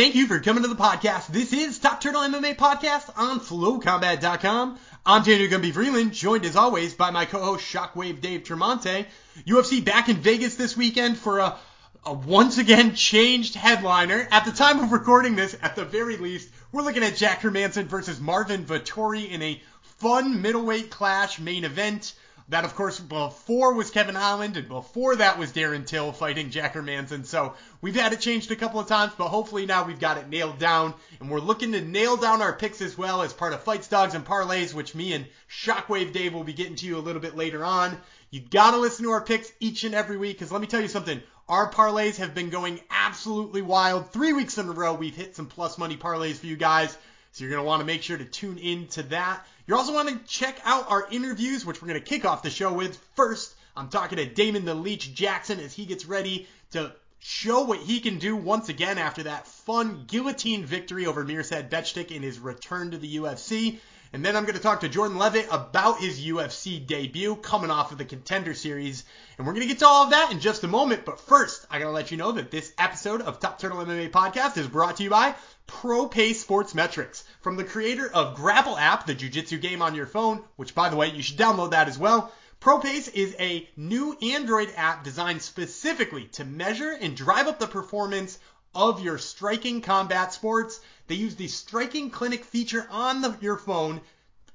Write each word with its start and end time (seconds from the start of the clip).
Thank 0.00 0.14
you 0.14 0.26
for 0.26 0.40
coming 0.40 0.62
to 0.62 0.68
the 0.70 0.76
podcast. 0.76 1.26
This 1.26 1.52
is 1.52 1.78
Top 1.78 2.00
Turtle 2.00 2.22
MMA 2.22 2.56
Podcast 2.56 3.12
on 3.18 3.38
FlowCombat.com. 3.38 4.78
I'm 5.04 5.22
Daniel 5.22 5.50
Gumby 5.50 5.74
Vreeland, 5.74 6.12
joined 6.12 6.46
as 6.46 6.56
always 6.56 6.94
by 6.94 7.10
my 7.10 7.26
co-host 7.26 7.70
Shockwave 7.70 8.22
Dave 8.22 8.44
Tremonte. 8.44 9.04
UFC 9.46 9.84
back 9.84 10.08
in 10.08 10.16
Vegas 10.16 10.54
this 10.54 10.74
weekend 10.74 11.18
for 11.18 11.40
a, 11.40 11.58
a 12.06 12.14
once 12.14 12.56
again 12.56 12.94
changed 12.94 13.54
headliner. 13.54 14.26
At 14.30 14.46
the 14.46 14.52
time 14.52 14.80
of 14.80 14.90
recording 14.90 15.36
this, 15.36 15.54
at 15.60 15.76
the 15.76 15.84
very 15.84 16.16
least, 16.16 16.48
we're 16.72 16.80
looking 16.80 17.04
at 17.04 17.16
Jack 17.16 17.42
Hermansson 17.42 17.84
versus 17.84 18.18
Marvin 18.18 18.64
Vettori 18.64 19.30
in 19.30 19.42
a 19.42 19.60
fun 19.82 20.40
middleweight 20.40 20.88
clash 20.88 21.38
main 21.38 21.66
event. 21.66 22.14
That, 22.50 22.64
of 22.64 22.74
course, 22.74 22.98
before 22.98 23.74
was 23.74 23.92
Kevin 23.92 24.16
Holland, 24.16 24.56
and 24.56 24.66
before 24.66 25.14
that 25.14 25.38
was 25.38 25.52
Darren 25.52 25.86
Till 25.86 26.10
fighting 26.10 26.50
Jack 26.50 26.74
Hermansson. 26.74 27.24
So 27.24 27.54
we've 27.80 27.94
had 27.94 28.12
it 28.12 28.18
changed 28.18 28.50
a 28.50 28.56
couple 28.56 28.80
of 28.80 28.88
times, 28.88 29.12
but 29.16 29.28
hopefully 29.28 29.66
now 29.66 29.84
we've 29.84 30.00
got 30.00 30.18
it 30.18 30.28
nailed 30.28 30.58
down. 30.58 30.94
And 31.20 31.30
we're 31.30 31.38
looking 31.38 31.70
to 31.72 31.80
nail 31.80 32.16
down 32.16 32.42
our 32.42 32.52
picks 32.52 32.82
as 32.82 32.98
well 32.98 33.22
as 33.22 33.32
part 33.32 33.52
of 33.52 33.62
Fights, 33.62 33.86
Dogs, 33.86 34.14
and 34.14 34.26
Parlays, 34.26 34.74
which 34.74 34.96
me 34.96 35.12
and 35.12 35.26
Shockwave 35.48 36.12
Dave 36.12 36.34
will 36.34 36.42
be 36.42 36.52
getting 36.52 36.74
to 36.74 36.86
you 36.86 36.98
a 36.98 36.98
little 36.98 37.22
bit 37.22 37.36
later 37.36 37.64
on. 37.64 37.96
You 38.30 38.40
gotta 38.40 38.78
listen 38.78 39.04
to 39.04 39.12
our 39.12 39.24
picks 39.24 39.52
each 39.60 39.84
and 39.84 39.94
every 39.94 40.16
week, 40.16 40.36
because 40.36 40.50
let 40.50 40.60
me 40.60 40.66
tell 40.66 40.82
you 40.82 40.88
something. 40.88 41.22
Our 41.48 41.70
parlays 41.70 42.16
have 42.16 42.34
been 42.34 42.50
going 42.50 42.80
absolutely 42.90 43.62
wild. 43.62 44.10
Three 44.10 44.32
weeks 44.32 44.58
in 44.58 44.68
a 44.68 44.72
row, 44.72 44.94
we've 44.94 45.14
hit 45.14 45.36
some 45.36 45.46
plus 45.46 45.78
money 45.78 45.96
parlays 45.96 46.38
for 46.38 46.46
you 46.46 46.56
guys. 46.56 46.98
So 47.32 47.44
you're 47.44 47.62
want 47.62 47.78
to 47.78 47.86
make 47.86 48.02
sure 48.02 48.18
to 48.18 48.24
tune 48.24 48.58
in 48.58 48.88
to 48.88 49.04
that. 49.04 49.46
You 49.70 49.76
also 49.76 49.94
want 49.94 50.08
to 50.08 50.18
check 50.26 50.60
out 50.64 50.90
our 50.90 51.06
interviews, 51.12 51.64
which 51.64 51.80
we're 51.80 51.86
going 51.86 52.00
to 52.00 52.04
kick 52.04 52.24
off 52.24 52.42
the 52.42 52.50
show 52.50 52.72
with. 52.72 52.98
First, 53.14 53.54
I'm 53.76 53.88
talking 53.88 54.18
to 54.18 54.26
Damon 54.26 54.64
the 54.64 54.74
Leech 54.74 55.14
Jackson 55.14 55.60
as 55.60 55.72
he 55.72 55.86
gets 55.86 56.06
ready 56.06 56.48
to 56.72 56.92
show 57.20 57.62
what 57.62 57.78
he 57.78 58.00
can 58.00 58.18
do 58.18 58.34
once 58.34 58.68
again 58.68 58.98
after 58.98 59.22
that 59.22 59.46
fun 59.46 60.06
guillotine 60.08 60.64
victory 60.64 61.06
over 61.06 61.24
Mirsad 61.24 61.70
Bektic 61.70 62.10
in 62.10 62.20
his 62.20 62.40
return 62.40 62.90
to 62.90 62.98
the 62.98 63.18
UFC. 63.18 63.78
And 64.12 64.24
then 64.24 64.34
I'm 64.34 64.42
going 64.42 64.56
to 64.56 64.60
talk 64.60 64.80
to 64.80 64.88
Jordan 64.88 65.18
Levitt 65.18 65.46
about 65.52 66.00
his 66.00 66.20
UFC 66.20 66.84
debut 66.84 67.36
coming 67.36 67.70
off 67.70 67.92
of 67.92 67.98
the 67.98 68.04
Contender 68.04 68.54
Series. 68.54 69.04
And 69.38 69.46
we're 69.46 69.52
going 69.52 69.62
to 69.62 69.72
get 69.72 69.78
to 69.80 69.86
all 69.86 70.04
of 70.04 70.10
that 70.10 70.32
in 70.32 70.40
just 70.40 70.64
a 70.64 70.68
moment. 70.68 71.04
But 71.04 71.20
first, 71.20 71.64
I 71.70 71.78
got 71.78 71.84
to 71.84 71.92
let 71.92 72.10
you 72.10 72.16
know 72.16 72.32
that 72.32 72.50
this 72.50 72.72
episode 72.76 73.20
of 73.20 73.38
Top 73.38 73.60
Turtle 73.60 73.78
MMA 73.78 74.10
Podcast 74.10 74.56
is 74.56 74.66
brought 74.66 74.96
to 74.96 75.04
you 75.04 75.10
by 75.10 75.36
ProPace 75.68 76.34
Sports 76.36 76.74
Metrics. 76.74 77.22
From 77.40 77.56
the 77.56 77.62
creator 77.62 78.10
of 78.12 78.34
Grapple 78.34 78.76
app, 78.76 79.06
the 79.06 79.14
jiu-jitsu 79.14 79.58
game 79.58 79.80
on 79.80 79.94
your 79.94 80.06
phone, 80.06 80.42
which 80.56 80.74
by 80.74 80.88
the 80.88 80.96
way, 80.96 81.10
you 81.10 81.22
should 81.22 81.38
download 81.38 81.70
that 81.70 81.86
as 81.86 81.96
well. 81.96 82.32
ProPace 82.60 83.14
is 83.14 83.34
a 83.38 83.66
new 83.76 84.18
Android 84.20 84.70
app 84.76 85.02
designed 85.02 85.40
specifically 85.40 86.24
to 86.32 86.44
measure 86.44 86.90
and 86.90 87.16
drive 87.16 87.46
up 87.46 87.58
the 87.58 87.66
performance 87.66 88.38
of 88.74 89.02
your 89.02 89.18
striking 89.18 89.80
combat 89.80 90.32
sports. 90.32 90.80
They 91.06 91.16
use 91.16 91.36
the 91.36 91.48
striking 91.48 92.10
clinic 92.10 92.44
feature 92.44 92.86
on 92.90 93.20
the, 93.20 93.36
your 93.40 93.56
phone, 93.56 94.00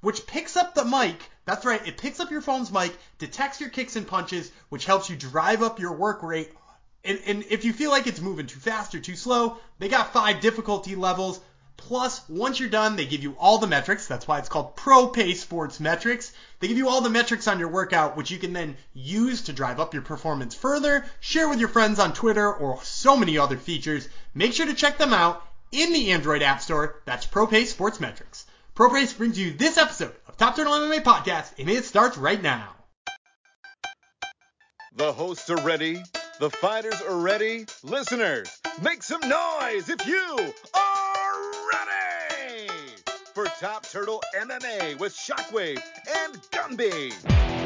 which 0.00 0.26
picks 0.26 0.56
up 0.56 0.74
the 0.74 0.84
mic. 0.84 1.30
That's 1.44 1.64
right, 1.64 1.86
it 1.86 1.98
picks 1.98 2.20
up 2.20 2.30
your 2.30 2.40
phone's 2.40 2.72
mic, 2.72 2.96
detects 3.18 3.60
your 3.60 3.70
kicks 3.70 3.96
and 3.96 4.06
punches, 4.06 4.50
which 4.68 4.84
helps 4.84 5.08
you 5.10 5.16
drive 5.16 5.62
up 5.62 5.78
your 5.78 5.92
work 5.92 6.22
rate 6.22 6.50
and, 7.06 7.20
and 7.24 7.44
if 7.48 7.64
you 7.64 7.72
feel 7.72 7.90
like 7.90 8.06
it's 8.06 8.20
moving 8.20 8.46
too 8.46 8.58
fast 8.58 8.94
or 8.94 9.00
too 9.00 9.14
slow, 9.14 9.58
they 9.78 9.88
got 9.88 10.12
five 10.12 10.40
difficulty 10.40 10.96
levels. 10.96 11.40
Plus, 11.76 12.26
once 12.28 12.58
you're 12.58 12.68
done, 12.68 12.96
they 12.96 13.06
give 13.06 13.22
you 13.22 13.36
all 13.38 13.58
the 13.58 13.66
metrics. 13.66 14.06
That's 14.06 14.26
why 14.26 14.38
it's 14.38 14.48
called 14.48 14.76
Pro 14.76 15.08
Pace 15.08 15.42
Sports 15.42 15.78
Metrics. 15.78 16.32
They 16.58 16.68
give 16.68 16.78
you 16.78 16.88
all 16.88 17.00
the 17.00 17.10
metrics 17.10 17.46
on 17.46 17.58
your 17.58 17.68
workout, 17.68 18.16
which 18.16 18.30
you 18.30 18.38
can 18.38 18.52
then 18.52 18.76
use 18.94 19.42
to 19.42 19.52
drive 19.52 19.78
up 19.78 19.92
your 19.92 20.02
performance 20.02 20.54
further, 20.54 21.04
share 21.20 21.48
with 21.48 21.60
your 21.60 21.68
friends 21.68 21.98
on 21.98 22.12
Twitter, 22.12 22.52
or 22.52 22.82
so 22.82 23.16
many 23.16 23.38
other 23.38 23.56
features. 23.56 24.08
Make 24.34 24.52
sure 24.54 24.66
to 24.66 24.74
check 24.74 24.98
them 24.98 25.12
out 25.12 25.46
in 25.70 25.92
the 25.92 26.12
Android 26.12 26.42
App 26.42 26.62
Store. 26.62 27.02
That's 27.04 27.26
Pro 27.26 27.46
Pace 27.46 27.70
Sports 27.70 28.00
Metrics. 28.00 28.46
Pro 28.74 28.90
Pace 28.90 29.12
brings 29.12 29.38
you 29.38 29.52
this 29.52 29.78
episode 29.78 30.14
of 30.26 30.36
Top 30.36 30.56
Turtle 30.56 30.72
MMA 30.72 31.02
Podcast, 31.02 31.52
and 31.58 31.68
it 31.68 31.84
starts 31.84 32.16
right 32.16 32.42
now. 32.42 32.74
The 34.94 35.12
hosts 35.12 35.50
are 35.50 35.62
ready. 35.62 36.02
The 36.40 36.50
fighters 36.50 37.00
are 37.02 37.18
ready. 37.18 37.66
Listeners, 37.82 38.48
make 38.82 39.02
some 39.02 39.20
noise 39.20 39.88
if 39.88 40.06
you 40.06 40.52
are 40.74 41.15
for 43.36 43.44
Top 43.60 43.82
Turtle 43.86 44.22
MMA 44.34 44.98
with 44.98 45.14
Shockwave 45.14 45.82
and 46.24 46.34
Gumby. 46.50 47.65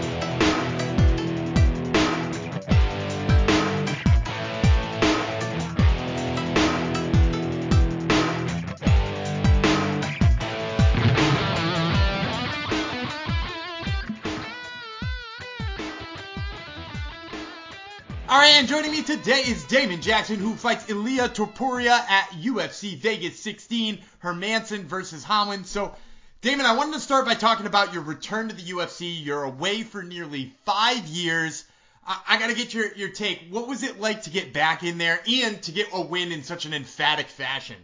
All 18.31 18.39
right, 18.39 18.55
and 18.61 18.69
joining 18.69 18.93
me 18.93 19.03
today 19.03 19.41
is 19.41 19.65
Damon 19.65 20.01
Jackson, 20.01 20.37
who 20.37 20.55
fights 20.55 20.89
Ilia 20.89 21.29
Topuria 21.29 21.91
at 21.91 22.29
UFC 22.41 22.97
Vegas 22.97 23.41
16, 23.41 23.99
Hermansson 24.23 24.85
versus 24.85 25.25
Holland. 25.25 25.67
So, 25.67 25.97
Damon, 26.41 26.65
I 26.65 26.77
wanted 26.77 26.93
to 26.93 27.01
start 27.01 27.27
by 27.27 27.35
talking 27.35 27.67
about 27.67 27.93
your 27.93 28.05
return 28.05 28.49
to 28.49 28.55
the 28.55 28.63
UFC. 28.63 29.13
You're 29.21 29.43
away 29.43 29.83
for 29.83 30.05
nearly 30.05 30.53
five 30.65 31.09
years. 31.09 31.65
I, 32.07 32.21
I 32.29 32.39
got 32.39 32.51
to 32.51 32.55
get 32.55 32.73
your, 32.73 32.95
your 32.95 33.09
take. 33.09 33.49
What 33.51 33.67
was 33.67 33.83
it 33.83 33.99
like 33.99 34.23
to 34.23 34.31
get 34.31 34.53
back 34.53 34.85
in 34.85 34.97
there 34.97 35.21
and 35.29 35.61
to 35.63 35.73
get 35.73 35.89
a 35.93 36.01
win 36.01 36.31
in 36.31 36.45
such 36.45 36.67
an 36.67 36.73
emphatic 36.73 37.27
fashion? 37.27 37.79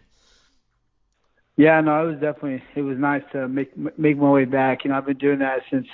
Yeah, 1.57 1.81
no, 1.81 2.05
it 2.07 2.11
was 2.11 2.21
definitely 2.21 2.63
it 2.73 2.83
was 2.83 2.97
nice 2.97 3.23
to 3.33 3.49
make 3.49 3.75
make 3.97 4.17
my 4.17 4.31
way 4.31 4.45
back. 4.45 4.85
You 4.85 4.91
know, 4.91 4.97
I've 4.97 5.07
been 5.07 5.17
doing 5.17 5.39
that 5.39 5.63
since 5.69 5.87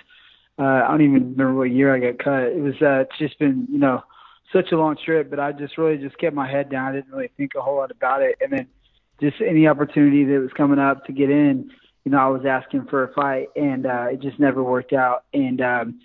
uh, 0.59 0.61
I 0.61 0.89
don't 0.89 1.01
even 1.01 1.31
remember 1.31 1.55
what 1.55 1.71
year 1.71 1.95
I 1.95 1.97
got 1.97 2.23
cut. 2.23 2.43
It 2.51 2.61
was 2.61 2.75
uh, 2.83 3.05
it's 3.07 3.17
just 3.17 3.39
been 3.39 3.67
you 3.71 3.79
know 3.79 4.03
such 4.53 4.71
a 4.71 4.77
long 4.77 4.95
trip, 5.03 5.29
but 5.29 5.39
I 5.39 5.51
just 5.51 5.77
really 5.77 5.97
just 5.97 6.17
kept 6.17 6.35
my 6.35 6.49
head 6.49 6.69
down. 6.69 6.89
I 6.89 6.95
didn't 6.95 7.11
really 7.11 7.31
think 7.35 7.51
a 7.55 7.61
whole 7.61 7.77
lot 7.77 7.91
about 7.91 8.21
it. 8.21 8.37
And 8.39 8.53
then 8.53 8.67
just 9.19 9.41
any 9.41 9.67
opportunity 9.67 10.23
that 10.25 10.39
was 10.39 10.51
coming 10.55 10.79
up 10.79 11.05
to 11.05 11.11
get 11.11 11.29
in, 11.29 11.69
you 12.05 12.11
know, 12.11 12.19
I 12.19 12.27
was 12.27 12.45
asking 12.45 12.85
for 12.89 13.03
a 13.03 13.13
fight 13.13 13.47
and 13.55 13.85
uh 13.85 14.07
it 14.11 14.21
just 14.21 14.39
never 14.39 14.63
worked 14.63 14.93
out. 14.93 15.23
And 15.33 15.61
um 15.61 15.99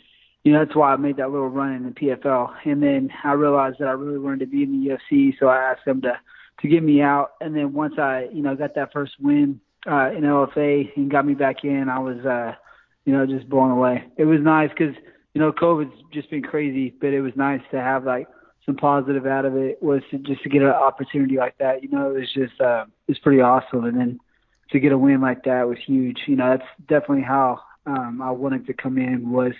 you 0.44 0.53
know, 0.53 0.64
that's 0.64 0.76
why 0.76 0.92
I 0.92 0.97
made 0.97 1.16
that 1.16 1.31
little 1.31 1.48
run 1.48 1.75
in 1.75 1.84
the 1.84 1.91
PFL. 1.91 2.54
And 2.64 2.82
then 2.82 3.10
I 3.25 3.32
realized 3.32 3.76
that 3.81 3.88
I 3.88 3.92
really 3.92 4.19
wanted 4.19 4.41
to 4.41 4.47
be 4.47 4.62
in 4.62 4.81
the 4.81 4.91
UFC, 4.91 5.34
so 5.38 5.48
I 5.48 5.58
asked 5.58 5.84
them 5.84 6.00
to 6.03 6.19
to 6.60 6.69
get 6.69 6.82
me 6.82 7.03
out. 7.03 7.32
And 7.41 7.54
then 7.54 7.72
once 7.72 7.94
I, 7.98 8.28
you 8.32 8.42
know, 8.42 8.56
got 8.56 8.75
that 8.75 8.92
first 8.92 9.12
win 9.20 9.60
uh 9.87 10.10
in 10.16 10.22
LFA 10.22 10.97
and 10.97 11.10
got 11.10 11.26
me 11.26 11.34
back 11.34 11.64
in, 11.64 11.88
I 11.88 11.98
was 11.98 12.25
uh 12.25 12.54
you 13.04 13.12
know, 13.12 13.26
just 13.26 13.48
blown 13.48 13.70
away. 13.70 14.04
It 14.16 14.26
was 14.26 14.41
nice 14.41 14.70
cuz 14.76 14.94
you 15.34 15.41
know, 15.41 15.53
COVID's 15.53 15.94
just 16.12 16.31
been 16.31 16.42
crazy, 16.42 16.94
but 17.00 17.12
it 17.12 17.20
was 17.20 17.32
nice 17.37 17.60
to 17.70 17.81
have 17.81 18.04
like 18.04 18.26
some 18.69 18.77
positive 18.77 19.25
out 19.25 19.47
of 19.47 19.56
it 19.56 19.83
was 19.83 20.03
to, 20.11 20.19
just 20.19 20.43
to 20.43 20.51
get 20.51 20.61
an 20.61 20.69
opportunity 20.69 21.39
like 21.39 21.56
that. 21.56 21.83
You 21.83 21.89
know, 21.89 22.11
it 22.11 22.21
was 22.21 22.33
just 22.34 22.61
uh, 22.61 22.84
it's 23.09 23.19
pretty 23.19 23.41
awesome, 23.41 23.87
and 23.87 23.99
then 23.99 24.21
to 24.73 24.79
get 24.79 24.93
a 24.93 24.99
win 24.99 25.23
like 25.23 25.45
that 25.45 25.67
was 25.67 25.79
huge. 25.87 26.19
You 26.27 26.37
know, 26.37 26.51
that's 26.51 26.69
definitely 26.87 27.25
how 27.25 27.62
um, 27.87 28.21
I 28.21 28.31
wanted 28.31 28.67
to 28.67 28.75
come 28.75 28.99
in 28.99 29.31
was, 29.31 29.55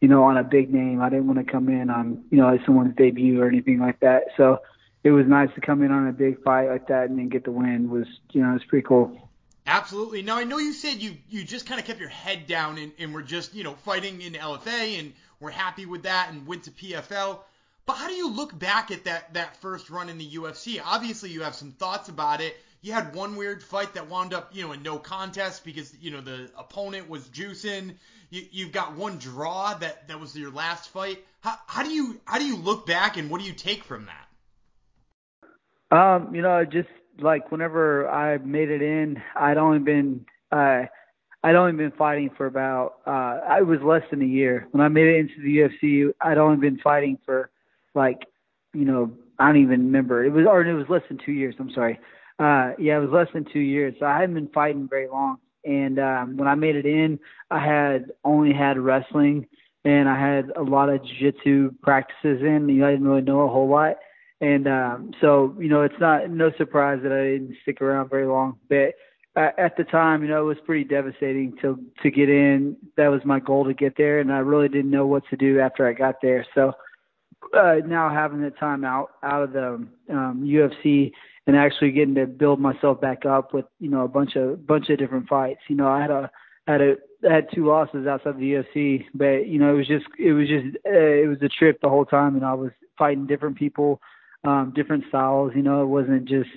you 0.00 0.06
know, 0.06 0.22
on 0.22 0.36
a 0.36 0.44
big 0.44 0.72
name. 0.72 1.02
I 1.02 1.08
didn't 1.08 1.26
want 1.26 1.44
to 1.44 1.52
come 1.52 1.68
in 1.68 1.90
on 1.90 2.24
you 2.30 2.38
know 2.38 2.48
as 2.48 2.60
someone's 2.64 2.94
debut 2.94 3.42
or 3.42 3.48
anything 3.48 3.80
like 3.80 3.98
that. 4.00 4.26
So 4.36 4.60
it 5.02 5.10
was 5.10 5.26
nice 5.26 5.50
to 5.56 5.60
come 5.60 5.82
in 5.82 5.90
on 5.90 6.06
a 6.06 6.12
big 6.12 6.40
fight 6.44 6.68
like 6.68 6.86
that 6.86 7.10
and 7.10 7.18
then 7.18 7.28
get 7.28 7.42
the 7.42 7.50
win. 7.50 7.90
Was 7.90 8.06
you 8.30 8.40
know 8.40 8.54
it's 8.54 8.64
pretty 8.64 8.86
cool. 8.86 9.28
Absolutely. 9.66 10.22
Now 10.22 10.36
I 10.36 10.44
know 10.44 10.58
you 10.58 10.72
said 10.72 11.02
you 11.02 11.16
you 11.28 11.42
just 11.42 11.66
kind 11.66 11.80
of 11.80 11.86
kept 11.88 11.98
your 11.98 12.08
head 12.08 12.46
down 12.46 12.78
and, 12.78 12.92
and 13.00 13.12
were 13.12 13.22
just 13.22 13.52
you 13.52 13.64
know 13.64 13.74
fighting 13.74 14.20
in 14.20 14.34
LFA 14.34 15.00
and 15.00 15.12
we're 15.40 15.50
happy 15.50 15.86
with 15.86 16.04
that 16.04 16.28
and 16.30 16.46
went 16.46 16.62
to 16.64 16.70
PFL. 16.70 17.40
But 17.86 17.96
how 17.96 18.08
do 18.08 18.14
you 18.14 18.30
look 18.30 18.58
back 18.58 18.90
at 18.90 19.04
that 19.04 19.34
that 19.34 19.56
first 19.56 19.90
run 19.90 20.08
in 20.08 20.18
the 20.18 20.28
UFC? 20.28 20.80
Obviously, 20.82 21.30
you 21.30 21.42
have 21.42 21.54
some 21.54 21.72
thoughts 21.72 22.08
about 22.08 22.40
it. 22.40 22.56
You 22.80 22.92
had 22.92 23.14
one 23.14 23.36
weird 23.36 23.62
fight 23.62 23.94
that 23.94 24.08
wound 24.08 24.34
up, 24.34 24.54
you 24.54 24.66
know, 24.66 24.72
in 24.72 24.82
no 24.82 24.98
contest 24.98 25.64
because 25.64 25.94
you 26.00 26.10
know 26.10 26.20
the 26.20 26.50
opponent 26.56 27.08
was 27.08 27.28
juicing. 27.28 27.94
You, 28.30 28.42
you've 28.50 28.72
got 28.72 28.96
one 28.96 29.18
draw 29.18 29.74
that 29.74 30.08
that 30.08 30.18
was 30.18 30.36
your 30.36 30.50
last 30.50 30.88
fight. 30.90 31.24
How, 31.40 31.58
how 31.66 31.82
do 31.82 31.90
you 31.90 32.20
how 32.24 32.38
do 32.38 32.46
you 32.46 32.56
look 32.56 32.86
back 32.86 33.16
and 33.16 33.30
what 33.30 33.40
do 33.40 33.46
you 33.46 33.52
take 33.52 33.84
from 33.84 34.06
that? 34.06 35.96
Um, 35.96 36.34
you 36.34 36.42
know, 36.42 36.64
just 36.64 36.88
like 37.20 37.52
whenever 37.52 38.08
I 38.08 38.38
made 38.38 38.70
it 38.70 38.82
in, 38.82 39.22
I'd 39.36 39.58
only 39.58 39.78
been 39.78 40.24
uh, 40.50 40.84
I'd 41.42 41.54
only 41.54 41.72
been 41.72 41.92
fighting 41.92 42.30
for 42.36 42.46
about 42.46 42.94
uh, 43.06 43.40
I 43.46 43.60
was 43.60 43.80
less 43.82 44.02
than 44.10 44.22
a 44.22 44.26
year 44.26 44.68
when 44.70 44.80
I 44.80 44.88
made 44.88 45.06
it 45.06 45.16
into 45.16 45.40
the 45.42 45.58
UFC. 45.58 46.12
I'd 46.20 46.38
only 46.38 46.56
been 46.56 46.78
fighting 46.78 47.18
for 47.24 47.50
like, 47.94 48.26
you 48.72 48.84
know, 48.84 49.12
I 49.38 49.46
don't 49.46 49.62
even 49.62 49.86
remember. 49.86 50.24
It 50.24 50.30
was, 50.30 50.46
or 50.48 50.62
it 50.62 50.74
was 50.74 50.86
less 50.88 51.02
than 51.08 51.18
two 51.24 51.32
years. 51.32 51.54
I'm 51.58 51.70
sorry. 51.72 51.98
Uh, 52.38 52.72
yeah, 52.78 52.96
it 52.96 53.00
was 53.00 53.10
less 53.12 53.28
than 53.32 53.44
two 53.52 53.60
years. 53.60 53.94
So 53.98 54.06
I 54.06 54.20
hadn't 54.20 54.34
been 54.34 54.48
fighting 54.48 54.88
very 54.88 55.08
long. 55.08 55.38
And 55.64 55.98
um, 55.98 56.36
when 56.36 56.48
I 56.48 56.54
made 56.54 56.76
it 56.76 56.86
in, 56.86 57.18
I 57.50 57.64
had 57.64 58.12
only 58.24 58.52
had 58.52 58.78
wrestling 58.78 59.46
and 59.84 60.08
I 60.08 60.18
had 60.18 60.50
a 60.56 60.62
lot 60.62 60.88
of 60.88 61.04
jiu-jitsu 61.04 61.74
practices 61.82 62.40
in. 62.42 62.68
You 62.68 62.80
know, 62.80 62.88
I 62.88 62.90
didn't 62.92 63.06
really 63.06 63.22
know 63.22 63.42
a 63.42 63.48
whole 63.48 63.68
lot. 63.68 63.96
And 64.40 64.66
um, 64.66 65.12
so, 65.20 65.54
you 65.58 65.68
know, 65.68 65.82
it's 65.82 65.94
not 66.00 66.28
no 66.30 66.50
surprise 66.58 67.00
that 67.02 67.12
I 67.12 67.38
didn't 67.38 67.56
stick 67.62 67.80
around 67.80 68.10
very 68.10 68.26
long. 68.26 68.58
But 68.68 68.94
at 69.36 69.76
the 69.76 69.84
time, 69.84 70.22
you 70.22 70.28
know, 70.28 70.42
it 70.42 70.46
was 70.46 70.56
pretty 70.64 70.84
devastating 70.84 71.56
to 71.62 71.78
to 72.02 72.10
get 72.10 72.28
in. 72.28 72.76
That 72.96 73.08
was 73.08 73.20
my 73.24 73.40
goal 73.40 73.64
to 73.64 73.74
get 73.74 73.96
there, 73.96 74.20
and 74.20 74.32
I 74.32 74.38
really 74.38 74.68
didn't 74.68 74.90
know 74.90 75.06
what 75.06 75.24
to 75.30 75.36
do 75.36 75.60
after 75.60 75.86
I 75.88 75.92
got 75.92 76.16
there. 76.22 76.46
So 76.54 76.72
uh, 77.52 77.76
now 77.86 78.08
having 78.08 78.42
the 78.42 78.50
time 78.50 78.84
out 78.84 79.10
out 79.22 79.42
of 79.42 79.52
the 79.52 79.86
um, 80.10 80.42
UFC 80.44 81.12
and 81.46 81.56
actually 81.56 81.90
getting 81.90 82.14
to 82.14 82.26
build 82.26 82.60
myself 82.60 83.00
back 83.00 83.26
up 83.26 83.52
with 83.52 83.66
you 83.80 83.90
know 83.90 84.04
a 84.04 84.08
bunch 84.08 84.36
of 84.36 84.66
bunch 84.66 84.88
of 84.88 84.98
different 84.98 85.28
fights. 85.28 85.60
You 85.68 85.76
know, 85.76 85.88
I 85.88 86.00
had 86.00 86.10
a 86.10 86.30
had 86.66 86.80
a 86.80 86.94
had 87.22 87.48
two 87.54 87.66
losses 87.66 88.06
outside 88.06 88.38
the 88.38 88.52
UFC, 88.52 89.04
but 89.14 89.46
you 89.46 89.58
know 89.58 89.74
it 89.74 89.78
was 89.78 89.88
just 89.88 90.06
it 90.18 90.32
was 90.32 90.48
just 90.48 90.76
uh, 90.86 90.90
it 90.90 91.28
was 91.28 91.38
a 91.42 91.48
trip 91.48 91.80
the 91.80 91.88
whole 91.88 92.04
time, 92.04 92.36
and 92.36 92.44
I 92.44 92.54
was 92.54 92.70
fighting 92.98 93.26
different 93.26 93.56
people, 93.56 94.00
um, 94.44 94.72
different 94.74 95.04
styles. 95.08 95.52
You 95.54 95.62
know, 95.62 95.82
it 95.82 95.86
wasn't 95.86 96.26
just 96.26 96.50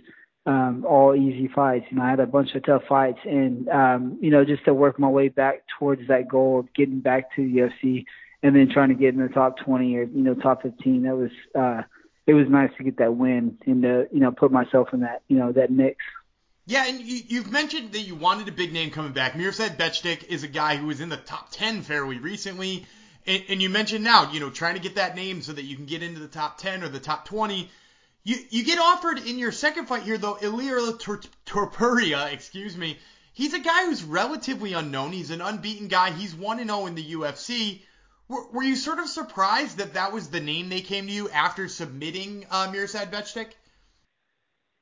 um, 0.46 0.86
all 0.88 1.16
easy 1.16 1.50
fights. 1.54 1.86
You 1.90 1.98
know, 1.98 2.04
I 2.04 2.10
had 2.10 2.20
a 2.20 2.26
bunch 2.26 2.56
of 2.56 2.66
tough 2.66 2.84
fights, 2.88 3.20
and 3.26 3.68
um, 3.70 4.18
you 4.22 4.32
know, 4.32 4.46
just 4.46 4.64
to 4.66 4.74
work 4.74 5.00
my 5.00 5.10
way 5.10 5.28
back 5.28 5.64
towards 5.78 6.08
that 6.08 6.30
goal 6.30 6.60
of 6.60 6.74
getting 6.74 7.02
back 7.02 7.36
to 7.36 7.44
the 7.44 7.60
UFC, 7.60 8.06
and 8.44 8.56
then 8.56 8.70
trying 8.72 8.90
to 8.90 8.96
get 8.96 9.14
in 9.14 9.22
the 9.22 9.30
top 9.30 9.58
20 9.60 9.96
or 9.96 10.04
you 10.04 10.24
know 10.24 10.36
top 10.36 10.64
15. 10.64 11.04
That 11.04 11.16
was 11.16 11.32
uh, 11.56 11.84
it 12.26 12.34
was 12.34 12.48
nice 12.50 12.72
to 12.78 12.84
get 12.84 12.98
that 12.98 13.16
win 13.16 13.58
and 13.66 13.82
to 13.84 14.08
you 14.12 14.20
know 14.20 14.32
put 14.32 14.52
myself 14.52 14.90
in 14.94 15.02
that 15.02 15.22
you 15.28 15.38
know 15.38 15.52
that 15.52 15.72
mix. 15.72 15.98
Yeah, 16.66 16.86
and 16.86 17.00
you, 17.00 17.22
you've 17.28 17.50
mentioned 17.50 17.94
that 17.94 18.02
you 18.02 18.16
wanted 18.16 18.50
a 18.50 18.52
big 18.52 18.74
name 18.74 18.92
coming 18.92 19.14
back. 19.14 19.34
Mirsad 19.34 19.78
Bektic 19.78 20.26
is 20.26 20.44
a 20.44 20.50
guy 20.50 20.76
who 20.76 20.88
was 20.88 21.00
in 21.00 21.08
the 21.08 21.16
top 21.16 21.48
10 21.52 21.82
fairly 21.82 22.18
recently. 22.18 22.86
And, 23.26 23.44
and 23.48 23.62
you 23.62 23.70
mentioned 23.70 24.04
now, 24.04 24.34
you 24.34 24.42
know, 24.42 24.50
trying 24.50 24.76
to 24.76 24.82
get 24.82 24.96
that 24.96 25.16
name 25.16 25.42
so 25.42 25.54
that 25.54 25.64
you 25.64 25.78
can 25.78 25.86
get 25.86 26.04
into 26.04 26.20
the 26.20 26.28
top 26.28 26.58
10 26.58 26.84
or 26.84 26.90
the 26.90 27.00
top 27.00 27.24
20. 27.26 27.70
You 28.26 28.36
you 28.50 28.66
get 28.66 28.80
offered 28.80 29.20
in 29.20 29.40
your 29.40 29.54
second 29.54 29.86
fight 29.86 30.04
here 30.04 30.18
though, 30.18 30.36
Ilir 30.36 31.00
Topuria, 31.46 32.34
excuse 32.34 32.76
me. 32.76 32.98
He's 33.32 33.54
a 33.54 33.60
guy 33.60 33.86
who's 33.86 34.04
relatively 34.04 34.74
unknown. 34.74 35.14
He's 35.14 35.32
an 35.32 35.42
unbeaten 35.42 35.88
guy. 35.88 36.12
He's 36.12 36.36
1 36.36 36.66
0 36.66 36.86
in 36.88 36.96
the 36.96 37.14
UFC. 37.14 37.82
Were, 38.30 38.64
you 38.64 38.76
sort 38.76 39.00
of 39.00 39.08
surprised 39.08 39.78
that 39.78 39.94
that 39.94 40.12
was 40.12 40.30
the 40.30 40.42
name 40.42 40.68
they 40.68 40.82
came 40.82 41.08
to 41.08 41.14
you 41.14 41.30
after 41.30 41.68
submitting 41.70 42.46
uh, 42.52 42.68
Mirsad 42.68 43.10
Bektic? 43.10 43.48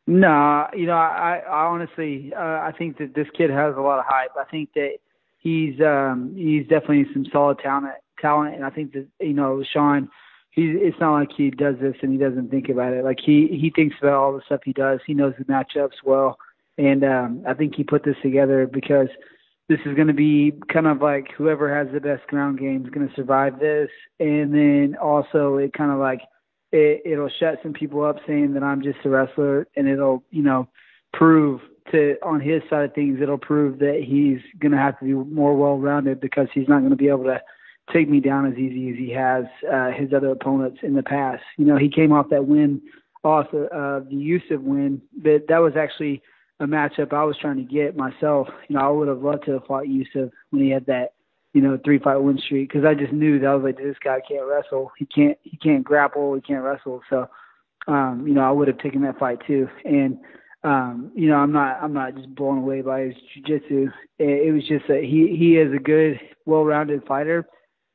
No, 0.07 0.67
you 0.75 0.87
know, 0.87 0.93
I, 0.93 1.43
I 1.47 1.65
honestly, 1.65 2.33
uh, 2.35 2.39
I 2.39 2.73
think 2.77 2.97
that 2.97 3.13
this 3.13 3.27
kid 3.37 3.49
has 3.49 3.75
a 3.75 3.81
lot 3.81 3.99
of 3.99 4.05
hype. 4.07 4.31
I 4.39 4.45
think 4.49 4.69
that 4.73 4.97
he's 5.39 5.79
um, 5.81 6.33
he's 6.35 6.67
definitely 6.67 7.05
some 7.13 7.25
solid 7.31 7.59
talent, 7.59 7.95
talent, 8.19 8.55
and 8.55 8.65
I 8.65 8.69
think 8.69 8.93
that 8.93 9.07
you 9.19 9.33
know, 9.33 9.63
Sean 9.63 10.09
he's 10.55 10.75
it's 10.79 10.99
not 10.99 11.13
like 11.13 11.29
he 11.35 11.51
does 11.51 11.75
this 11.79 11.95
and 12.01 12.11
he 12.11 12.17
doesn't 12.17 12.49
think 12.49 12.69
about 12.69 12.93
it. 12.93 13.03
Like 13.03 13.19
he 13.23 13.47
he 13.47 13.71
thinks 13.75 13.95
about 14.01 14.13
all 14.13 14.33
the 14.33 14.41
stuff 14.45 14.61
he 14.63 14.73
does. 14.73 14.99
He 15.05 15.13
knows 15.13 15.33
the 15.37 15.45
matchups 15.45 16.03
well, 16.03 16.37
and 16.77 17.03
um, 17.03 17.43
I 17.47 17.53
think 17.53 17.75
he 17.75 17.83
put 17.83 18.03
this 18.03 18.15
together 18.23 18.65
because 18.65 19.09
this 19.67 19.79
is 19.85 19.95
going 19.95 20.07
to 20.07 20.13
be 20.13 20.53
kind 20.71 20.87
of 20.87 21.01
like 21.01 21.27
whoever 21.37 21.73
has 21.73 21.91
the 21.91 21.99
best 21.99 22.27
ground 22.27 22.59
game 22.59 22.85
is 22.85 22.91
going 22.91 23.07
to 23.07 23.15
survive 23.15 23.59
this, 23.59 23.89
and 24.19 24.53
then 24.53 24.95
also 25.01 25.57
it 25.57 25.73
kind 25.73 25.91
of 25.91 25.99
like 25.99 26.21
it, 26.71 27.01
it'll 27.05 27.29
shut 27.39 27.59
some 27.63 27.73
people 27.73 28.03
up 28.03 28.17
saying 28.27 28.53
that 28.53 28.63
I'm 28.63 28.81
just 28.83 28.99
a 29.05 29.09
wrestler, 29.09 29.67
and 29.75 29.87
it'll 29.87 30.23
you 30.29 30.43
know 30.43 30.67
prove 31.13 31.61
to 31.91 32.15
on 32.23 32.41
his 32.41 32.61
side 32.69 32.83
of 32.83 32.93
things 32.93 33.19
it'll 33.21 33.37
prove 33.37 33.79
that 33.79 34.03
he's 34.05 34.39
going 34.59 34.71
to 34.71 34.77
have 34.77 34.97
to 34.99 35.05
be 35.05 35.13
more 35.13 35.55
well 35.55 35.77
rounded 35.77 36.19
because 36.19 36.47
he's 36.53 36.67
not 36.67 36.79
going 36.79 36.89
to 36.89 36.95
be 36.95 37.07
able 37.07 37.23
to 37.25 37.39
take 37.93 38.09
me 38.09 38.19
down 38.19 38.51
as 38.51 38.57
easy 38.57 38.89
as 38.89 38.97
he 38.97 39.11
has 39.11 39.45
uh, 39.71 39.91
his 39.91 40.11
other 40.13 40.31
opponents 40.31 40.79
in 40.81 40.95
the 40.95 41.03
past. 41.03 41.43
You 41.57 41.65
know, 41.65 41.77
he 41.77 41.89
came 41.89 42.11
off 42.11 42.29
that 42.29 42.47
win 42.47 42.81
off 43.23 43.47
uh, 43.47 43.99
the 43.99 44.15
Youssef 44.15 44.61
win, 44.61 45.01
but 45.17 45.47
that 45.47 45.57
was 45.57 45.73
actually 45.75 46.21
a 46.59 46.65
matchup 46.65 47.13
I 47.13 47.23
was 47.23 47.37
trying 47.39 47.57
to 47.57 47.63
get 47.63 47.97
myself. 47.97 48.47
You 48.67 48.75
know, 48.75 48.81
I 48.81 48.89
would 48.89 49.07
have 49.07 49.21
loved 49.21 49.45
to 49.45 49.53
have 49.53 49.65
fought 49.65 49.87
Youssef 49.87 50.31
when 50.51 50.63
he 50.63 50.69
had 50.69 50.85
that, 50.85 51.13
you 51.53 51.61
know, 51.61 51.77
three 51.83 51.99
fight 51.99 52.17
win 52.17 52.37
streak 52.37 52.69
because 52.69 52.85
I 52.85 52.93
just 52.93 53.13
knew 53.13 53.39
that 53.39 53.47
I 53.47 53.55
was 53.55 53.63
like, 53.63 53.77
this 53.77 53.97
guy 54.03 54.19
can't 54.27 54.45
wrestle. 54.45 54.91
He 54.97 55.05
can't, 55.05 55.37
he 55.43 55.57
can't 55.57 55.83
grapple. 55.83 56.33
He 56.35 56.41
can't 56.41 56.63
wrestle. 56.63 57.01
So, 57.09 57.27
um, 57.87 58.25
you 58.27 58.33
know, 58.33 58.41
I 58.41 58.51
would 58.51 58.67
have 58.67 58.77
taken 58.79 59.01
that 59.03 59.19
fight 59.19 59.39
too. 59.45 59.67
And, 59.83 60.19
um, 60.63 61.11
you 61.13 61.29
know, 61.29 61.35
I'm 61.35 61.51
not, 61.51 61.77
I'm 61.81 61.93
not 61.93 62.15
just 62.15 62.33
blown 62.33 62.59
away 62.59 62.81
by 62.81 63.01
his 63.01 63.15
jiu-jitsu. 63.33 63.89
It, 64.17 64.47
it 64.47 64.51
was 64.53 64.67
just 64.67 64.87
that 64.87 65.03
he, 65.03 65.35
he 65.37 65.57
is 65.57 65.73
a 65.73 65.79
good, 65.79 66.19
well-rounded 66.45 67.05
fighter 67.05 67.45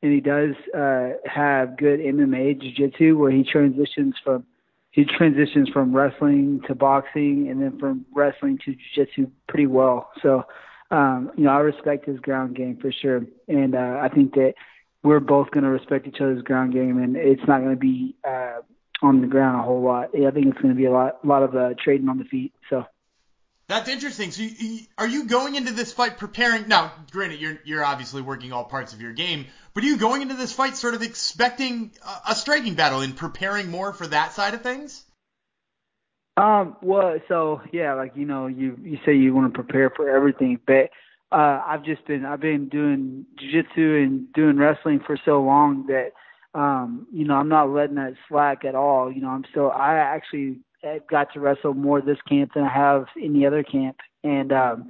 and 0.02 0.12
he 0.12 0.20
does 0.20 0.54
uh, 0.76 1.10
have 1.26 1.76
good 1.76 2.00
MMA 2.00 2.60
jiu-jitsu 2.60 3.18
where 3.18 3.30
he 3.30 3.42
transitions 3.42 4.14
from 4.22 4.44
he 4.90 5.04
transitions 5.04 5.69
from 5.69 5.94
wrestling 5.94 6.60
to 6.66 6.75
boxing 6.75 7.48
and 7.50 7.62
then 7.62 7.78
from 7.78 8.04
wrestling 8.14 8.58
to 8.64 8.72
jiu-jitsu 8.72 9.31
pretty 9.48 9.66
well. 9.66 10.10
So, 10.22 10.42
um, 10.90 11.31
you 11.37 11.44
know, 11.44 11.50
I 11.50 11.58
respect 11.58 12.06
his 12.06 12.19
ground 12.20 12.56
game 12.56 12.78
for 12.81 12.92
sure, 12.92 13.25
and 13.48 13.75
uh, 13.75 13.98
I 14.02 14.08
think 14.08 14.34
that 14.34 14.54
we're 15.02 15.20
both 15.20 15.50
going 15.52 15.64
to 15.64 15.70
respect 15.70 16.06
each 16.06 16.20
other's 16.20 16.42
ground 16.42 16.72
game, 16.72 16.98
and 16.98 17.16
it's 17.16 17.46
not 17.46 17.60
going 17.60 17.75
to 17.75 17.81
be 17.81 18.16
uh, 18.26 18.58
on 19.02 19.20
the 19.20 19.26
ground 19.26 19.60
a 19.60 19.62
whole 19.62 19.82
lot. 19.82 20.10
I 20.14 20.31
think 20.31 20.46
it's 20.46 20.58
going 20.60 20.75
to 20.75 20.78
be 20.78 20.87
a 20.87 20.92
lot, 20.92 21.19
a 21.22 21.26
lot 21.26 21.42
of 21.42 21.54
uh, 21.54 21.70
trading 21.82 22.08
on 22.08 22.19
the 22.19 22.25
feet. 22.25 22.52
So. 22.69 22.84
That's 23.70 23.88
interesting. 23.88 24.32
So, 24.32 24.43
you, 24.43 24.81
are 24.99 25.06
you 25.06 25.26
going 25.26 25.55
into 25.55 25.72
this 25.72 25.93
fight 25.93 26.19
preparing? 26.19 26.67
Now, 26.67 26.93
granted, 27.12 27.40
you're 27.40 27.61
you're 27.64 27.84
obviously 27.84 28.20
working 28.20 28.52
all 28.52 28.64
parts 28.64 28.94
of 28.94 29.00
your 29.00 29.12
game, 29.12 29.46
but 29.75 29.84
are 29.84 29.87
you 29.87 29.96
going 29.96 30.22
into 30.22 30.34
this 30.34 30.52
fight 30.52 30.76
sort 30.76 30.94
of 30.94 31.02
expecting 31.02 31.93
a, 32.05 32.32
a 32.32 32.34
striking 32.34 32.75
battle 32.75 33.00
and 33.00 33.17
preparing 33.17 33.70
more 33.70 33.93
for 33.93 34.08
that 34.08 34.32
side 34.32 34.55
of 34.55 34.62
things? 34.62 35.05
Um. 36.37 36.78
Well, 36.82 37.20
so 37.28 37.61
yeah, 37.72 37.94
like 37.94 38.17
you 38.17 38.25
know, 38.25 38.49
you 38.49 38.76
you 38.82 38.99
say 39.06 39.14
you 39.14 39.32
want 39.32 39.55
to 39.55 39.62
prepare 39.62 39.88
for 39.88 40.11
everything, 40.11 40.58
but 40.66 40.90
uh, 41.31 41.62
I've 41.64 41.84
just 41.84 42.05
been 42.08 42.25
I've 42.25 42.40
been 42.40 42.69
doing 42.69 43.25
jiu-jitsu 43.38 44.02
and 44.02 44.32
doing 44.32 44.56
wrestling 44.56 44.99
for 45.06 45.16
so 45.25 45.43
long 45.43 45.87
that 45.87 46.11
um, 46.58 47.06
you 47.12 47.25
know 47.25 47.34
I'm 47.34 47.49
not 47.49 47.70
letting 47.70 47.94
that 47.94 48.14
slack 48.28 48.64
at 48.64 48.75
all. 48.75 49.12
You 49.12 49.20
know, 49.20 49.28
I'm 49.28 49.44
still 49.49 49.70
I 49.70 49.94
actually 49.94 50.58
I've 50.84 51.06
got 51.06 51.32
to 51.32 51.40
wrestle 51.40 51.74
more 51.74 52.00
this 52.00 52.20
camp 52.28 52.52
than 52.54 52.64
I 52.64 52.72
have 52.72 53.06
any 53.20 53.46
other 53.46 53.62
camp, 53.62 53.96
and 54.24 54.52
um, 54.52 54.88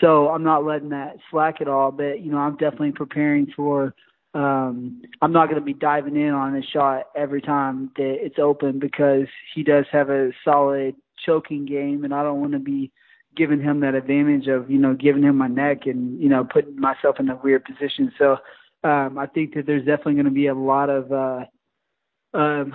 so 0.00 0.28
I'm 0.28 0.44
not 0.44 0.64
letting 0.64 0.90
that 0.90 1.16
slack 1.30 1.60
at 1.60 1.68
all. 1.68 1.90
But 1.90 2.20
you 2.20 2.30
know, 2.30 2.38
I'm 2.38 2.56
definitely 2.56 2.92
preparing 2.92 3.52
for. 3.54 3.94
Um, 4.34 5.02
I'm 5.20 5.32
not 5.32 5.50
going 5.50 5.60
to 5.60 5.64
be 5.64 5.74
diving 5.74 6.16
in 6.16 6.30
on 6.30 6.56
a 6.56 6.62
shot 6.62 7.08
every 7.14 7.42
time 7.42 7.90
that 7.96 8.16
it's 8.24 8.38
open 8.38 8.78
because 8.78 9.26
he 9.54 9.62
does 9.62 9.84
have 9.92 10.08
a 10.08 10.30
solid 10.44 10.94
choking 11.26 11.66
game, 11.66 12.04
and 12.04 12.14
I 12.14 12.22
don't 12.22 12.40
want 12.40 12.52
to 12.52 12.58
be 12.58 12.90
giving 13.36 13.60
him 13.60 13.80
that 13.80 13.94
advantage 13.94 14.46
of 14.46 14.70
you 14.70 14.78
know 14.78 14.94
giving 14.94 15.22
him 15.22 15.36
my 15.36 15.48
neck 15.48 15.86
and 15.86 16.20
you 16.20 16.28
know 16.28 16.44
putting 16.44 16.78
myself 16.80 17.16
in 17.18 17.28
a 17.28 17.36
weird 17.36 17.64
position. 17.64 18.12
So 18.18 18.38
um, 18.84 19.18
I 19.18 19.26
think 19.26 19.54
that 19.54 19.66
there's 19.66 19.84
definitely 19.84 20.14
going 20.14 20.24
to 20.26 20.30
be 20.30 20.46
a 20.46 20.54
lot 20.54 20.90
of 20.90 21.12
uh, 21.12 21.44
um, 22.34 22.72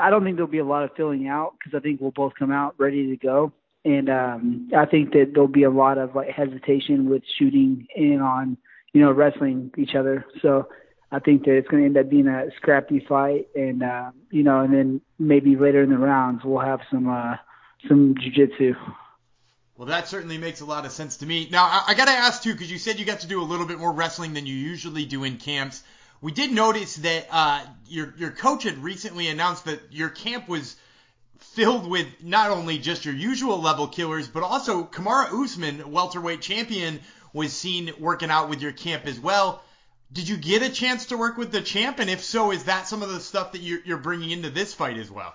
I 0.00 0.10
don't 0.10 0.24
think 0.24 0.36
there'll 0.36 0.50
be 0.50 0.58
a 0.58 0.64
lot 0.64 0.84
of 0.84 0.90
filling 0.96 1.26
out 1.28 1.54
because 1.58 1.76
I 1.76 1.80
think 1.80 2.00
we'll 2.00 2.10
both 2.10 2.34
come 2.38 2.52
out 2.52 2.74
ready 2.78 3.08
to 3.08 3.16
go. 3.16 3.52
And 3.84 4.08
um, 4.08 4.70
I 4.76 4.84
think 4.84 5.12
that 5.12 5.30
there'll 5.32 5.48
be 5.48 5.64
a 5.64 5.70
lot 5.70 5.98
of 5.98 6.14
like 6.14 6.28
hesitation 6.28 7.08
with 7.08 7.22
shooting 7.38 7.86
in 7.96 8.20
on, 8.20 8.56
you 8.92 9.00
know, 9.00 9.10
wrestling 9.10 9.72
each 9.76 9.94
other. 9.94 10.24
So 10.40 10.68
I 11.10 11.18
think 11.18 11.44
that 11.44 11.56
it's 11.56 11.68
going 11.68 11.82
to 11.82 11.86
end 11.86 11.98
up 11.98 12.08
being 12.08 12.28
a 12.28 12.46
scrappy 12.56 13.00
fight, 13.00 13.48
and 13.54 13.82
uh, 13.82 14.12
you 14.30 14.42
know, 14.42 14.60
and 14.60 14.72
then 14.72 15.00
maybe 15.18 15.56
later 15.56 15.82
in 15.82 15.90
the 15.90 15.98
rounds 15.98 16.42
we'll 16.44 16.64
have 16.64 16.80
some 16.90 17.08
uh, 17.08 17.36
some 17.88 18.14
jujitsu. 18.14 18.76
Well, 19.76 19.88
that 19.88 20.06
certainly 20.06 20.38
makes 20.38 20.60
a 20.60 20.64
lot 20.64 20.86
of 20.86 20.92
sense 20.92 21.16
to 21.18 21.26
me. 21.26 21.48
Now, 21.50 21.64
I, 21.64 21.84
I 21.88 21.94
got 21.94 22.04
to 22.04 22.12
ask 22.12 22.42
too, 22.42 22.52
because 22.52 22.70
you 22.70 22.78
said 22.78 22.98
you 22.98 23.04
got 23.04 23.20
to 23.20 23.26
do 23.26 23.42
a 23.42 23.44
little 23.44 23.66
bit 23.66 23.78
more 23.78 23.92
wrestling 23.92 24.32
than 24.32 24.46
you 24.46 24.54
usually 24.54 25.04
do 25.06 25.24
in 25.24 25.38
camps 25.38 25.82
we 26.22 26.30
did 26.30 26.52
notice 26.52 26.96
that 26.96 27.26
uh, 27.30 27.64
your 27.88 28.14
your 28.16 28.30
coach 28.30 28.62
had 28.62 28.78
recently 28.78 29.28
announced 29.28 29.66
that 29.66 29.80
your 29.90 30.08
camp 30.08 30.48
was 30.48 30.76
filled 31.38 31.90
with 31.90 32.06
not 32.22 32.50
only 32.50 32.78
just 32.78 33.04
your 33.04 33.14
usual 33.14 33.60
level 33.60 33.88
killers, 33.88 34.28
but 34.28 34.44
also 34.44 34.84
Kamaru 34.84 35.44
Usman, 35.44 35.90
welterweight 35.90 36.40
champion, 36.40 37.00
was 37.34 37.52
seen 37.52 37.92
working 37.98 38.30
out 38.30 38.48
with 38.48 38.62
your 38.62 38.72
camp 38.72 39.06
as 39.06 39.18
well. 39.18 39.62
Did 40.12 40.28
you 40.28 40.36
get 40.36 40.62
a 40.62 40.70
chance 40.70 41.06
to 41.06 41.16
work 41.16 41.36
with 41.36 41.50
the 41.50 41.60
champ? 41.60 41.98
And 41.98 42.08
if 42.08 42.22
so, 42.22 42.52
is 42.52 42.64
that 42.64 42.86
some 42.86 43.02
of 43.02 43.10
the 43.10 43.20
stuff 43.20 43.52
that 43.52 43.60
you're, 43.60 43.96
bringing 43.96 44.30
into 44.30 44.50
this 44.50 44.72
fight 44.72 44.98
as 44.98 45.10
well? 45.10 45.34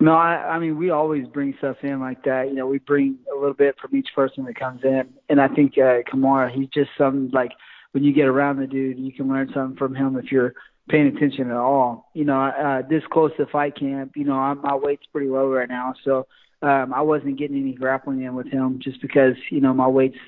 No, 0.00 0.12
I, 0.12 0.34
I 0.34 0.58
mean 0.58 0.76
we 0.76 0.90
always 0.90 1.26
bring 1.26 1.54
stuff 1.58 1.78
in 1.82 2.00
like 2.00 2.24
that. 2.24 2.48
You 2.48 2.54
know, 2.54 2.66
we 2.66 2.78
bring 2.78 3.18
a 3.34 3.38
little 3.38 3.54
bit 3.54 3.76
from 3.80 3.96
each 3.96 4.08
person 4.14 4.44
that 4.44 4.56
comes 4.56 4.84
in, 4.84 5.08
and 5.30 5.40
I 5.40 5.48
think 5.48 5.78
uh, 5.78 6.02
Kamaru, 6.02 6.52
he's 6.52 6.68
just 6.68 6.90
some 6.98 7.30
like 7.30 7.52
when 7.92 8.04
you 8.04 8.12
get 8.12 8.26
around 8.26 8.58
the 8.58 8.66
dude, 8.66 8.98
you 8.98 9.12
can 9.12 9.28
learn 9.28 9.50
something 9.52 9.76
from 9.76 9.94
him 9.94 10.16
if 10.16 10.30
you're 10.30 10.54
paying 10.88 11.06
attention 11.06 11.50
at 11.50 11.56
all. 11.56 12.10
You 12.14 12.24
know, 12.24 12.40
uh, 12.40 12.82
this 12.88 13.02
close 13.10 13.32
to 13.36 13.46
fight 13.46 13.76
camp, 13.76 14.12
you 14.16 14.24
know, 14.24 14.38
I'm, 14.38 14.60
my 14.62 14.74
weight's 14.74 15.06
pretty 15.06 15.28
low 15.28 15.48
right 15.48 15.68
now, 15.68 15.94
so 16.04 16.26
um, 16.62 16.92
I 16.92 17.02
wasn't 17.02 17.38
getting 17.38 17.58
any 17.58 17.72
grappling 17.72 18.22
in 18.22 18.34
with 18.34 18.48
him 18.48 18.80
just 18.82 19.00
because 19.00 19.36
you 19.50 19.60
know 19.60 19.72
my 19.72 19.86
weight's 19.86 20.18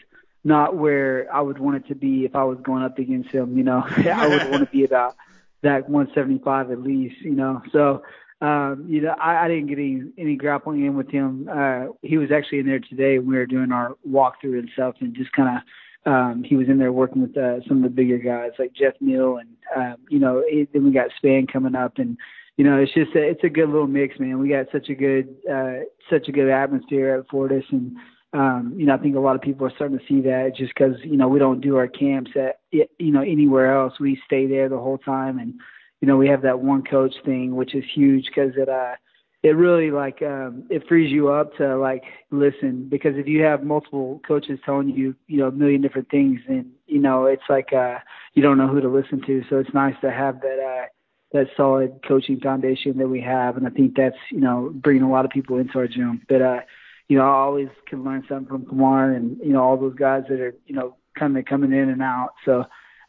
not 0.45 0.77
where 0.77 1.33
I 1.33 1.41
would 1.41 1.59
want 1.59 1.77
it 1.77 1.89
to 1.89 1.95
be 1.95 2.25
if 2.25 2.35
I 2.35 2.45
was 2.45 2.59
going 2.63 2.83
up 2.83 2.99
against 2.99 3.31
him. 3.31 3.57
You 3.57 3.65
know, 3.65 3.85
I 3.97 4.29
would 4.29 4.51
want 4.51 4.65
to 4.65 4.71
be 4.71 4.85
about 4.85 5.17
that 5.63 5.89
175 5.89 6.71
at 6.71 6.83
least. 6.83 7.21
You 7.21 7.35
know, 7.35 7.63
so 7.73 8.03
um, 8.41 8.87
you 8.89 9.03
know, 9.03 9.15
I, 9.21 9.45
I 9.45 9.49
didn't 9.49 9.67
get 9.67 9.79
any, 9.79 10.03
any 10.17 10.37
grappling 10.37 10.85
in 10.85 10.97
with 10.97 11.11
him. 11.11 11.49
Uh, 11.53 11.87
he 12.03 12.17
was 12.17 12.31
actually 12.31 12.61
in 12.61 12.67
there 12.67 12.81
today. 12.81 13.19
When 13.19 13.29
we 13.29 13.37
were 13.37 13.47
doing 13.47 13.73
our 13.73 13.97
walkthrough 14.09 14.59
and 14.59 14.71
stuff, 14.73 14.97
and 15.01 15.15
just 15.15 15.33
kind 15.33 15.57
of 15.57 15.63
um, 16.07 16.43
he 16.45 16.57
was 16.57 16.69
in 16.69 16.79
there 16.79 16.93
working 16.93 17.23
with 17.23 17.37
uh, 17.37 17.61
some 17.69 17.79
of 17.79 17.83
the 17.83 17.89
bigger 17.91 18.19
guys 18.19 18.53
like 18.59 18.73
Geoff 18.73 18.95
Neal, 19.01 19.39
and 19.39 19.49
um, 19.77 19.97
you 20.09 20.19
know, 20.19 20.43
it, 20.47 20.71
then 20.73 20.85
we 20.85 20.93
got 20.93 21.11
Spann 21.23 21.51
coming 21.51 21.75
up, 21.75 21.99
and 21.99 22.17
you 22.57 22.65
know, 22.65 22.79
it's 22.79 22.93
just 22.95 23.15
a, 23.15 23.23
it's 23.23 23.45
a 23.45 23.49
good 23.49 23.69
little 23.69 23.87
mix, 23.87 24.19
man. 24.19 24.39
We 24.39 24.49
got 24.49 24.67
such 24.73 24.89
a 24.89 24.95
good 24.95 25.35
uh, 25.51 25.85
such 26.09 26.29
a 26.29 26.33
good 26.33 26.51
atmosphere 26.51 27.19
at 27.19 27.29
Fortis, 27.29 27.65
and 27.71 27.97
um, 28.33 28.75
you 28.77 28.87
know, 28.87 28.95
I 28.95 28.99
think 28.99 29.17
a 29.17 29.21
lot 29.21 29.35
of 29.35 29.43
people 29.43 29.67
are 29.67 29.73
starting 29.75 29.99
to 29.99 30.05
see 30.07 30.21
that 30.23 30.53
just 30.57 30.73
because 30.75 30.97
you 31.05 31.17
know 31.17 31.29
we 31.29 31.39
don't 31.39 31.61
do 31.61 31.77
our 31.77 31.89
camps 31.89 32.31
at 32.37 32.61
you 32.71 33.13
know 33.13 33.23
anywhere 33.23 33.77
else. 33.77 33.95
We 34.01 34.21
stay 34.25 34.47
there 34.47 34.69
the 34.69 34.79
whole 34.79 34.99
time, 34.99 35.39
and 35.39 35.55
you 36.01 36.09
know 36.09 36.17
we 36.17 36.29
have 36.29 36.43
that 36.43 36.61
one 36.61 36.83
coach 36.83 37.15
thing, 37.25 37.57
which 37.57 37.75
is 37.75 37.85
huge 37.95 38.27
because 38.27 38.53
it 38.57 38.69
uh 38.69 38.95
it 39.43 39.57
really 39.57 39.91
like 39.91 40.21
um 40.23 40.65
it 40.69 40.87
frees 40.87 41.11
you 41.11 41.31
up 41.31 41.57
to 41.57 41.77
like 41.77 42.05
listen 42.31 42.89
because 42.89 43.15
if 43.17 43.27
you 43.27 43.43
have 43.43 43.63
multiple 43.65 44.21
coaches 44.27 44.59
telling 44.65 44.91
you 44.91 45.15
you 45.29 45.39
know 45.39 45.49
a 45.49 45.53
million 45.53 45.81
different 45.81 46.11
things 46.11 46.41
and 46.47 46.67
you 46.87 46.99
know 46.99 47.25
it's 47.25 47.43
like 47.49 47.73
uh 47.73 47.99
you 48.35 48.43
don't 48.43 48.59
know 48.59 48.69
who 48.69 48.81
to 48.81 48.89
listen 48.89 49.21
to. 49.27 49.43
So 49.49 49.59
it's 49.59 49.73
nice 49.75 49.95
to 50.03 50.11
have 50.11 50.41
that 50.43 50.59
uh 50.59 50.87
that 51.33 51.47
solid 51.57 52.01
coaching 52.07 52.41
foundation 52.41 52.99
that 52.99 53.09
we 53.09 53.21
have. 53.23 53.57
And 53.57 53.67
i 53.67 53.71
think 53.71 53.97
that's 53.97 54.17
you 54.31 54.41
know 54.41 54.71
bringing 54.75 55.03
a 55.03 55.11
lot 55.11 55.25
of 55.25 55.31
people 55.31 55.59
into 55.59 55.79
our 55.79 55.89
gym. 55.89 56.23
But 56.29 56.43
uh 56.43 56.61
you 57.09 57.17
know 57.17 57.25
i 57.25 57.35
always 57.35 57.69
can 57.89 58.05
learn 58.05 58.25
something 58.29 58.47
from 58.47 58.67
Kamaru 58.67 59.17
and 59.17 59.39
you 59.39 59.53
know 59.53 59.63
all 59.63 59.79
those 59.79 59.95
guys 59.95 60.25
that 60.29 60.41
are 60.41 60.55
you 60.67 60.75
know 60.75 60.97
kind 61.19 61.37
of 61.37 61.45
coming 61.47 61.73
in 61.73 61.89
and 61.89 62.03
out. 62.03 62.35
So 62.45 62.65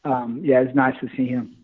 um 0.06 0.40
yeah 0.44 0.62
it's 0.62 0.76
nice 0.76 0.96
to 1.02 1.10
see 1.18 1.28
him 1.28 1.58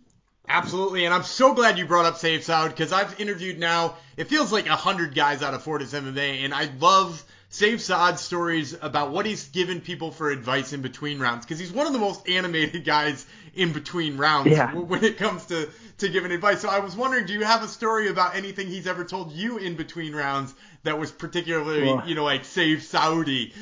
Absolutely, 0.50 1.04
and 1.04 1.14
I'm 1.14 1.24
so 1.24 1.54
glad 1.54 1.78
you 1.78 1.86
brought 1.86 2.06
up 2.06 2.16
Sayif 2.16 2.40
Saud 2.40 2.70
because 2.70 2.94
I've 2.94 3.20
interviewed 3.20 3.60
now. 3.60 3.96
It 4.16 4.28
feels 4.28 4.52
like 4.52 4.68
a 4.68 4.76
hundred 4.76 5.14
guys 5.14 5.44
out 5.44 5.54
of 5.54 5.62
Fortis 5.62 5.94
MMA, 5.94 6.46
and 6.46 6.54
I 6.54 6.70
love 6.80 7.22
Sayif 7.52 7.76
Saud's 7.76 8.22
stories 8.22 8.74
about 8.82 9.12
what 9.12 9.26
he's 9.26 9.50
given 9.50 9.82
people 9.82 10.12
for 10.12 10.30
advice 10.30 10.72
in 10.72 10.82
between 10.82 11.20
rounds 11.20 11.46
because 11.46 11.60
he's 11.60 11.72
one 11.72 11.86
of 11.86 11.92
the 11.92 12.00
most 12.00 12.30
animated 12.30 12.86
guys 12.86 13.26
in 13.56 13.74
between 13.74 14.18
rounds 14.18 14.50
yeah. 14.50 14.74
when 14.74 15.04
it 15.04 15.18
comes 15.18 15.46
to 15.48 15.70
to 15.98 16.08
giving 16.08 16.32
advice. 16.32 16.62
So 16.62 16.70
I 16.70 16.80
was 16.80 16.96
wondering, 16.96 17.26
do 17.26 17.34
you 17.34 17.44
have 17.44 17.64
a 17.64 17.68
story 17.68 18.08
about 18.08 18.36
anything 18.36 18.68
he's 18.68 18.88
ever 18.88 19.04
told 19.04 19.34
you 19.34 19.58
in 19.58 19.76
between 19.76 20.16
rounds 20.16 20.54
that 20.84 20.98
was 20.98 21.12
particularly, 21.12 21.84
well, 21.84 22.08
you 22.08 22.16
know, 22.16 22.24
like 22.24 22.44
Sayif 22.44 22.82
Saudi? 22.82 23.54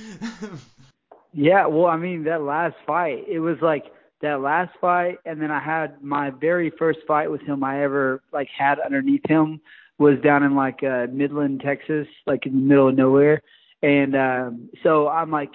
yeah, 1.33 1.65
well, 1.65 1.87
I 1.87 1.97
mean 1.97 2.25
that 2.25 2.43
last 2.43 2.75
fight, 2.85 3.25
it 3.27 3.39
was 3.39 3.59
like 3.61 3.85
that 4.21 4.41
last 4.41 4.71
fight, 4.79 5.17
and 5.25 5.41
then 5.41 5.51
I 5.51 5.59
had 5.59 6.01
my 6.01 6.29
very 6.29 6.71
first 6.77 6.99
fight 7.07 7.29
with 7.29 7.41
him 7.41 7.63
I 7.63 7.83
ever 7.83 8.21
like 8.31 8.47
had 8.55 8.79
underneath 8.79 9.27
him 9.27 9.61
was 9.97 10.19
down 10.23 10.43
in 10.43 10.55
like 10.55 10.83
uh, 10.83 11.07
Midland, 11.11 11.61
Texas, 11.61 12.07
like 12.25 12.45
in 12.45 12.53
the 12.53 12.59
middle 12.59 12.89
of 12.89 12.95
nowhere. 12.95 13.41
And 13.81 14.15
um, 14.15 14.69
so 14.83 15.07
I'm 15.07 15.31
like 15.31 15.51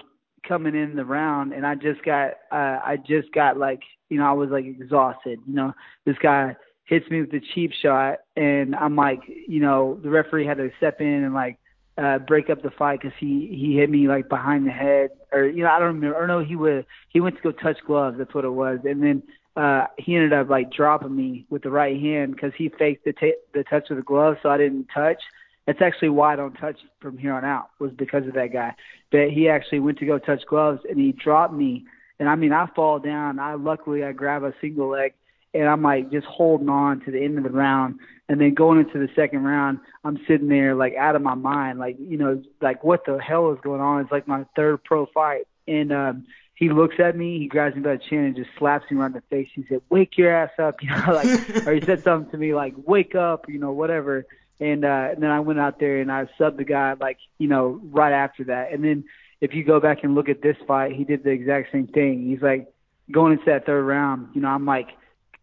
coming 0.47 0.75
in 0.75 0.95
the 0.95 1.05
round, 1.05 1.53
and 1.53 1.65
I 1.65 1.75
just 1.75 2.03
got 2.03 2.31
uh, 2.51 2.79
I 2.83 2.97
just 3.05 3.31
got 3.33 3.57
like 3.57 3.81
you 4.09 4.17
know 4.17 4.25
I 4.25 4.33
was 4.33 4.49
like 4.49 4.65
exhausted. 4.65 5.39
You 5.47 5.53
know, 5.53 5.73
this 6.05 6.17
guy 6.21 6.55
hits 6.85 7.09
me 7.09 7.21
with 7.21 7.33
a 7.33 7.41
cheap 7.53 7.71
shot, 7.81 8.19
and 8.35 8.75
I'm 8.75 8.95
like 8.95 9.21
you 9.27 9.59
know 9.59 9.99
the 10.01 10.09
referee 10.09 10.45
had 10.45 10.57
to 10.57 10.69
step 10.77 11.01
in 11.01 11.23
and 11.23 11.33
like 11.33 11.57
uh, 11.97 12.19
break 12.19 12.49
up 12.49 12.61
the 12.61 12.71
fight 12.71 13.01
because 13.01 13.17
he 13.19 13.47
he 13.51 13.75
hit 13.75 13.89
me 13.89 14.07
like 14.07 14.29
behind 14.29 14.65
the 14.65 14.71
head 14.71 15.09
or 15.31 15.45
you 15.45 15.63
know 15.63 15.69
I 15.69 15.79
don't 15.79 15.95
remember 15.95 16.15
or 16.15 16.27
no 16.27 16.39
he 16.39 16.55
was 16.55 16.83
he 17.09 17.19
went 17.19 17.35
to 17.35 17.41
go 17.41 17.51
touch 17.51 17.77
gloves 17.85 18.17
that's 18.17 18.33
what 18.33 18.45
it 18.45 18.49
was 18.49 18.79
and 18.85 19.03
then 19.03 19.23
uh 19.55 19.85
he 19.97 20.15
ended 20.15 20.33
up 20.33 20.49
like 20.49 20.71
dropping 20.71 21.15
me 21.15 21.45
with 21.49 21.63
the 21.63 21.69
right 21.69 21.99
hand 21.99 22.33
because 22.33 22.53
he 22.57 22.69
faked 22.69 23.05
the 23.05 23.13
t- 23.13 23.35
the 23.53 23.63
touch 23.65 23.89
with 23.89 23.99
the 23.99 24.03
glove 24.03 24.37
so 24.41 24.49
I 24.49 24.57
didn't 24.57 24.87
touch. 24.93 25.21
That's 25.67 25.81
actually 25.81 26.09
why 26.09 26.33
I 26.33 26.37
don't 26.37 26.53
touch 26.53 26.77
from 26.99 27.17
here 27.17 27.33
on 27.33 27.45
out 27.45 27.69
was 27.79 27.91
because 27.91 28.25
of 28.25 28.33
that 28.33 28.51
guy. 28.51 28.73
But 29.11 29.29
he 29.29 29.47
actually 29.47 29.79
went 29.79 29.99
to 29.99 30.05
go 30.05 30.17
touch 30.17 30.43
gloves 30.47 30.81
and 30.89 30.97
he 30.99 31.11
dropped 31.11 31.53
me 31.53 31.85
and 32.19 32.29
I 32.29 32.35
mean 32.35 32.53
I 32.53 32.67
fall 32.75 32.99
down. 32.99 33.37
I 33.37 33.55
luckily 33.55 34.03
I 34.03 34.13
grab 34.13 34.43
a 34.43 34.53
single 34.61 34.89
leg 34.89 35.13
and 35.53 35.67
I'm 35.67 35.81
like 35.81 36.11
just 36.11 36.27
holding 36.27 36.69
on 36.69 37.01
to 37.01 37.11
the 37.11 37.23
end 37.23 37.37
of 37.37 37.43
the 37.43 37.49
round. 37.49 37.99
And 38.31 38.39
then 38.39 38.53
going 38.53 38.79
into 38.79 38.97
the 38.97 39.09
second 39.13 39.43
round, 39.43 39.79
I'm 40.05 40.17
sitting 40.25 40.47
there 40.47 40.73
like 40.73 40.95
out 40.95 41.17
of 41.17 41.21
my 41.21 41.35
mind, 41.35 41.79
like 41.79 41.97
you 41.99 42.15
know, 42.15 42.41
like 42.61 42.81
what 42.81 43.05
the 43.05 43.17
hell 43.17 43.51
is 43.51 43.59
going 43.61 43.81
on? 43.81 43.99
It's 43.99 44.11
like 44.11 44.25
my 44.25 44.45
third 44.55 44.85
pro 44.85 45.05
fight, 45.07 45.47
and 45.67 45.91
um, 45.91 46.25
he 46.55 46.69
looks 46.69 46.95
at 46.97 47.17
me, 47.17 47.39
he 47.39 47.47
grabs 47.47 47.75
me 47.75 47.81
by 47.81 47.97
the 47.97 48.01
chin 48.09 48.19
and 48.19 48.35
just 48.37 48.51
slaps 48.57 48.89
me 48.89 48.95
around 48.95 49.15
the 49.15 49.21
face. 49.29 49.49
He 49.53 49.65
said, 49.67 49.81
"Wake 49.89 50.17
your 50.17 50.33
ass 50.33 50.51
up," 50.59 50.75
you 50.81 50.89
know, 50.91 51.13
like, 51.13 51.25
or 51.67 51.73
he 51.73 51.81
said 51.81 52.05
something 52.05 52.31
to 52.31 52.37
me 52.37 52.53
like, 52.55 52.73
"Wake 52.85 53.15
up," 53.15 53.49
you 53.49 53.59
know, 53.59 53.73
whatever. 53.73 54.25
And, 54.61 54.85
uh, 54.85 55.09
and 55.11 55.21
then 55.21 55.29
I 55.29 55.41
went 55.41 55.59
out 55.59 55.81
there 55.81 55.99
and 55.99 56.09
I 56.09 56.29
subbed 56.39 56.55
the 56.55 56.63
guy 56.63 56.93
like, 57.01 57.17
you 57.37 57.49
know, 57.49 57.81
right 57.83 58.13
after 58.13 58.45
that. 58.45 58.71
And 58.71 58.81
then 58.81 59.03
if 59.41 59.55
you 59.55 59.65
go 59.65 59.81
back 59.81 60.03
and 60.03 60.15
look 60.15 60.29
at 60.29 60.43
this 60.43 60.55
fight, 60.67 60.95
he 60.95 61.03
did 61.03 61.23
the 61.23 61.31
exact 61.31 61.73
same 61.73 61.87
thing. 61.87 62.27
He's 62.29 62.41
like 62.41 62.71
going 63.11 63.33
into 63.33 63.45
that 63.47 63.65
third 63.65 63.83
round, 63.83 64.29
you 64.35 64.39
know, 64.39 64.49
I'm 64.49 64.65
like 64.65 64.89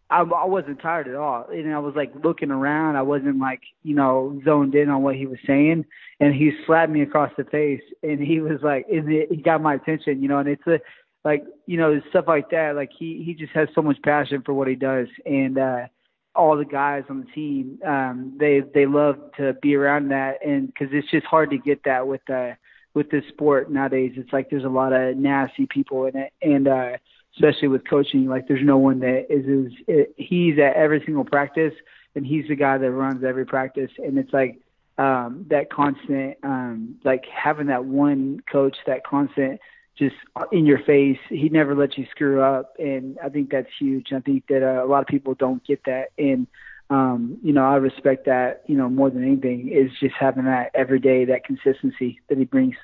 I, 0.09 0.21
I 0.21 0.45
wasn't 0.45 0.81
tired 0.81 1.07
at 1.07 1.15
all. 1.15 1.45
And 1.51 1.73
I 1.73 1.79
was 1.79 1.93
like 1.95 2.11
looking 2.23 2.49
around. 2.51 2.95
I 2.95 3.03
wasn't 3.03 3.39
like, 3.39 3.61
you 3.83 3.95
know, 3.95 4.41
zoned 4.43 4.73
in 4.73 4.89
on 4.89 5.03
what 5.03 5.15
he 5.15 5.27
was 5.27 5.37
saying. 5.45 5.85
And 6.19 6.33
he 6.33 6.51
slapped 6.65 6.91
me 6.91 7.01
across 7.01 7.31
the 7.37 7.43
face 7.43 7.81
and 8.01 8.19
he 8.19 8.39
was 8.39 8.59
like, 8.63 8.87
and 8.91 9.11
it, 9.11 9.31
he 9.31 9.37
got 9.37 9.61
my 9.61 9.75
attention, 9.75 10.21
you 10.21 10.27
know, 10.27 10.39
and 10.39 10.49
it's 10.49 10.65
a, 10.65 10.79
like, 11.23 11.43
you 11.67 11.77
know, 11.77 12.01
stuff 12.09 12.25
like 12.27 12.49
that. 12.49 12.75
Like 12.75 12.89
he, 12.97 13.23
he 13.23 13.35
just 13.35 13.53
has 13.53 13.69
so 13.75 13.81
much 13.81 14.01
passion 14.01 14.41
for 14.43 14.53
what 14.53 14.67
he 14.67 14.75
does. 14.75 15.07
And, 15.25 15.57
uh, 15.57 15.87
all 16.35 16.57
the 16.57 16.65
guys 16.65 17.03
on 17.09 17.21
the 17.21 17.31
team, 17.33 17.79
um, 17.85 18.35
they, 18.39 18.61
they 18.73 18.85
love 18.85 19.15
to 19.37 19.53
be 19.61 19.75
around 19.75 20.09
that. 20.09 20.43
And 20.45 20.73
cause 20.75 20.87
it's 20.91 21.09
just 21.11 21.25
hard 21.25 21.51
to 21.51 21.57
get 21.57 21.83
that 21.83 22.07
with, 22.07 22.27
uh, 22.29 22.51
with 22.95 23.11
this 23.11 23.23
sport 23.27 23.69
nowadays. 23.69 24.13
It's 24.15 24.33
like 24.33 24.49
there's 24.49 24.63
a 24.63 24.69
lot 24.69 24.93
of 24.93 25.17
nasty 25.17 25.67
people 25.67 26.05
in 26.05 26.17
it. 26.17 26.33
And, 26.41 26.67
uh, 26.67 26.97
especially 27.35 27.67
with 27.67 27.87
coaching. 27.87 28.27
Like 28.27 28.47
there's 28.47 28.65
no 28.65 28.77
one 28.77 28.99
that 28.99 29.27
is 29.29 29.71
is 29.87 30.07
he's 30.17 30.57
at 30.59 30.75
every 30.75 31.01
single 31.05 31.25
practice, 31.25 31.73
and 32.15 32.25
he's 32.25 32.47
the 32.47 32.55
guy 32.55 32.77
that 32.77 32.91
runs 32.91 33.23
every 33.23 33.45
practice. 33.45 33.91
And 33.97 34.17
it's 34.17 34.33
like 34.33 34.59
um, 34.97 35.45
that 35.49 35.71
constant, 35.71 36.37
um, 36.43 36.95
like 37.03 37.23
having 37.25 37.67
that 37.67 37.85
one 37.85 38.41
coach, 38.51 38.77
that 38.85 39.05
constant 39.05 39.61
just 39.97 40.15
in 40.51 40.65
your 40.65 40.79
face. 40.79 41.19
He 41.29 41.49
never 41.49 41.75
lets 41.75 41.97
you 41.97 42.05
screw 42.11 42.41
up, 42.41 42.73
and 42.79 43.17
I 43.23 43.29
think 43.29 43.51
that's 43.51 43.69
huge. 43.77 44.13
I 44.13 44.21
think 44.21 44.47
that 44.47 44.63
uh, 44.63 44.83
a 44.83 44.87
lot 44.87 45.01
of 45.01 45.07
people 45.07 45.35
don't 45.35 45.63
get 45.65 45.83
that, 45.85 46.09
and 46.17 46.47
um, 46.89 47.37
you 47.43 47.53
know 47.53 47.65
I 47.65 47.75
respect 47.75 48.25
that. 48.25 48.63
You 48.67 48.77
know 48.77 48.89
more 48.89 49.09
than 49.09 49.23
anything 49.23 49.69
is 49.69 49.91
just 49.99 50.15
having 50.19 50.45
that 50.45 50.71
every 50.73 50.99
day, 50.99 51.25
that 51.25 51.43
consistency 51.43 52.21
that 52.29 52.37
he 52.37 52.45
brings. 52.45 52.75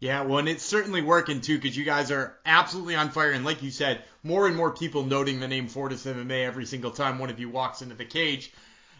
Yeah, 0.00 0.22
well, 0.22 0.38
and 0.38 0.48
it's 0.48 0.64
certainly 0.64 1.02
working 1.02 1.42
too 1.42 1.58
because 1.58 1.76
you 1.76 1.84
guys 1.84 2.10
are 2.10 2.34
absolutely 2.46 2.96
on 2.96 3.10
fire. 3.10 3.32
And 3.32 3.44
like 3.44 3.62
you 3.62 3.70
said, 3.70 4.02
more 4.22 4.46
and 4.46 4.56
more 4.56 4.70
people 4.70 5.04
noting 5.04 5.40
the 5.40 5.48
name 5.48 5.68
Fortis 5.68 6.06
MMA 6.06 6.46
every 6.46 6.64
single 6.64 6.90
time 6.90 7.18
one 7.18 7.28
of 7.28 7.38
you 7.38 7.50
walks 7.50 7.82
into 7.82 7.94
the 7.94 8.06
cage. 8.06 8.50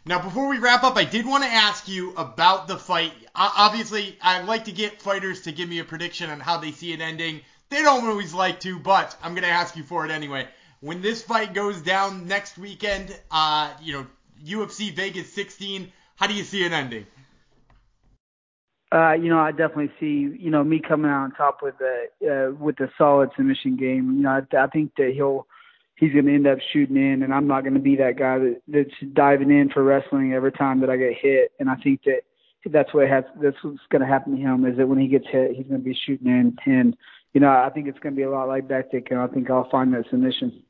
Now, 0.05 0.23
before 0.23 0.49
we 0.49 0.59
wrap 0.59 0.83
up, 0.83 0.97
I 0.97 1.05
did 1.05 1.27
want 1.27 1.43
to 1.45 1.51
ask 1.51 1.89
you 1.89 2.13
about 2.17 2.69
the 2.69 2.77
fight. 2.77 3.13
Obviously, 3.35 4.19
I'd 4.21 4.45
like 4.45 4.67
to 4.67 4.73
get 4.73 5.01
fighters 5.01 5.43
to 5.43 5.53
give 5.53 5.69
me 5.69 5.79
a 5.79 5.85
prediction 5.85 6.29
on 6.29 6.41
how 6.41 6.59
they 6.59 6.73
see 6.73 6.93
it 6.93 7.01
ending. 7.01 7.41
They 7.71 7.83
don't 7.83 8.07
always 8.07 8.35
like 8.35 8.61
to, 8.61 8.79
but 8.79 9.17
I'm 9.23 9.33
going 9.33 9.45
to 9.45 9.49
ask 9.49 9.77
you 9.77 9.85
for 9.85 10.05
it 10.05 10.11
anyway. 10.11 10.49
When 10.81 11.01
this 11.01 11.23
fight 11.23 11.55
goes 11.55 11.81
down 11.81 12.27
next 12.29 12.59
weekend, 12.59 13.15
uh, 13.31 13.73
you 13.83 13.93
know, 13.95 14.07
UFC 14.45 14.95
Vegas 14.95 15.33
16, 15.33 15.93
how 16.17 16.27
do 16.27 16.35
you 16.35 16.45
see 16.45 16.65
it 16.65 16.73
ending? 16.73 17.07
Uh, 18.93 19.13
you 19.13 19.29
know, 19.29 19.39
I 19.39 19.53
definitely 19.53 19.93
see, 20.01 20.37
you 20.39 20.51
know, 20.51 20.65
me 20.65 20.81
coming 20.81 21.11
out 21.11 21.23
on 21.23 21.33
top 21.33 21.61
with 21.63 21.75
the 21.79 22.09
uh, 22.27 22.55
with 22.55 22.77
the 22.77 22.91
solid 22.99 23.31
submission 23.37 23.77
game. 23.77 24.17
You 24.17 24.23
know, 24.23 24.41
I, 24.53 24.57
I 24.57 24.67
think 24.67 24.93
that 24.97 25.13
he'll 25.15 25.47
he's 25.95 26.13
going 26.13 26.27
to 26.27 26.35
end 26.35 26.47
up 26.47 26.59
shooting 26.73 26.97
in, 26.97 27.23
and 27.23 27.33
I'm 27.33 27.47
not 27.47 27.61
going 27.61 27.75
to 27.75 27.81
be 27.81 27.95
that 27.97 28.19
guy 28.19 28.39
that 28.39 28.61
that's 28.67 29.13
diving 29.13 29.51
in 29.51 29.69
for 29.69 29.85
wrestling 29.85 30.33
every 30.33 30.51
time 30.51 30.81
that 30.81 30.91
I 30.91 30.97
get 30.97 31.15
hit. 31.17 31.53
And 31.61 31.71
I 31.71 31.77
think 31.77 32.03
that 32.05 32.23
that's 32.67 32.93
what 32.93 33.09
has 33.09 33.25
that's 33.41 33.63
what's 33.63 33.79
going 33.91 34.03
to 34.03 34.09
happen 34.09 34.35
to 34.35 34.43
him 34.43 34.65
is 34.67 34.77
that 34.77 34.89
when 34.89 34.99
he 34.99 35.07
gets 35.07 35.27
hit, 35.31 35.55
he's 35.55 35.67
going 35.67 35.81
to 35.81 35.85
be 35.85 35.99
shooting 36.07 36.27
in. 36.27 36.57
And 36.67 36.97
you 37.33 37.41
know, 37.41 37.49
I 37.49 37.71
think 37.71 37.87
it's 37.87 37.99
going 38.01 38.15
to 38.15 38.17
be 38.17 38.25
a 38.25 38.31
lot 38.31 38.49
like 38.49 38.67
Bektic, 38.67 39.11
and 39.11 39.21
I 39.21 39.29
think 39.29 39.51
I'll 39.51 39.71
find 39.71 39.95
that 39.95 40.11
submission. 40.11 40.65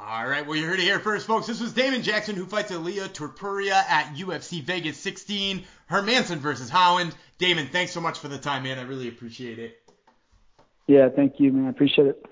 All 0.00 0.28
right, 0.28 0.46
well, 0.46 0.56
you 0.56 0.64
heard 0.64 0.78
it 0.78 0.84
here 0.84 1.00
first, 1.00 1.26
folks. 1.26 1.48
This 1.48 1.60
was 1.60 1.72
Damon 1.72 2.02
Jackson 2.02 2.36
who 2.36 2.46
fights 2.46 2.70
Ilia 2.70 3.08
Topuria 3.08 3.72
at 3.72 4.14
UFC 4.14 4.62
Vegas 4.62 4.96
16. 4.98 5.64
Hermansson 5.90 6.36
versus 6.36 6.70
Holland. 6.70 7.12
Damon, 7.38 7.66
thanks 7.66 7.92
so 7.92 8.00
much 8.00 8.20
for 8.20 8.28
the 8.28 8.38
time, 8.38 8.62
man. 8.62 8.78
I 8.78 8.82
really 8.82 9.08
appreciate 9.08 9.58
it. 9.58 9.82
Yeah, 10.86 11.08
thank 11.08 11.40
you, 11.40 11.52
man. 11.52 11.66
I 11.66 11.70
appreciate 11.70 12.06
it. 12.06 12.26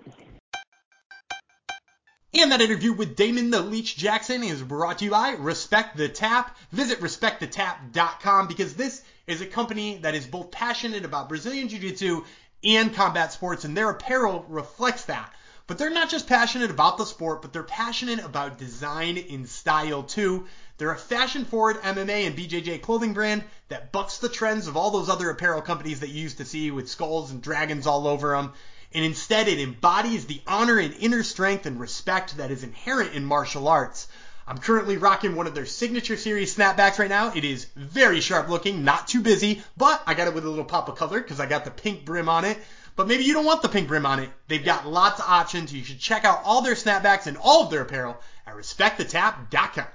And 2.35 2.53
that 2.53 2.61
interview 2.61 2.93
with 2.93 3.17
Damon 3.17 3.51
the 3.51 3.63
Leech 3.63 3.97
Jackson 3.97 4.45
is 4.45 4.63
brought 4.63 4.99
to 4.99 5.07
you 5.07 5.11
by 5.11 5.31
Respect 5.33 5.97
the 5.97 6.09
Tap. 6.09 6.57
Visit 6.71 7.01
respectthetap.com 7.01 8.47
because 8.47 8.75
this 8.75 9.03
is 9.27 9.41
a 9.41 9.47
company 9.47 9.97
that 9.99 10.15
is 10.15 10.27
both 10.27 10.53
passionate 10.53 11.05
about 11.05 11.29
Brazilian 11.29 11.69
Jiu 11.69 11.81
Jitsu 11.81 12.25
and 12.63 12.95
combat 12.95 13.33
sports, 13.33 13.65
and 13.65 13.77
their 13.77 13.91
apparel 13.91 14.45
reflects 14.49 15.07
that. 15.07 15.33
But 15.67 15.79
they're 15.79 15.91
not 15.91 16.11
just 16.11 16.29
passionate 16.29 16.71
about 16.71 16.97
the 16.97 17.05
sport, 17.05 17.43
but 17.43 17.53
they're 17.53 17.65
passionate 17.65 18.25
about 18.25 18.59
design 18.59 19.19
and 19.19 19.49
style 19.49 20.05
too. 20.05 20.47
They're 20.79 20.93
a 20.93 20.97
fashion 20.97 21.45
forward 21.45 21.83
MMA 21.83 22.27
and 22.27 22.37
BJJ 22.37 22.83
clothing 22.83 23.15
brand 23.15 23.43
that 23.69 23.91
bucks 23.91 24.19
the 24.19 24.29
trends 24.29 24.69
of 24.69 24.77
all 24.77 24.91
those 24.91 25.09
other 25.09 25.29
apparel 25.29 25.63
companies 25.63 26.01
that 26.01 26.11
you 26.11 26.23
used 26.23 26.39
to 26.39 26.45
see 26.45 26.71
with 26.71 26.89
skulls 26.89 27.33
and 27.33 27.43
dragons 27.43 27.87
all 27.87 28.07
over 28.07 28.37
them. 28.37 28.53
And 28.95 29.05
instead, 29.05 29.49
it 29.49 29.59
embodies 29.59 30.27
the 30.27 30.41
honor 30.47 30.79
and 30.79 30.95
inner 30.95 31.25
strength 31.25 31.67
and 31.67 31.81
respect 31.81 32.37
that 32.37 32.53
is 32.53 32.63
inherent 32.63 33.15
in 33.15 33.25
martial 33.25 33.67
arts. 33.67 34.07
I'm 34.47 34.59
currently 34.59 34.97
rocking 34.97 35.35
one 35.35 35.49
of 35.49 35.57
their 35.57 35.67
signature 35.67 36.17
series 36.17 36.55
snapbacks 36.55 37.01
right 37.01 37.09
now. 37.09 37.33
It 37.35 37.45
is 37.45 37.65
very 37.75 38.21
sharp 38.21 38.49
looking, 38.49 38.85
not 38.85 39.09
too 39.09 39.21
busy, 39.21 39.65
but 39.77 40.01
I 40.07 40.15
got 40.15 40.29
it 40.29 40.35
with 40.35 40.45
a 40.45 40.49
little 40.49 40.65
pop 40.65 40.89
of 40.89 40.95
color 40.95 41.21
because 41.21 41.41
I 41.41 41.47
got 41.47 41.65
the 41.65 41.73
pink 41.73 42.05
brim 42.05 42.29
on 42.29 42.45
it. 42.45 42.57
But 42.97 43.09
maybe 43.09 43.25
you 43.25 43.35
don't 43.35 43.45
want 43.45 43.61
the 43.61 43.69
pink 43.69 43.89
brim 43.89 44.07
on 44.07 44.21
it. 44.21 44.31
They've 44.49 44.65
got 44.65 44.87
lots 44.87 45.21
of 45.21 45.27
options. 45.29 45.73
You 45.73 45.85
should 45.85 46.01
check 46.01 46.25
out 46.25 46.41
all 46.45 46.63
their 46.63 46.75
snapbacks 46.75 47.27
and 47.27 47.37
all 47.37 47.65
of 47.65 47.71
their 47.71 47.83
apparel 47.83 48.17
at 48.47 48.55
respectthetap.com. 48.55 49.87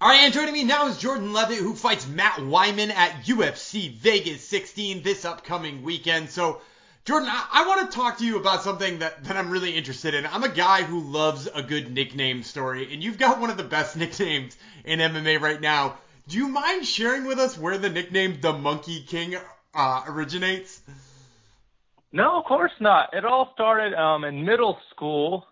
All 0.00 0.08
right, 0.08 0.20
and 0.20 0.32
joining 0.32 0.54
me 0.54 0.62
now 0.62 0.86
is 0.86 0.96
Jordan 0.96 1.32
Levitt, 1.32 1.58
who 1.58 1.74
fights 1.74 2.06
Matt 2.06 2.38
Wiman 2.38 2.90
at 2.90 3.24
UFC 3.24 3.90
Vegas 3.90 4.46
16 4.46 5.02
this 5.02 5.24
upcoming 5.24 5.82
weekend. 5.82 6.30
So, 6.30 6.60
Jordan, 7.04 7.28
I, 7.28 7.48
I 7.50 7.66
want 7.66 7.90
to 7.90 7.96
talk 7.96 8.18
to 8.18 8.24
you 8.24 8.38
about 8.38 8.62
something 8.62 9.00
that, 9.00 9.24
that 9.24 9.36
I'm 9.36 9.50
really 9.50 9.72
interested 9.72 10.14
in. 10.14 10.24
I'm 10.26 10.44
a 10.44 10.48
guy 10.48 10.84
who 10.84 11.00
loves 11.00 11.48
a 11.52 11.62
good 11.62 11.92
nickname 11.92 12.44
story, 12.44 12.92
and 12.92 13.02
you've 13.02 13.18
got 13.18 13.40
one 13.40 13.50
of 13.50 13.56
the 13.56 13.64
best 13.64 13.96
nicknames 13.96 14.56
in 14.84 15.00
MMA 15.00 15.40
right 15.40 15.60
now. 15.60 15.98
Do 16.28 16.36
you 16.36 16.46
mind 16.46 16.86
sharing 16.86 17.24
with 17.24 17.40
us 17.40 17.58
where 17.58 17.78
the 17.78 17.90
nickname 17.90 18.40
the 18.40 18.52
Monkey 18.52 19.00
King 19.00 19.36
uh, 19.78 20.02
originates? 20.08 20.82
No, 22.12 22.38
of 22.38 22.44
course 22.44 22.72
not. 22.80 23.10
It 23.12 23.24
all 23.24 23.50
started 23.54 23.94
um, 23.94 24.24
in 24.24 24.44
middle 24.44 24.76
school. 24.90 25.46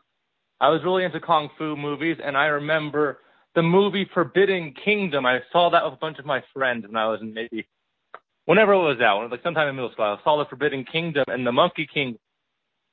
I 0.60 0.68
was 0.70 0.80
really 0.84 1.04
into 1.04 1.20
kung 1.20 1.48
fu 1.56 1.76
movies, 1.76 2.16
and 2.22 2.36
I 2.36 2.46
remember 2.46 3.18
the 3.54 3.62
movie 3.62 4.08
Forbidden 4.12 4.74
Kingdom. 4.84 5.24
I 5.26 5.40
saw 5.52 5.70
that 5.70 5.84
with 5.84 5.94
a 5.94 5.98
bunch 5.98 6.18
of 6.18 6.26
my 6.26 6.42
friends 6.52 6.84
when 6.86 6.96
I 6.96 7.06
was 7.06 7.20
in 7.20 7.32
maybe 7.32 7.66
whenever 8.46 8.72
it 8.72 8.78
was 8.78 9.00
out, 9.00 9.30
like 9.30 9.42
sometime 9.42 9.68
in 9.68 9.76
middle 9.76 9.92
school. 9.92 10.04
I 10.06 10.24
saw 10.24 10.38
the 10.38 10.48
Forbidden 10.48 10.84
Kingdom, 10.90 11.24
and 11.28 11.46
the 11.46 11.52
Monkey 11.52 11.86
King 11.92 12.18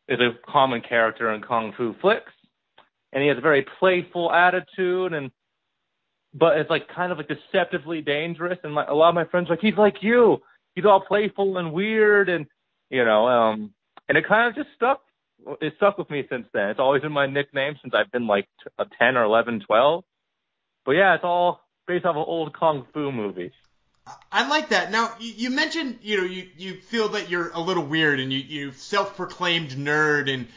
is 0.08 0.20
a 0.20 0.32
common 0.52 0.82
character 0.82 1.34
in 1.34 1.42
kung 1.42 1.74
fu 1.76 1.96
flicks, 2.02 2.34
and 3.12 3.24
he 3.24 3.30
has 3.30 3.38
a 3.38 3.42
very 3.42 3.66
playful 3.80 4.32
attitude, 4.32 5.14
and 5.14 5.32
but 6.34 6.58
it's 6.58 6.70
like 6.70 6.88
kind 6.94 7.12
of 7.12 7.18
like 7.18 7.30
deceptively 7.30 8.02
dangerous. 8.02 8.60
And 8.64 8.76
like 8.76 8.90
a 8.90 8.94
lot 8.94 9.10
of 9.10 9.16
my 9.16 9.26
friends 9.26 9.50
are 9.50 9.54
like 9.54 9.62
he's 9.62 9.78
like 9.78 9.98
you, 10.02 10.42
he's 10.76 10.86
all 10.86 11.02
playful 11.02 11.58
and 11.58 11.74
weird, 11.74 12.30
and 12.30 12.46
you 12.90 13.04
know, 13.06 13.28
um, 13.28 13.74
and 14.08 14.18
it 14.18 14.28
kind 14.28 14.50
of 14.50 14.56
just 14.56 14.76
stuck. 14.76 15.02
It 15.62 15.74
stuck 15.78 15.98
with 15.98 16.10
me 16.10 16.24
since 16.30 16.48
then. 16.54 16.70
It's 16.70 16.80
always 16.80 17.02
been 17.02 17.12
my 17.12 17.28
nickname 17.28 17.76
since 17.82 17.94
I've 17.94 18.12
been 18.12 18.28
like 18.28 18.48
a 18.80 18.86
10 18.98 19.18
or 19.18 19.24
11, 19.24 19.64
12. 19.68 20.04
But 20.86 20.92
yeah, 20.94 21.16
it's 21.16 21.24
all 21.26 21.60
based 21.86 22.06
off 22.06 22.16
of 22.16 22.28
old 22.28 22.58
kung 22.58 22.86
fu 22.94 23.12
movies. 23.12 23.52
I 24.32 24.48
like 24.48 24.70
that. 24.70 24.92
Now, 24.92 25.14
you, 25.20 25.34
you 25.36 25.50
mentioned, 25.50 26.00
you 26.02 26.18
know, 26.18 26.24
you, 26.24 26.48
you 26.58 26.82
feel 26.82 27.10
that 27.10 27.30
you're 27.30 27.52
a 27.52 27.60
little 27.60 27.86
weird 27.86 28.20
and 28.20 28.32
you, 28.32 28.40
you 28.40 28.72
self-proclaimed 28.72 29.72
nerd 29.72 30.34
and 30.34 30.48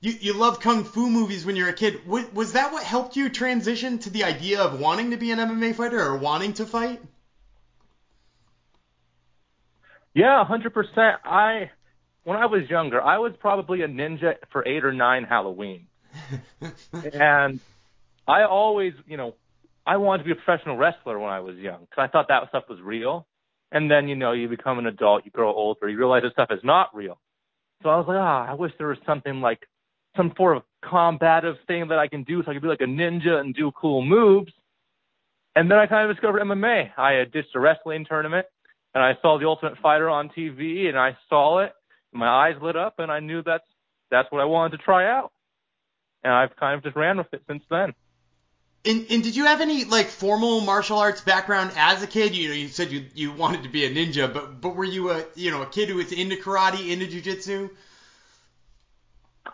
you, 0.00 0.12
you 0.12 0.32
love 0.32 0.60
kung 0.60 0.84
fu 0.84 1.08
movies 1.08 1.44
when 1.44 1.56
you're 1.56 1.68
a 1.68 1.72
kid. 1.72 2.06
Was, 2.06 2.32
was 2.32 2.52
that 2.52 2.72
what 2.72 2.82
helped 2.82 3.16
you 3.16 3.28
transition 3.28 3.98
to 4.00 4.10
the 4.10 4.24
idea 4.24 4.60
of 4.60 4.80
wanting 4.80 5.10
to 5.10 5.16
be 5.16 5.30
an 5.30 5.38
MMA 5.38 5.74
fighter 5.74 6.00
or 6.00 6.16
wanting 6.16 6.52
to 6.54 6.66
fight? 6.66 7.00
Yeah, 10.16 10.42
100%. 10.48 11.14
I 11.26 11.70
when 12.24 12.38
I 12.38 12.46
was 12.46 12.62
younger, 12.70 13.02
I 13.02 13.18
was 13.18 13.32
probably 13.38 13.82
a 13.82 13.86
ninja 13.86 14.36
for 14.50 14.66
8 14.66 14.84
or 14.86 14.92
9 14.92 15.24
Halloween. 15.24 15.88
and 17.12 17.60
I 18.26 18.44
always, 18.44 18.94
you 19.06 19.18
know, 19.18 19.34
I 19.86 19.98
wanted 19.98 20.22
to 20.22 20.24
be 20.24 20.32
a 20.32 20.42
professional 20.42 20.78
wrestler 20.78 21.18
when 21.18 21.30
I 21.30 21.40
was 21.40 21.56
young 21.56 21.80
because 21.80 21.98
I 21.98 22.06
thought 22.08 22.28
that 22.28 22.48
stuff 22.48 22.64
was 22.68 22.80
real. 22.80 23.26
And 23.70 23.90
then, 23.90 24.08
you 24.08 24.16
know, 24.16 24.32
you 24.32 24.48
become 24.48 24.78
an 24.78 24.86
adult, 24.86 25.26
you 25.26 25.30
grow 25.30 25.52
older, 25.52 25.86
you 25.86 25.98
realize 25.98 26.22
this 26.22 26.32
stuff 26.32 26.48
is 26.50 26.64
not 26.64 26.96
real. 26.96 27.20
So 27.82 27.90
I 27.90 27.96
was 27.98 28.06
like, 28.08 28.16
ah, 28.18 28.46
oh, 28.48 28.52
I 28.52 28.54
wish 28.54 28.72
there 28.78 28.88
was 28.88 28.98
something 29.04 29.42
like 29.42 29.68
some 30.16 30.32
sort 30.34 30.56
of 30.56 30.62
combative 30.82 31.56
thing 31.66 31.88
that 31.88 31.98
I 31.98 32.08
can 32.08 32.22
do 32.22 32.42
so 32.42 32.50
I 32.50 32.54
could 32.54 32.62
be 32.62 32.68
like 32.68 32.80
a 32.80 32.84
ninja 32.84 33.38
and 33.38 33.54
do 33.54 33.70
cool 33.70 34.02
moves. 34.02 34.52
And 35.54 35.70
then 35.70 35.76
I 35.76 35.86
kind 35.86 36.08
of 36.08 36.16
discovered 36.16 36.40
MMA. 36.40 36.92
I 36.96 37.12
had 37.12 37.32
ditched 37.32 37.54
a 37.54 37.60
wrestling 37.60 38.06
tournament 38.08 38.46
and 38.96 39.04
I 39.04 39.12
saw 39.20 39.38
The 39.38 39.46
Ultimate 39.46 39.76
Fighter 39.82 40.08
on 40.08 40.30
TV 40.30 40.88
and 40.88 40.98
I 40.98 41.18
saw 41.28 41.58
it. 41.58 41.72
My 42.12 42.26
eyes 42.26 42.54
lit 42.62 42.76
up 42.76 42.94
and 42.98 43.12
I 43.12 43.20
knew 43.20 43.42
that's 43.42 43.66
that's 44.10 44.32
what 44.32 44.40
I 44.40 44.46
wanted 44.46 44.78
to 44.78 44.82
try 44.82 45.06
out. 45.06 45.32
And 46.24 46.32
I've 46.32 46.56
kind 46.56 46.78
of 46.78 46.82
just 46.82 46.96
ran 46.96 47.18
with 47.18 47.26
it 47.34 47.42
since 47.46 47.62
then. 47.68 47.92
And, 48.86 49.04
and 49.10 49.22
did 49.22 49.36
you 49.36 49.44
have 49.44 49.60
any 49.60 49.84
like 49.84 50.06
formal 50.06 50.62
martial 50.62 50.96
arts 50.96 51.20
background 51.20 51.72
as 51.76 52.02
a 52.02 52.06
kid? 52.06 52.34
You 52.34 52.48
know, 52.48 52.54
you 52.54 52.68
said 52.68 52.90
you 52.90 53.04
you 53.14 53.32
wanted 53.32 53.64
to 53.64 53.68
be 53.68 53.84
a 53.84 53.90
ninja, 53.90 54.32
but 54.32 54.62
but 54.62 54.74
were 54.74 54.84
you 54.84 55.10
a 55.10 55.26
you 55.34 55.50
know 55.50 55.60
a 55.60 55.66
kid 55.66 55.90
who 55.90 55.96
was 55.96 56.10
into 56.10 56.36
karate, 56.36 56.88
into 56.88 57.04
jujitsu? 57.04 57.68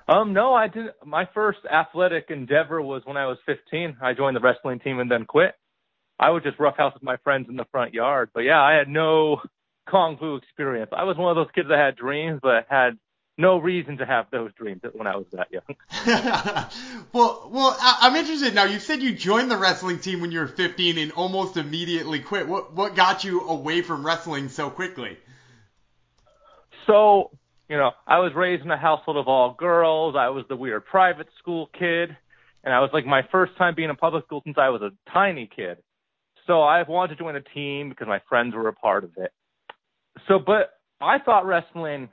Um, 0.06 0.34
no, 0.34 0.54
I 0.54 0.68
didn't. 0.68 0.92
My 1.04 1.28
first 1.34 1.58
athletic 1.68 2.26
endeavor 2.30 2.80
was 2.80 3.02
when 3.06 3.16
I 3.16 3.26
was 3.26 3.38
15. 3.46 3.96
I 4.00 4.12
joined 4.12 4.36
the 4.36 4.40
wrestling 4.40 4.78
team 4.78 5.00
and 5.00 5.10
then 5.10 5.24
quit. 5.24 5.56
I 6.18 6.30
would 6.30 6.42
just 6.42 6.58
roughhouse 6.58 6.94
with 6.94 7.02
my 7.02 7.16
friends 7.18 7.48
in 7.48 7.56
the 7.56 7.66
front 7.72 7.94
yard. 7.94 8.30
But 8.32 8.40
yeah, 8.40 8.60
I 8.60 8.74
had 8.74 8.88
no 8.88 9.42
kung 9.90 10.16
fu 10.18 10.36
experience. 10.36 10.90
I 10.96 11.04
was 11.04 11.16
one 11.16 11.30
of 11.30 11.36
those 11.36 11.52
kids 11.54 11.68
that 11.68 11.78
had 11.78 11.96
dreams 11.96 12.40
but 12.42 12.66
had 12.68 12.98
no 13.38 13.58
reason 13.58 13.96
to 13.98 14.06
have 14.06 14.26
those 14.30 14.52
dreams 14.54 14.82
when 14.92 15.06
I 15.06 15.16
was 15.16 15.26
that 15.32 15.48
young. 15.50 15.62
well, 17.12 17.48
well, 17.52 17.76
I'm 17.80 18.14
interested 18.14 18.54
now. 18.54 18.64
You 18.64 18.78
said 18.78 19.02
you 19.02 19.14
joined 19.14 19.50
the 19.50 19.56
wrestling 19.56 20.00
team 20.00 20.20
when 20.20 20.30
you 20.30 20.40
were 20.40 20.48
15 20.48 20.98
and 20.98 21.12
almost 21.12 21.56
immediately 21.56 22.20
quit. 22.20 22.46
What 22.46 22.74
what 22.74 22.94
got 22.94 23.24
you 23.24 23.40
away 23.48 23.82
from 23.82 24.04
wrestling 24.04 24.48
so 24.48 24.70
quickly? 24.70 25.16
So, 26.86 27.30
you 27.68 27.76
know, 27.76 27.92
I 28.06 28.18
was 28.18 28.32
raised 28.34 28.64
in 28.64 28.70
a 28.70 28.76
household 28.76 29.16
of 29.16 29.28
all 29.28 29.54
girls. 29.58 30.14
I 30.18 30.28
was 30.28 30.44
the 30.48 30.56
weird 30.56 30.84
private 30.84 31.28
school 31.38 31.70
kid, 31.78 32.16
and 32.64 32.74
I 32.74 32.80
was 32.80 32.90
like 32.92 33.06
my 33.06 33.22
first 33.30 33.56
time 33.56 33.74
being 33.74 33.88
in 33.88 33.96
public 33.96 34.24
school 34.24 34.42
since 34.44 34.58
I 34.58 34.68
was 34.70 34.82
a 34.82 34.90
tiny 35.10 35.48
kid. 35.54 35.78
So 36.46 36.62
I 36.62 36.82
wanted 36.82 37.16
to 37.16 37.22
join 37.22 37.36
a 37.36 37.40
team 37.40 37.88
because 37.88 38.08
my 38.08 38.20
friends 38.28 38.54
were 38.54 38.68
a 38.68 38.72
part 38.72 39.04
of 39.04 39.10
it. 39.16 39.32
So, 40.28 40.38
but 40.38 40.72
I 41.00 41.18
thought 41.18 41.46
wrestling 41.46 42.08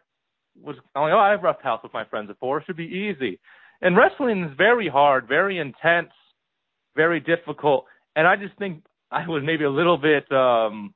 was 0.62 0.76
like, 0.96 1.14
oh, 1.14 1.18
I've 1.18 1.44
roughed 1.44 1.64
house 1.64 1.82
with 1.84 1.94
my 1.94 2.06
friends 2.06 2.28
before. 2.28 2.60
It 2.60 2.66
should 2.66 2.78
be 2.78 2.86
easy. 2.86 3.40
And 3.82 3.96
wrestling 3.96 4.44
is 4.44 4.52
very 4.58 4.90
hard, 4.90 5.28
very 5.28 5.58
intense, 5.58 6.12
very 6.96 7.20
difficult. 7.20 7.86
And 8.16 8.28
I 8.28 8.36
just 8.36 8.58
think 8.58 8.84
I 9.12 9.28
was 9.28 9.42
maybe 9.46 9.64
a 9.64 9.70
little 9.70 9.98
bit, 9.98 10.30
um, 10.32 10.94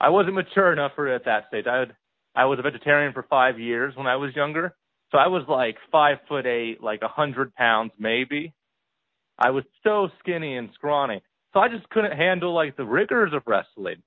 I 0.00 0.10
wasn't 0.10 0.34
mature 0.34 0.72
enough 0.72 0.92
for 0.94 1.08
it 1.08 1.14
at 1.14 1.24
that 1.26 1.48
stage. 1.48 1.66
I 1.66 1.78
had, 1.78 1.96
I 2.34 2.46
was 2.46 2.58
a 2.58 2.62
vegetarian 2.62 3.12
for 3.12 3.24
five 3.28 3.58
years 3.58 3.94
when 3.96 4.06
I 4.06 4.16
was 4.16 4.34
younger. 4.34 4.74
So 5.12 5.18
I 5.18 5.28
was 5.28 5.44
like 5.48 5.76
five 5.92 6.18
foot 6.28 6.46
eight, 6.46 6.82
like 6.82 7.02
a 7.02 7.08
hundred 7.08 7.54
pounds 7.54 7.92
maybe. 7.98 8.52
I 9.38 9.50
was 9.50 9.64
so 9.84 10.08
skinny 10.20 10.56
and 10.56 10.70
scrawny. 10.74 11.22
So 11.56 11.60
I 11.60 11.70
just 11.70 11.88
couldn't 11.88 12.12
handle 12.12 12.52
like 12.52 12.76
the 12.76 12.84
rigors 12.84 13.32
of 13.32 13.40
wrestling. 13.46 14.02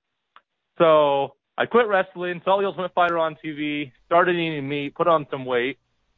So 0.78 1.34
I 1.58 1.66
quit 1.66 1.88
wrestling, 1.88 2.40
saw 2.44 2.60
the 2.60 2.66
Ultimate 2.66 2.94
Fighter 2.94 3.18
on 3.18 3.36
TV, 3.44 3.90
started 4.06 4.36
eating 4.36 4.68
meat, 4.68 4.94
put 4.94 5.08
on 5.08 5.26
some 5.32 5.44
weight, 5.44 5.76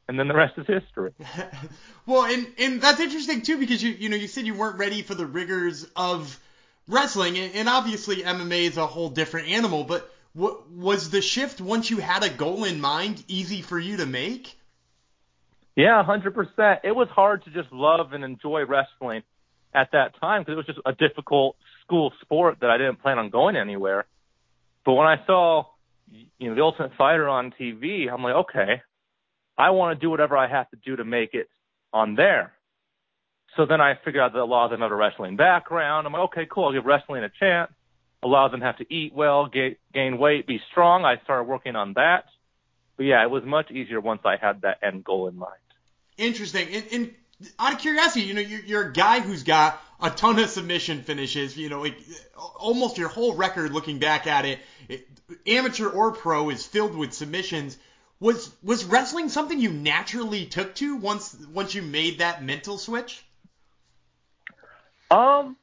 and 0.09 0.19
then 0.19 0.29
the 0.29 0.35
rest 0.35 0.59
is 0.59 0.67
history. 0.67 1.13
well, 2.07 2.27
and 2.27 2.47
and 2.59 2.83
that's 2.83 3.01
interesting 3.01 3.41
too 3.41 3.57
because 3.57 3.83
you 3.83 3.93
you 3.93 4.11
know 4.11 4.17
you 4.17 4.29
said 4.29 4.45
you 4.45 4.53
weren't 4.53 4.77
ready 4.77 5.01
for 5.01 5.15
the 5.15 5.25
rigors 5.25 5.87
of 5.97 6.39
wrestling, 6.87 7.39
and, 7.39 7.67
obviously 7.67 8.17
MMA 8.17 8.65
is 8.65 8.77
a 8.77 8.87
whole 8.87 9.09
different 9.09 9.49
animal. 9.49 9.85
But 9.85 10.13
what 10.35 10.71
was 10.71 11.09
the 11.09 11.23
shift 11.23 11.63
once 11.63 11.91
you 11.91 11.97
had 11.97 12.25
a 12.25 12.29
goal 12.29 12.65
in 12.65 12.79
mind 12.79 13.25
easy 13.27 13.63
for 13.63 13.79
you 13.79 13.97
to 13.97 14.05
make? 14.05 14.55
Yeah, 15.77 16.05
hundred 16.05 16.35
percent. 16.35 16.81
It 16.85 16.95
was 16.95 17.09
hard 17.09 17.43
to 17.45 17.51
just 17.51 17.73
love 17.73 18.13
and 18.13 18.23
enjoy 18.23 18.67
wrestling 18.67 19.23
at 19.75 19.93
that 19.93 20.19
time 20.21 20.43
because 20.43 20.53
it 20.53 20.57
was 20.57 20.67
just 20.67 20.81
a 20.85 20.93
difficult 20.93 21.57
school 21.85 22.13
sport 22.21 22.59
that 22.61 22.71
I 22.71 22.79
didn't 22.79 23.03
plan 23.03 23.19
on 23.19 23.31
going 23.31 23.57
anywhere. 23.57 24.07
But 24.85 24.95
when 24.95 25.07
I 25.07 25.25
saw, 25.27 25.65
you 26.39 26.49
know, 26.49 26.55
the 26.55 26.63
Ultimate 26.63 26.93
Fighter 26.99 27.29
on 27.29 27.53
TV, 27.59 28.13
I'm 28.13 28.23
like, 28.23 28.35
okay, 28.35 28.83
I 29.57 29.71
want 29.71 29.99
to 29.99 30.05
do 30.05 30.11
whatever 30.11 30.37
I 30.37 30.49
have 30.49 30.71
to 30.71 30.77
do 30.85 30.97
to 30.97 31.05
make 31.05 31.35
it 31.35 31.49
on 31.93 32.15
there. 32.15 32.53
So 33.57 33.67
then 33.67 33.81
I 33.81 33.95
figured 34.03 34.23
out 34.23 34.33
that 34.33 34.41
a 34.41 34.45
lot 34.45 34.65
of 34.65 34.71
them 34.71 34.81
have 34.81 34.91
a 34.91 34.97
wrestling 34.97 35.37
background. 35.37 36.07
I'm 36.07 36.13
like, 36.13 36.23
okay, 36.31 36.47
cool. 36.51 36.67
I'll 36.67 36.73
give 36.73 36.87
wrestling 36.87 37.23
a 37.23 37.31
chance. 37.39 37.71
A 38.23 38.27
lot 38.29 38.47
of 38.47 38.53
them 38.53 38.61
have 38.61 38.79
to 38.79 38.95
eat 38.95 39.13
well, 39.15 39.47
get, 39.47 39.79
gain 39.93 40.17
weight, 40.17 40.47
be 40.47 40.61
strong. 40.71 41.05
I 41.05 41.17
started 41.25 41.45
working 41.45 41.77
on 41.77 41.95
that. 41.95 42.25
But 42.97 43.05
yeah, 43.05 43.23
it 43.23 43.31
was 43.31 43.43
much 43.45 43.71
easier 43.71 44.01
once 44.01 44.23
I 44.25 44.37
had 44.41 44.63
that 44.63 44.79
end 44.83 45.05
goal 45.05 45.29
in 45.29 45.37
mind. 45.37 45.53
Interesting. 46.17 46.69
And, 46.73 46.85
and 46.93 47.15
out 47.59 47.73
of 47.73 47.79
curiosity, 47.79 48.23
you 48.27 48.35
know, 48.35 48.41
you're, 48.41 48.61
you're 48.61 48.89
a 48.89 48.93
guy 48.93 49.21
who's 49.21 49.43
got 49.43 49.81
a 50.01 50.11
ton 50.11 50.39
of 50.39 50.51
submission 50.51 51.03
finishes. 51.03 51.57
You 51.57 51.69
know, 51.69 51.81
like 51.83 51.97
almost 52.57 52.99
your 52.99 53.09
whole 53.09 53.35
record, 53.35 53.73
looking 53.73 53.99
back 53.99 54.27
at 54.27 54.45
it, 54.45 54.59
it, 54.89 55.07
amateur 55.47 55.89
or 55.89 56.13
pro, 56.13 56.51
is 56.51 56.67
filled 56.67 56.97
with 56.97 57.13
submissions. 57.13 57.79
Was 58.21 58.51
was 58.63 58.85
wrestling 58.85 59.29
something 59.29 59.59
you 59.59 59.71
naturally 59.71 60.47
took 60.47 60.75
to 60.77 60.97
once 60.97 61.35
once 61.53 61.75
you 61.75 61.83
made 61.83 62.19
that 62.19 62.45
mental 62.45 62.79
switch? 62.79 63.25
Um, 65.11 65.57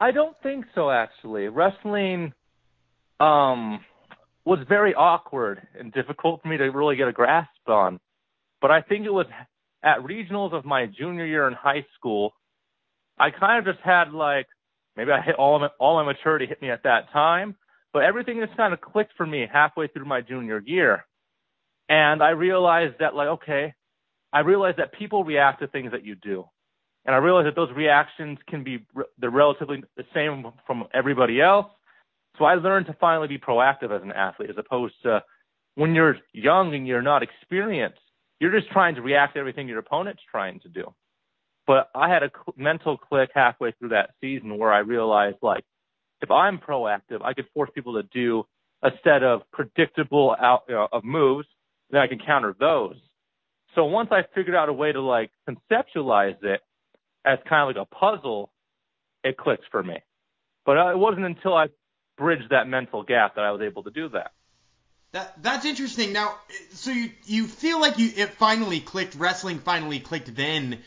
I 0.00 0.12
don't 0.12 0.36
think 0.42 0.66
so 0.74 0.90
actually. 0.90 1.48
Wrestling 1.48 2.32
um 3.18 3.80
was 4.44 4.60
very 4.68 4.94
awkward 4.94 5.66
and 5.78 5.92
difficult 5.92 6.42
for 6.42 6.48
me 6.48 6.56
to 6.56 6.64
really 6.70 6.94
get 6.94 7.08
a 7.08 7.12
grasp 7.12 7.50
on. 7.66 7.98
But 8.60 8.70
I 8.70 8.82
think 8.82 9.04
it 9.04 9.12
was 9.12 9.26
at 9.86 9.98
regionals 10.00 10.52
of 10.52 10.64
my 10.64 10.86
junior 10.86 11.24
year 11.24 11.46
in 11.46 11.54
high 11.54 11.86
school. 11.96 12.32
I 13.18 13.30
kind 13.30 13.66
of 13.66 13.72
just 13.72 13.84
had 13.84 14.12
like 14.12 14.46
maybe 14.96 15.12
I 15.12 15.22
hit 15.22 15.36
all 15.36 15.60
my, 15.60 15.68
all 15.78 15.94
my 15.94 16.12
maturity 16.12 16.46
hit 16.46 16.60
me 16.60 16.70
at 16.70 16.82
that 16.82 17.10
time, 17.12 17.54
but 17.92 18.02
everything 18.02 18.40
just 18.44 18.56
kind 18.56 18.74
of 18.74 18.80
clicked 18.80 19.12
for 19.16 19.24
me 19.24 19.46
halfway 19.50 19.86
through 19.86 20.06
my 20.06 20.20
junior 20.20 20.60
year. 20.64 21.06
And 21.88 22.22
I 22.22 22.30
realized 22.30 22.96
that 22.98 23.14
like, 23.14 23.28
okay, 23.28 23.74
I 24.32 24.40
realized 24.40 24.78
that 24.78 24.92
people 24.92 25.22
react 25.22 25.60
to 25.60 25.68
things 25.68 25.92
that 25.92 26.04
you 26.04 26.16
do. 26.16 26.44
And 27.04 27.14
I 27.14 27.18
realized 27.18 27.46
that 27.46 27.54
those 27.54 27.70
reactions 27.70 28.38
can 28.48 28.64
be, 28.64 28.84
they're 29.18 29.30
relatively 29.30 29.84
the 29.96 30.04
same 30.12 30.44
from 30.66 30.84
everybody 30.92 31.40
else. 31.40 31.66
So 32.36 32.44
I 32.44 32.54
learned 32.56 32.86
to 32.86 32.96
finally 33.00 33.28
be 33.28 33.38
proactive 33.38 33.94
as 33.94 34.02
an 34.02 34.10
athlete 34.10 34.50
as 34.50 34.56
opposed 34.58 34.94
to 35.04 35.22
when 35.76 35.94
you're 35.94 36.16
young 36.32 36.74
and 36.74 36.86
you're 36.86 37.02
not 37.02 37.22
experienced, 37.22 38.00
you're 38.40 38.58
just 38.58 38.70
trying 38.70 38.94
to 38.96 39.02
react 39.02 39.34
to 39.34 39.40
everything 39.40 39.68
your 39.68 39.78
opponent's 39.78 40.22
trying 40.30 40.60
to 40.60 40.68
do. 40.68 40.92
But 41.66 41.90
I 41.94 42.08
had 42.08 42.22
a 42.22 42.30
mental 42.56 42.96
click 42.96 43.30
halfway 43.34 43.72
through 43.72 43.88
that 43.90 44.10
season 44.20 44.56
where 44.58 44.72
I 44.72 44.78
realized 44.78 45.38
like, 45.42 45.64
if 46.20 46.30
I'm 46.30 46.58
proactive, 46.58 47.22
I 47.22 47.34
could 47.34 47.46
force 47.52 47.70
people 47.74 47.94
to 47.94 48.08
do 48.12 48.44
a 48.82 48.90
set 49.02 49.22
of 49.22 49.42
predictable 49.52 50.34
out 50.38 50.62
you 50.68 50.74
know, 50.74 50.88
of 50.92 51.04
moves 51.04 51.46
then 51.90 52.00
I 52.00 52.06
can 52.06 52.18
counter 52.18 52.54
those. 52.58 52.96
So 53.74 53.84
once 53.84 54.08
I 54.10 54.22
figured 54.34 54.56
out 54.56 54.68
a 54.68 54.72
way 54.72 54.92
to 54.92 55.00
like 55.00 55.30
conceptualize 55.48 56.42
it 56.42 56.60
as 57.24 57.38
kind 57.48 57.68
of 57.68 57.76
like 57.76 57.88
a 57.90 57.94
puzzle, 57.94 58.50
it 59.22 59.36
clicks 59.36 59.64
for 59.70 59.82
me. 59.82 59.96
But 60.64 60.78
uh, 60.78 60.90
it 60.90 60.98
wasn't 60.98 61.26
until 61.26 61.54
I 61.54 61.66
bridged 62.16 62.50
that 62.50 62.66
mental 62.66 63.02
gap 63.02 63.36
that 63.36 63.44
I 63.44 63.52
was 63.52 63.60
able 63.62 63.82
to 63.84 63.90
do 63.90 64.08
that. 64.10 64.32
That 65.16 65.42
that's 65.42 65.64
interesting. 65.64 66.12
Now, 66.12 66.34
so 66.72 66.90
you 66.90 67.10
you 67.24 67.46
feel 67.46 67.80
like 67.80 67.96
you 67.96 68.12
it 68.14 68.34
finally 68.34 68.80
clicked, 68.80 69.14
wrestling 69.14 69.60
finally 69.60 69.98
clicked 69.98 70.34
then. 70.36 70.80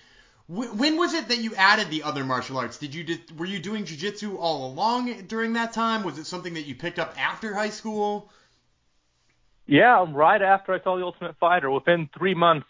When 0.48 0.98
was 0.98 1.16
it 1.16 1.30
that 1.30 1.40
you 1.40 1.56
added 1.56 1.90
the 1.90 2.04
other 2.04 2.24
martial 2.24 2.60
arts? 2.60 2.78
Did 2.78 2.94
you 2.94 3.04
did, 3.04 3.40
were 3.40 3.48
you 3.48 3.58
doing 3.58 3.86
jujitsu 3.86 4.38
all 4.38 4.72
along 4.72 5.24
during 5.24 5.54
that 5.54 5.74
time? 5.74 6.04
Was 6.04 6.20
it 6.20 6.28
something 6.28 6.54
that 6.54 6.68
you 6.68 6.76
picked 6.76 7.00
up 7.00 7.16
after 7.20 7.56
high 7.56 7.72
school? 7.72 8.30
Yeah, 9.66 10.00
um, 10.00 10.14
right 10.14 10.42
after 10.44 10.74
I 10.74 10.82
saw 10.84 10.96
The 10.98 11.04
Ultimate 11.04 11.36
Fighter, 11.40 11.72
within 11.72 12.08
three 12.16 12.36
months. 12.36 12.68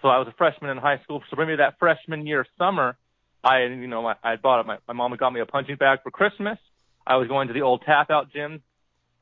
So 0.00 0.06
I 0.06 0.18
was 0.18 0.28
a 0.28 0.34
freshman 0.38 0.70
in 0.70 0.78
high 0.78 1.00
school. 1.02 1.24
So 1.28 1.34
maybe 1.36 1.56
that 1.56 1.80
freshman 1.80 2.24
year 2.24 2.46
summer, 2.56 2.96
I, 3.42 3.64
you 3.64 3.88
know, 3.88 4.06
I, 4.06 4.14
I 4.22 4.36
bought 4.36 4.64
my, 4.64 4.78
my 4.86 4.94
mom 4.94 5.16
got 5.16 5.32
me 5.32 5.40
a 5.40 5.46
punching 5.46 5.76
bag 5.76 6.04
for 6.04 6.12
Christmas. 6.12 6.58
I 7.04 7.16
was 7.16 7.26
going 7.26 7.48
to 7.48 7.54
the 7.54 7.62
old 7.62 7.82
tap 7.84 8.10
out 8.10 8.32
gym, 8.32 8.62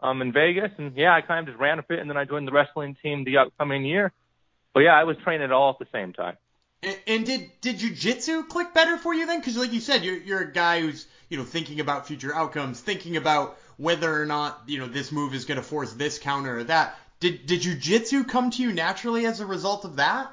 um, 0.00 0.22
in 0.22 0.32
Vegas. 0.32 0.70
And 0.78 0.96
yeah, 0.96 1.14
I 1.14 1.20
kind 1.20 1.40
of 1.40 1.54
just 1.54 1.61
ran 1.61 1.78
a 1.78 1.82
bit 1.82 1.98
and 1.98 2.09
then 2.09 2.16
I 2.16 2.24
joined 2.24 2.46
the 2.46 2.52
wrestling 2.52 2.96
team 3.02 3.24
the 3.24 3.38
upcoming 3.38 3.85
year. 3.85 4.12
But 4.74 4.80
yeah, 4.80 4.94
I 4.94 5.04
was 5.04 5.16
training 5.24 5.44
it 5.44 5.52
all 5.52 5.70
at 5.70 5.78
the 5.78 5.87
same 5.92 6.12
time. 6.12 6.37
And, 6.82 6.98
and 7.06 7.26
did 7.26 7.50
did 7.61 7.78
jujitsu 7.78 8.48
click 8.48 8.74
better 8.74 8.98
for 8.98 9.14
you 9.14 9.26
then? 9.26 9.40
Because 9.40 9.56
like 9.56 9.72
you 9.72 9.80
said, 9.80 10.04
you're 10.04 10.18
you're 10.18 10.42
a 10.42 10.52
guy 10.52 10.80
who's 10.80 11.06
you 11.30 11.38
know 11.38 11.44
thinking 11.44 11.80
about 11.80 12.06
future 12.06 12.35
outcomes, 12.35 12.80
thinking 12.80 13.16
about 13.16 13.59
whether 13.78 14.20
or 14.20 14.26
not 14.26 14.62
you 14.66 14.78
know 14.78 14.87
this 14.87 15.11
move 15.11 15.35
is 15.35 15.46
going 15.46 15.56
to 15.56 15.62
force 15.62 15.92
this 15.94 16.18
counter 16.18 16.59
or 16.59 16.64
that. 16.64 16.96
Did 17.20 17.46
did 17.46 17.62
jujitsu 17.62 18.28
come 18.28 18.50
to 18.50 18.62
you 18.62 18.72
naturally 18.72 19.24
as 19.24 19.40
a 19.40 19.46
result 19.46 19.87
of 19.87 19.96
that? 19.96 20.30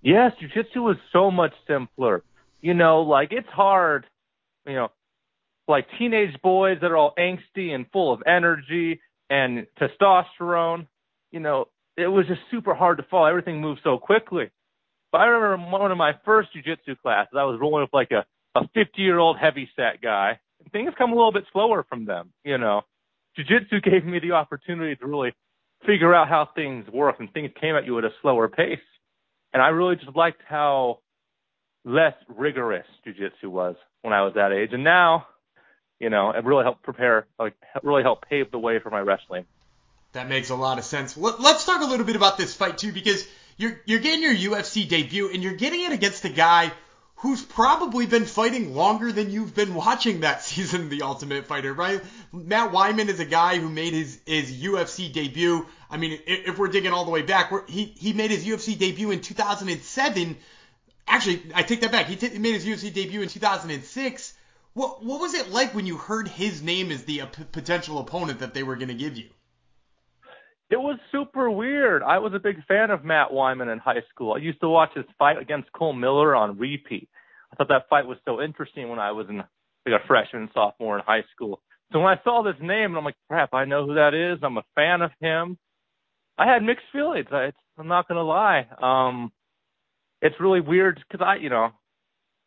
Yes, 0.00 0.32
jujitsu 0.40 0.76
was 0.76 0.96
so 1.12 1.30
much 1.30 1.52
simpler. 1.66 2.22
You 2.60 2.74
know, 2.74 3.02
like 3.02 3.32
it's 3.32 3.48
hard. 3.48 4.06
You 4.64 4.74
know, 4.74 4.88
like 5.68 5.86
teenage 5.98 6.40
boys 6.42 6.78
that 6.80 6.90
are 6.90 6.96
all 6.96 7.14
angsty 7.18 7.74
and 7.74 7.86
full 7.92 8.12
of 8.12 8.22
energy 8.26 9.00
and 9.30 9.66
testosterone. 9.80 10.86
You 11.30 11.40
know, 11.40 11.66
it 11.96 12.06
was 12.06 12.26
just 12.26 12.40
super 12.50 12.74
hard 12.74 12.98
to 12.98 13.04
follow. 13.10 13.26
Everything 13.26 13.60
moved 13.60 13.80
so 13.84 13.98
quickly. 13.98 14.50
But 15.12 15.22
I 15.22 15.26
remember 15.26 15.70
one 15.70 15.92
of 15.92 15.98
my 15.98 16.12
first 16.24 16.50
jujitsu 16.54 16.98
classes, 17.00 17.34
I 17.36 17.44
was 17.44 17.58
rolling 17.60 17.82
with 17.82 17.92
like 17.92 18.10
a 18.10 18.24
a 18.54 18.66
50 18.74 19.02
year 19.02 19.18
old 19.18 19.38
heavy 19.38 19.68
set 19.76 20.00
guy 20.00 20.40
things 20.72 20.92
come 20.96 21.12
a 21.12 21.14
little 21.14 21.32
bit 21.32 21.44
slower 21.52 21.84
from 21.88 22.04
them. 22.04 22.32
You 22.44 22.58
know, 22.58 22.82
jiu-jitsu 23.36 23.80
gave 23.90 24.04
me 24.04 24.18
the 24.18 24.32
opportunity 24.32 24.96
to 24.96 25.06
really 25.06 25.34
figure 25.86 26.14
out 26.14 26.28
how 26.28 26.48
things 26.54 26.88
work 26.88 27.16
and 27.20 27.32
things 27.32 27.50
came 27.60 27.76
at 27.76 27.86
you 27.86 27.98
at 27.98 28.04
a 28.04 28.10
slower 28.22 28.48
pace. 28.48 28.78
And 29.52 29.62
I 29.62 29.68
really 29.68 29.96
just 29.96 30.14
liked 30.16 30.42
how 30.46 30.98
less 31.84 32.14
rigorous 32.28 32.86
jiu-jitsu 33.04 33.48
was 33.48 33.76
when 34.02 34.12
I 34.12 34.22
was 34.22 34.34
that 34.34 34.52
age. 34.52 34.70
And 34.72 34.84
now, 34.84 35.26
you 36.00 36.10
know, 36.10 36.30
it 36.30 36.44
really 36.44 36.64
helped 36.64 36.82
prepare, 36.82 37.26
like, 37.38 37.54
really 37.82 38.02
helped 38.02 38.28
pave 38.28 38.50
the 38.50 38.58
way 38.58 38.78
for 38.78 38.90
my 38.90 39.00
wrestling. 39.00 39.44
That 40.12 40.28
makes 40.28 40.50
a 40.50 40.54
lot 40.54 40.78
of 40.78 40.84
sense. 40.84 41.16
Let's 41.16 41.64
talk 41.64 41.82
a 41.82 41.86
little 41.86 42.06
bit 42.06 42.16
about 42.16 42.38
this 42.38 42.54
fight 42.54 42.78
too, 42.78 42.92
because 42.92 43.26
you're 43.58 43.78
you're 43.84 43.98
getting 43.98 44.22
your 44.22 44.34
UFC 44.34 44.88
debut 44.88 45.30
and 45.32 45.42
you're 45.42 45.54
getting 45.54 45.82
it 45.82 45.92
against 45.92 46.24
a 46.24 46.30
guy 46.30 46.72
who's 47.16 47.42
probably 47.42 48.06
been 48.06 48.24
fighting 48.24 48.74
longer 48.74 49.10
than 49.10 49.30
you've 49.30 49.54
been 49.54 49.74
watching 49.74 50.20
that 50.20 50.42
season 50.44 50.88
The 50.88 51.02
Ultimate 51.02 51.46
Fighter, 51.46 51.74
right? 51.74 52.00
Matt 52.32 52.72
Wiman 52.72 53.08
is 53.08 53.20
a 53.20 53.24
guy 53.24 53.58
who 53.58 53.68
made 53.68 53.92
his, 53.92 54.20
his 54.24 54.52
UFC 54.52 55.12
debut. 55.12 55.66
I 55.90 55.96
mean, 55.96 56.18
if 56.26 56.58
we're 56.58 56.68
digging 56.68 56.92
all 56.92 57.04
the 57.04 57.10
way 57.10 57.22
back, 57.22 57.52
he, 57.68 57.84
he 57.84 58.12
made 58.12 58.30
his 58.30 58.46
UFC 58.46 58.78
debut 58.78 59.10
in 59.10 59.20
2007. 59.20 60.36
Actually, 61.08 61.42
I 61.54 61.62
take 61.62 61.80
that 61.80 61.90
back. 61.90 62.06
He, 62.06 62.16
t- 62.16 62.28
he 62.28 62.38
made 62.38 62.54
his 62.54 62.64
UFC 62.64 62.92
debut 62.92 63.22
in 63.22 63.28
2006. 63.28 64.34
What, 64.74 65.04
what 65.04 65.20
was 65.20 65.34
it 65.34 65.50
like 65.50 65.74
when 65.74 65.86
you 65.86 65.96
heard 65.96 66.28
his 66.28 66.62
name 66.62 66.90
as 66.90 67.04
the 67.04 67.22
uh, 67.22 67.26
p- 67.26 67.44
potential 67.50 67.98
opponent 67.98 68.38
that 68.40 68.54
they 68.54 68.62
were 68.62 68.76
going 68.76 68.88
to 68.88 68.94
give 68.94 69.16
you? 69.16 69.28
It 70.70 70.76
was 70.76 70.98
super 71.10 71.50
weird. 71.50 72.02
I 72.02 72.18
was 72.18 72.34
a 72.34 72.38
big 72.38 72.64
fan 72.66 72.90
of 72.90 73.04
Matt 73.04 73.30
Wiman 73.30 73.72
in 73.72 73.78
high 73.78 74.02
school. 74.10 74.34
I 74.34 74.38
used 74.38 74.60
to 74.60 74.68
watch 74.68 74.90
his 74.94 75.06
fight 75.18 75.38
against 75.38 75.72
Cole 75.72 75.94
Miller 75.94 76.36
on 76.36 76.58
repeat. 76.58 77.08
I 77.50 77.56
thought 77.56 77.68
that 77.68 77.88
fight 77.88 78.06
was 78.06 78.18
so 78.26 78.42
interesting 78.42 78.90
when 78.90 78.98
I 78.98 79.12
was 79.12 79.26
in 79.30 79.38
like 79.38 80.02
a 80.02 80.06
freshman, 80.06 80.42
and 80.42 80.50
sophomore 80.52 80.98
in 80.98 81.04
high 81.04 81.24
school. 81.34 81.62
So 81.92 82.00
when 82.00 82.08
I 82.08 82.22
saw 82.22 82.42
this 82.42 82.60
name, 82.60 82.96
I'm 82.96 83.04
like, 83.04 83.16
crap, 83.28 83.54
I 83.54 83.64
know 83.64 83.86
who 83.86 83.94
that 83.94 84.12
is. 84.12 84.40
I'm 84.42 84.58
a 84.58 84.64
fan 84.74 85.00
of 85.00 85.10
him. 85.20 85.56
I 86.36 86.46
had 86.46 86.62
mixed 86.62 86.84
feelings. 86.92 87.28
I, 87.32 87.52
I'm 87.78 87.88
not 87.88 88.06
gonna 88.06 88.22
lie. 88.22 88.66
Um, 88.82 89.32
it's 90.20 90.36
really 90.38 90.60
weird 90.60 91.02
because 91.08 91.24
I, 91.26 91.36
you 91.36 91.48
know, 91.48 91.70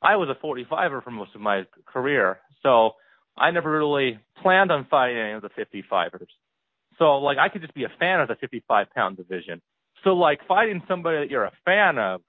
I 0.01 0.15
was 0.15 0.29
a 0.29 0.45
45er 0.45 1.03
for 1.03 1.11
most 1.11 1.35
of 1.35 1.41
my 1.41 1.63
career, 1.85 2.39
so 2.63 2.91
I 3.37 3.51
never 3.51 3.71
really 3.71 4.19
planned 4.41 4.71
on 4.71 4.87
fighting 4.89 5.17
any 5.17 5.33
of 5.33 5.41
the 5.41 5.49
55ers. 5.49 6.27
So 6.97 7.17
like 7.17 7.37
I 7.37 7.49
could 7.49 7.61
just 7.61 7.73
be 7.73 7.83
a 7.83 7.91
fan 7.99 8.19
of 8.19 8.27
the 8.27 8.35
55 8.35 8.87
pound 8.93 9.17
division. 9.17 9.61
So 10.03 10.11
like 10.11 10.39
fighting 10.47 10.81
somebody 10.87 11.19
that 11.19 11.29
you're 11.29 11.45
a 11.45 11.51
fan 11.65 11.97
of 11.97 12.21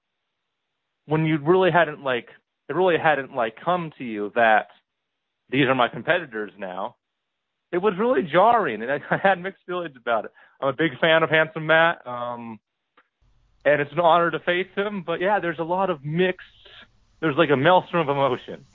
when 1.05 1.25
you 1.25 1.37
really 1.37 1.71
hadn't 1.71 2.03
like 2.03 2.27
it 2.69 2.75
really 2.75 2.97
hadn't 2.97 3.35
like 3.35 3.55
come 3.63 3.91
to 3.97 4.03
you 4.03 4.31
that 4.35 4.67
these 5.49 5.67
are 5.67 5.75
my 5.75 5.89
competitors 5.89 6.51
now. 6.57 6.95
It 7.71 7.79
was 7.79 7.93
really 7.99 8.23
jarring 8.23 8.81
and 8.81 8.91
I, 8.91 8.99
I 9.11 9.17
had 9.17 9.39
mixed 9.39 9.63
feelings 9.65 9.95
about 9.99 10.25
it. 10.25 10.31
I'm 10.61 10.69
a 10.69 10.73
big 10.73 10.97
fan 10.99 11.23
of 11.23 11.29
Handsome 11.29 11.67
Matt. 11.67 12.05
Um 12.07 12.59
and 13.65 13.79
it's 13.79 13.91
an 13.93 13.99
honor 13.99 14.29
to 14.31 14.39
face 14.39 14.67
him, 14.75 15.03
but 15.05 15.21
yeah, 15.21 15.39
there's 15.39 15.59
a 15.59 15.63
lot 15.63 15.89
of 15.89 16.03
mixed 16.03 16.47
there's 17.23 17.37
like 17.37 17.51
a 17.51 17.55
maelstrom 17.55 18.09
of 18.09 18.15
emotion. 18.15 18.65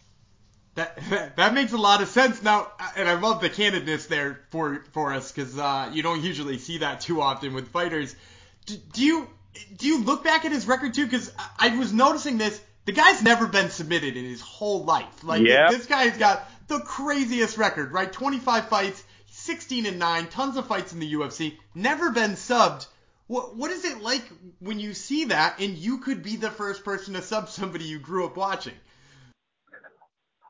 That 0.75 0.99
that 1.37 1.53
makes 1.53 1.73
a 1.73 1.77
lot 1.77 2.01
of 2.01 2.09
sense 2.09 2.43
now, 2.43 2.73
and 2.97 3.07
I 3.07 3.21
love 3.21 3.43
the 3.43 3.51
candidness 3.51 4.09
there 4.09 4.41
for 4.49 4.83
for 4.93 5.13
us 5.13 5.31
because 5.31 5.57
uh, 5.59 5.91
you 5.93 6.03
don't 6.03 6.23
usually 6.23 6.57
see 6.57 6.79
that 6.79 7.03
too 7.03 7.21
often 7.21 7.53
with 7.53 7.69
fighters. 7.69 8.17
Do, 8.65 8.77
do 8.95 9.05
you 9.05 9.29
do 9.77 9.87
you 9.87 10.03
look 10.03 10.25
back 10.25 10.47
at 10.47 10.53
his 10.53 10.67
record 10.67 10.95
too? 10.95 11.05
Because 11.05 11.31
I, 11.39 11.69
I 11.69 11.77
was 11.79 11.93
noticing 11.93 12.39
this. 12.39 12.59
The 12.87 12.93
guy's 12.93 13.23
never 13.23 13.47
been 13.47 13.69
submitted 13.69 14.17
in 14.17 14.25
his 14.25 14.41
whole 14.41 14.83
life. 14.83 15.23
Like 15.23 15.43
yep. 15.43 15.71
this 15.71 15.85
guy's 15.85 16.17
got 16.17 16.51
the 16.69 16.81
craziest 16.81 17.59
record, 17.59 17.93
right? 17.93 18.11
25 18.11 18.69
fights, 18.69 19.05
16 19.27 19.85
and 19.85 19.99
9, 19.99 20.27
tons 20.29 20.57
of 20.57 20.67
fights 20.67 20.95
in 20.95 21.01
the 21.01 21.13
UFC, 21.13 21.59
never 21.75 22.13
been 22.13 22.31
subbed. 22.31 22.87
What 23.29 23.57
what 23.57 23.71
is 23.71 23.85
it 23.85 24.01
like 24.01 24.25
when 24.59 24.81
you 24.81 24.95
see 24.95 25.27
that 25.27 25.61
and 25.61 25.77
you 25.77 25.99
could 25.99 26.23
be 26.23 26.37
the 26.37 26.51
first 26.51 26.83
person 26.83 27.14
to 27.14 27.23
sub 27.23 27.51
somebody 27.51 27.85
you 27.85 27.99
grew 27.99 28.25
up 28.25 28.37
watching? 28.37 28.75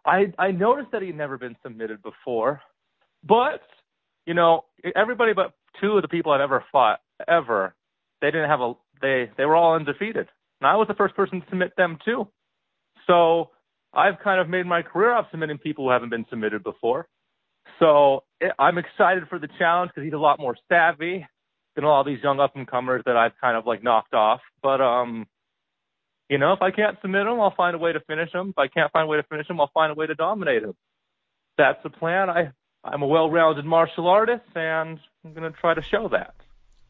I 0.06 0.32
I 0.38 0.52
noticed 0.52 0.92
that 0.92 1.02
he'd 1.02 1.16
never 1.16 1.38
been 1.38 1.56
submitted 1.62 2.02
before, 2.02 2.62
but 3.24 3.62
you 4.26 4.34
know 4.34 4.64
everybody 4.96 5.32
but 5.34 5.54
two 5.80 5.96
of 5.96 6.02
the 6.02 6.08
people 6.08 6.30
I'd 6.32 6.40
ever 6.40 6.64
fought 6.70 7.00
ever 7.26 7.74
they 8.20 8.28
didn't 8.28 8.48
have 8.48 8.60
a 8.60 8.74
they 9.02 9.30
they 9.36 9.44
were 9.44 9.56
all 9.56 9.74
undefeated, 9.74 10.28
and 10.60 10.68
I 10.68 10.76
was 10.76 10.86
the 10.86 10.94
first 10.94 11.16
person 11.16 11.40
to 11.40 11.46
submit 11.48 11.72
them 11.76 11.98
too. 12.04 12.28
So 13.08 13.50
I've 13.92 14.20
kind 14.22 14.40
of 14.40 14.48
made 14.48 14.66
my 14.66 14.82
career 14.82 15.12
off 15.12 15.26
submitting 15.32 15.58
people 15.58 15.86
who 15.86 15.90
haven't 15.90 16.10
been 16.10 16.26
submitted 16.30 16.62
before. 16.62 17.08
So 17.80 18.22
I'm 18.56 18.78
excited 18.78 19.24
for 19.28 19.40
the 19.40 19.48
challenge 19.58 19.90
because 19.92 20.04
he's 20.04 20.14
a 20.14 20.18
lot 20.18 20.38
more 20.38 20.56
savvy 20.68 21.26
than 21.78 21.84
all 21.84 22.02
these 22.02 22.20
young 22.24 22.40
up 22.40 22.56
and 22.56 22.66
comers 22.66 23.04
that 23.06 23.16
I've 23.16 23.38
kind 23.40 23.56
of 23.56 23.64
like 23.64 23.84
knocked 23.84 24.12
off. 24.12 24.40
But 24.64 24.80
um, 24.80 25.28
you 26.28 26.36
know, 26.36 26.52
if 26.52 26.60
I 26.60 26.72
can't 26.72 26.98
submit 27.00 27.24
them, 27.24 27.40
I'll 27.40 27.54
find 27.54 27.76
a 27.76 27.78
way 27.78 27.92
to 27.92 28.00
finish 28.00 28.32
them. 28.32 28.48
If 28.48 28.58
I 28.58 28.66
can't 28.66 28.90
find 28.90 29.04
a 29.04 29.06
way 29.06 29.18
to 29.18 29.22
finish 29.22 29.46
them, 29.46 29.60
I'll 29.60 29.70
find 29.72 29.92
a 29.92 29.94
way 29.94 30.06
to 30.06 30.16
dominate 30.16 30.62
them. 30.62 30.74
That's 31.56 31.80
the 31.84 31.90
plan. 31.90 32.30
I 32.30 32.50
I'm 32.82 33.02
a 33.02 33.06
well-rounded 33.06 33.64
martial 33.64 34.08
artist, 34.08 34.44
and 34.56 34.98
I'm 35.24 35.34
gonna 35.34 35.52
try 35.52 35.74
to 35.74 35.82
show 35.82 36.08
that. 36.08 36.34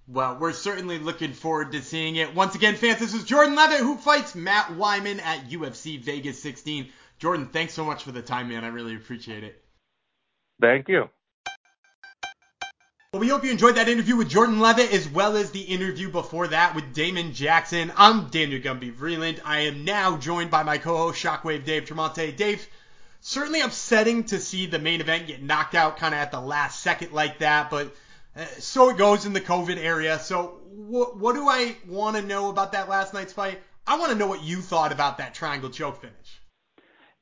Well, 0.06 0.38
we're 0.40 0.54
certainly 0.54 0.98
looking 0.98 1.34
forward 1.34 1.72
to 1.72 1.82
seeing 1.82 2.16
it. 2.16 2.34
Once 2.34 2.54
again, 2.54 2.74
fans, 2.74 2.98
this 2.98 3.12
is 3.12 3.24
Jordan 3.24 3.56
Levitt 3.56 3.80
who 3.80 3.98
fights 3.98 4.34
Matt 4.34 4.68
Wiman 4.68 5.20
at 5.20 5.50
UFC 5.50 6.02
Vegas 6.02 6.40
16. 6.42 6.88
Jordan, 7.18 7.44
thanks 7.44 7.74
so 7.74 7.84
much 7.84 8.04
for 8.04 8.12
the 8.12 8.22
time, 8.22 8.48
man. 8.48 8.64
I 8.64 8.68
really 8.68 8.96
appreciate 8.96 9.44
it. 9.44 9.62
Thank 10.62 10.88
you. 10.88 11.10
Well, 13.14 13.20
we 13.20 13.28
hope 13.28 13.42
you 13.42 13.50
enjoyed 13.50 13.76
that 13.76 13.88
interview 13.88 14.16
with 14.16 14.28
Jordan 14.28 14.60
Levitt 14.60 14.92
as 14.92 15.08
well 15.08 15.34
as 15.34 15.50
the 15.50 15.62
interview 15.62 16.10
before 16.10 16.48
that 16.48 16.74
with 16.74 16.92
Damon 16.92 17.32
Jackson. 17.32 17.90
I'm 17.96 18.28
Daniel 18.28 18.60
Gumby 18.60 18.94
Vreeland. 18.94 19.40
I 19.46 19.60
am 19.60 19.86
now 19.86 20.18
joined 20.18 20.50
by 20.50 20.62
my 20.62 20.76
co-host 20.76 21.18
Shockwave 21.18 21.64
Dave 21.64 21.86
Tremonte. 21.86 22.36
Dave, 22.36 22.68
certainly 23.20 23.62
upsetting 23.62 24.24
to 24.24 24.38
see 24.38 24.66
the 24.66 24.78
main 24.78 25.00
event 25.00 25.26
get 25.26 25.42
knocked 25.42 25.74
out 25.74 25.96
kind 25.96 26.12
of 26.12 26.20
at 26.20 26.30
the 26.30 26.40
last 26.42 26.82
second 26.82 27.12
like 27.12 27.38
that, 27.38 27.70
but 27.70 27.96
uh, 28.36 28.44
so 28.58 28.90
it 28.90 28.98
goes 28.98 29.24
in 29.24 29.32
the 29.32 29.40
COVID 29.40 29.78
area. 29.78 30.18
So 30.18 30.60
what, 30.66 31.16
what 31.16 31.34
do 31.34 31.48
I 31.48 31.78
want 31.86 32.16
to 32.16 32.22
know 32.22 32.50
about 32.50 32.72
that 32.72 32.90
last 32.90 33.14
night's 33.14 33.32
fight? 33.32 33.58
I 33.86 33.98
want 33.98 34.12
to 34.12 34.18
know 34.18 34.26
what 34.26 34.42
you 34.42 34.60
thought 34.60 34.92
about 34.92 35.16
that 35.16 35.32
triangle 35.32 35.70
choke 35.70 36.02
finish. 36.02 36.37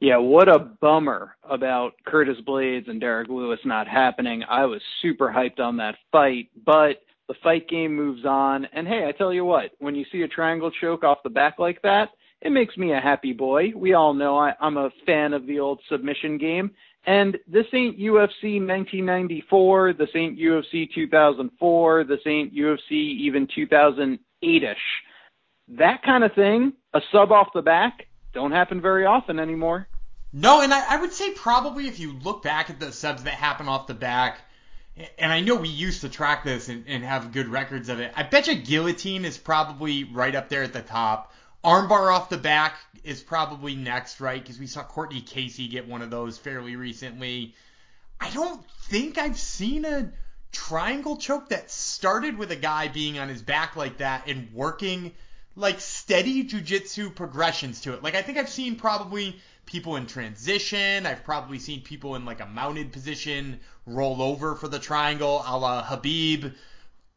Yeah, 0.00 0.18
what 0.18 0.48
a 0.48 0.58
bummer 0.58 1.36
about 1.48 1.94
Curtis 2.06 2.36
Blaydes 2.46 2.88
and 2.88 3.00
Derrick 3.00 3.28
Lewis 3.28 3.60
not 3.64 3.88
happening. 3.88 4.42
I 4.48 4.66
was 4.66 4.82
super 5.00 5.32
hyped 5.34 5.58
on 5.58 5.78
that 5.78 5.96
fight, 6.12 6.50
but 6.66 7.02
the 7.28 7.34
fight 7.42 7.66
game 7.68 7.96
moves 7.96 8.26
on. 8.26 8.66
And 8.72 8.86
hey, 8.86 9.06
I 9.08 9.12
tell 9.12 9.32
you 9.32 9.44
what, 9.44 9.70
when 9.78 9.94
you 9.94 10.04
see 10.12 10.22
a 10.22 10.28
triangle 10.28 10.70
choke 10.70 11.02
off 11.02 11.22
the 11.24 11.30
back 11.30 11.58
like 11.58 11.80
that, 11.82 12.10
it 12.42 12.52
makes 12.52 12.76
me 12.76 12.92
a 12.92 13.00
happy 13.00 13.32
boy. 13.32 13.72
We 13.74 13.94
all 13.94 14.12
know 14.12 14.36
I, 14.36 14.52
I'm 14.60 14.76
a 14.76 14.90
fan 15.06 15.32
of 15.32 15.46
the 15.46 15.60
old 15.60 15.80
submission 15.88 16.36
game. 16.36 16.72
And 17.06 17.38
this 17.46 17.66
ain't 17.72 17.98
UFC 17.98 18.60
1994. 18.60 19.94
This 19.94 20.10
ain't 20.14 20.38
UFC 20.38 20.88
2004. 20.94 22.04
This 22.04 22.20
ain't 22.26 22.54
UFC 22.54 22.90
even 22.90 23.48
2008 23.54 24.62
ish. 24.62 24.76
That 25.68 26.02
kind 26.02 26.24
of 26.24 26.34
thing, 26.34 26.74
a 26.94 27.00
sub 27.10 27.32
off 27.32 27.48
the 27.54 27.62
back, 27.62 28.06
don't 28.36 28.52
happen 28.52 28.80
very 28.80 29.04
often 29.04 29.40
anymore. 29.40 29.88
No, 30.32 30.60
and 30.60 30.72
I, 30.72 30.94
I 30.94 31.00
would 31.00 31.12
say 31.12 31.32
probably 31.32 31.88
if 31.88 31.98
you 31.98 32.12
look 32.12 32.42
back 32.42 32.70
at 32.70 32.78
the 32.78 32.92
subs 32.92 33.24
that 33.24 33.34
happen 33.34 33.66
off 33.66 33.86
the 33.86 33.94
back, 33.94 34.38
and 35.18 35.32
I 35.32 35.40
know 35.40 35.56
we 35.56 35.68
used 35.68 36.02
to 36.02 36.08
track 36.08 36.44
this 36.44 36.68
and, 36.68 36.84
and 36.86 37.02
have 37.02 37.32
good 37.32 37.48
records 37.48 37.88
of 37.88 38.00
it. 38.00 38.12
I 38.14 38.22
bet 38.22 38.46
you 38.46 38.54
guillotine 38.54 39.24
is 39.24 39.38
probably 39.38 40.04
right 40.04 40.34
up 40.34 40.48
there 40.48 40.62
at 40.62 40.72
the 40.72 40.82
top. 40.82 41.32
Armbar 41.64 42.14
off 42.14 42.28
the 42.28 42.38
back 42.38 42.76
is 43.02 43.22
probably 43.22 43.74
next, 43.74 44.20
right? 44.20 44.40
Because 44.40 44.58
we 44.58 44.66
saw 44.66 44.84
Cortney 44.84 45.26
Casey 45.26 45.68
get 45.68 45.88
one 45.88 46.02
of 46.02 46.10
those 46.10 46.38
fairly 46.38 46.76
recently. 46.76 47.54
I 48.20 48.30
don't 48.30 48.64
think 48.82 49.18
I've 49.18 49.38
seen 49.38 49.84
a 49.84 50.12
triangle 50.52 51.16
choke 51.16 51.48
that 51.48 51.70
started 51.70 52.38
with 52.38 52.50
a 52.50 52.56
guy 52.56 52.88
being 52.88 53.18
on 53.18 53.28
his 53.28 53.42
back 53.42 53.76
like 53.76 53.98
that 53.98 54.26
and 54.26 54.52
working 54.52 55.12
like 55.56 55.80
steady 55.80 56.44
jujitsu 56.44 57.14
progressions 57.14 57.80
to 57.80 57.94
it. 57.94 58.02
Like 58.02 58.14
I 58.14 58.22
think 58.22 58.38
I've 58.38 58.48
seen 58.48 58.76
probably 58.76 59.40
people 59.64 59.96
in 59.96 60.06
transition. 60.06 61.06
I've 61.06 61.24
probably 61.24 61.58
seen 61.58 61.80
people 61.80 62.14
in 62.14 62.24
like 62.24 62.40
a 62.40 62.46
mounted 62.46 62.92
position 62.92 63.60
roll 63.86 64.22
over 64.22 64.54
for 64.54 64.68
the 64.68 64.78
triangle, 64.78 65.42
a 65.46 65.58
la 65.58 65.82
Khabib. 65.82 66.54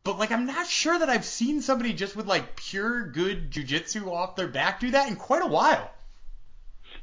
But 0.03 0.17
like 0.17 0.31
I'm 0.31 0.45
not 0.45 0.67
sure 0.67 0.97
that 0.97 1.09
I've 1.09 1.25
seen 1.25 1.61
somebody 1.61 1.93
just 1.93 2.15
with 2.15 2.25
like 2.25 2.55
pure 2.55 3.05
good 3.07 3.51
jujitsu 3.51 4.07
off 4.07 4.37
their 4.37 4.47
back 4.47 4.79
do 4.79 4.91
that 4.91 5.09
in 5.09 5.17
quite 5.17 5.43
a 5.43 5.47
while. 5.47 5.91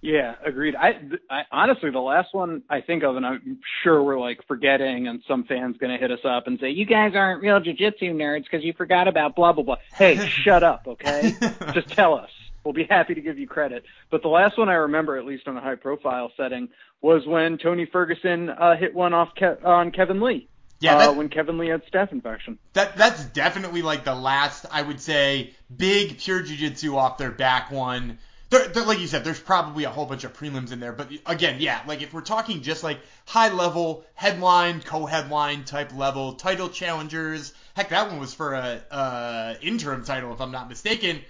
Yeah, 0.02 0.34
agreed. 0.44 0.74
I, 0.76 1.00
I 1.30 1.42
honestly, 1.50 1.90
the 1.90 1.98
last 1.98 2.28
one 2.32 2.62
I 2.68 2.80
think 2.80 3.02
of, 3.02 3.16
and 3.16 3.26
I'm 3.26 3.58
sure 3.82 4.02
we're 4.02 4.18
like 4.18 4.40
forgetting, 4.46 5.08
and 5.08 5.22
some 5.26 5.44
fans 5.44 5.76
gonna 5.80 5.98
hit 5.98 6.10
us 6.10 6.24
up 6.24 6.46
and 6.46 6.58
say, 6.60 6.70
"You 6.70 6.86
guys 6.86 7.12
aren't 7.14 7.42
real 7.42 7.60
jujitsu 7.60 8.14
nerds 8.14 8.44
because 8.44 8.64
you 8.64 8.72
forgot 8.72 9.08
about 9.08 9.34
blah 9.34 9.52
blah 9.52 9.64
blah." 9.64 9.76
Hey, 9.94 10.26
shut 10.44 10.62
up, 10.62 10.86
okay? 10.86 11.34
Just 11.74 11.90
tell 11.90 12.14
us. 12.14 12.30
We'll 12.64 12.74
be 12.74 12.84
happy 12.84 13.14
to 13.14 13.20
give 13.20 13.38
you 13.38 13.46
credit. 13.46 13.84
But 14.10 14.22
the 14.22 14.28
last 14.28 14.58
one 14.58 14.68
I 14.68 14.74
remember, 14.74 15.16
at 15.16 15.24
least 15.24 15.46
on 15.46 15.56
a 15.56 15.60
high 15.60 15.76
profile 15.76 16.32
setting, 16.36 16.68
was 17.00 17.24
when 17.24 17.58
Tony 17.58 17.86
Ferguson 17.86 18.50
uh, 18.50 18.76
hit 18.76 18.92
one 18.92 19.14
off 19.14 19.28
Ke- 19.36 19.64
on 19.64 19.92
Kevin 19.92 20.20
Lee. 20.20 20.48
Yeah, 20.80 20.96
uh, 20.96 21.12
when 21.12 21.28
Kevin 21.28 21.58
Lee 21.58 21.68
had 21.68 21.82
staph 21.86 22.12
infection. 22.12 22.58
that 22.74 22.96
that's 22.96 23.24
definitely 23.26 23.82
like 23.82 24.04
the 24.04 24.14
last 24.14 24.66
I 24.70 24.82
would 24.82 25.00
say 25.00 25.54
big 25.74 26.18
pure 26.18 26.42
jujitsu 26.42 26.94
off 26.96 27.18
their 27.18 27.30
back 27.30 27.70
one. 27.70 28.18
There, 28.48 28.68
there, 28.68 28.84
like 28.84 29.00
you 29.00 29.08
said, 29.08 29.24
there's 29.24 29.40
probably 29.40 29.84
a 29.84 29.90
whole 29.90 30.06
bunch 30.06 30.22
of 30.22 30.32
prelims 30.32 30.70
in 30.70 30.78
there, 30.78 30.92
but 30.92 31.10
again, 31.26 31.56
yeah, 31.58 31.80
like 31.86 32.00
if 32.00 32.14
we're 32.14 32.20
talking 32.20 32.62
just 32.62 32.84
like 32.84 33.00
high 33.24 33.52
level 33.52 34.04
headline, 34.14 34.80
co-headline 34.80 35.64
type 35.64 35.92
level 35.96 36.34
title 36.34 36.68
challengers, 36.68 37.52
heck, 37.74 37.88
that 37.88 38.08
one 38.08 38.20
was 38.20 38.34
for 38.34 38.54
a, 38.54 38.80
a 38.90 39.56
interim 39.62 40.04
title 40.04 40.32
if 40.32 40.40
I'm 40.40 40.52
not 40.52 40.68
mistaken. 40.68 41.20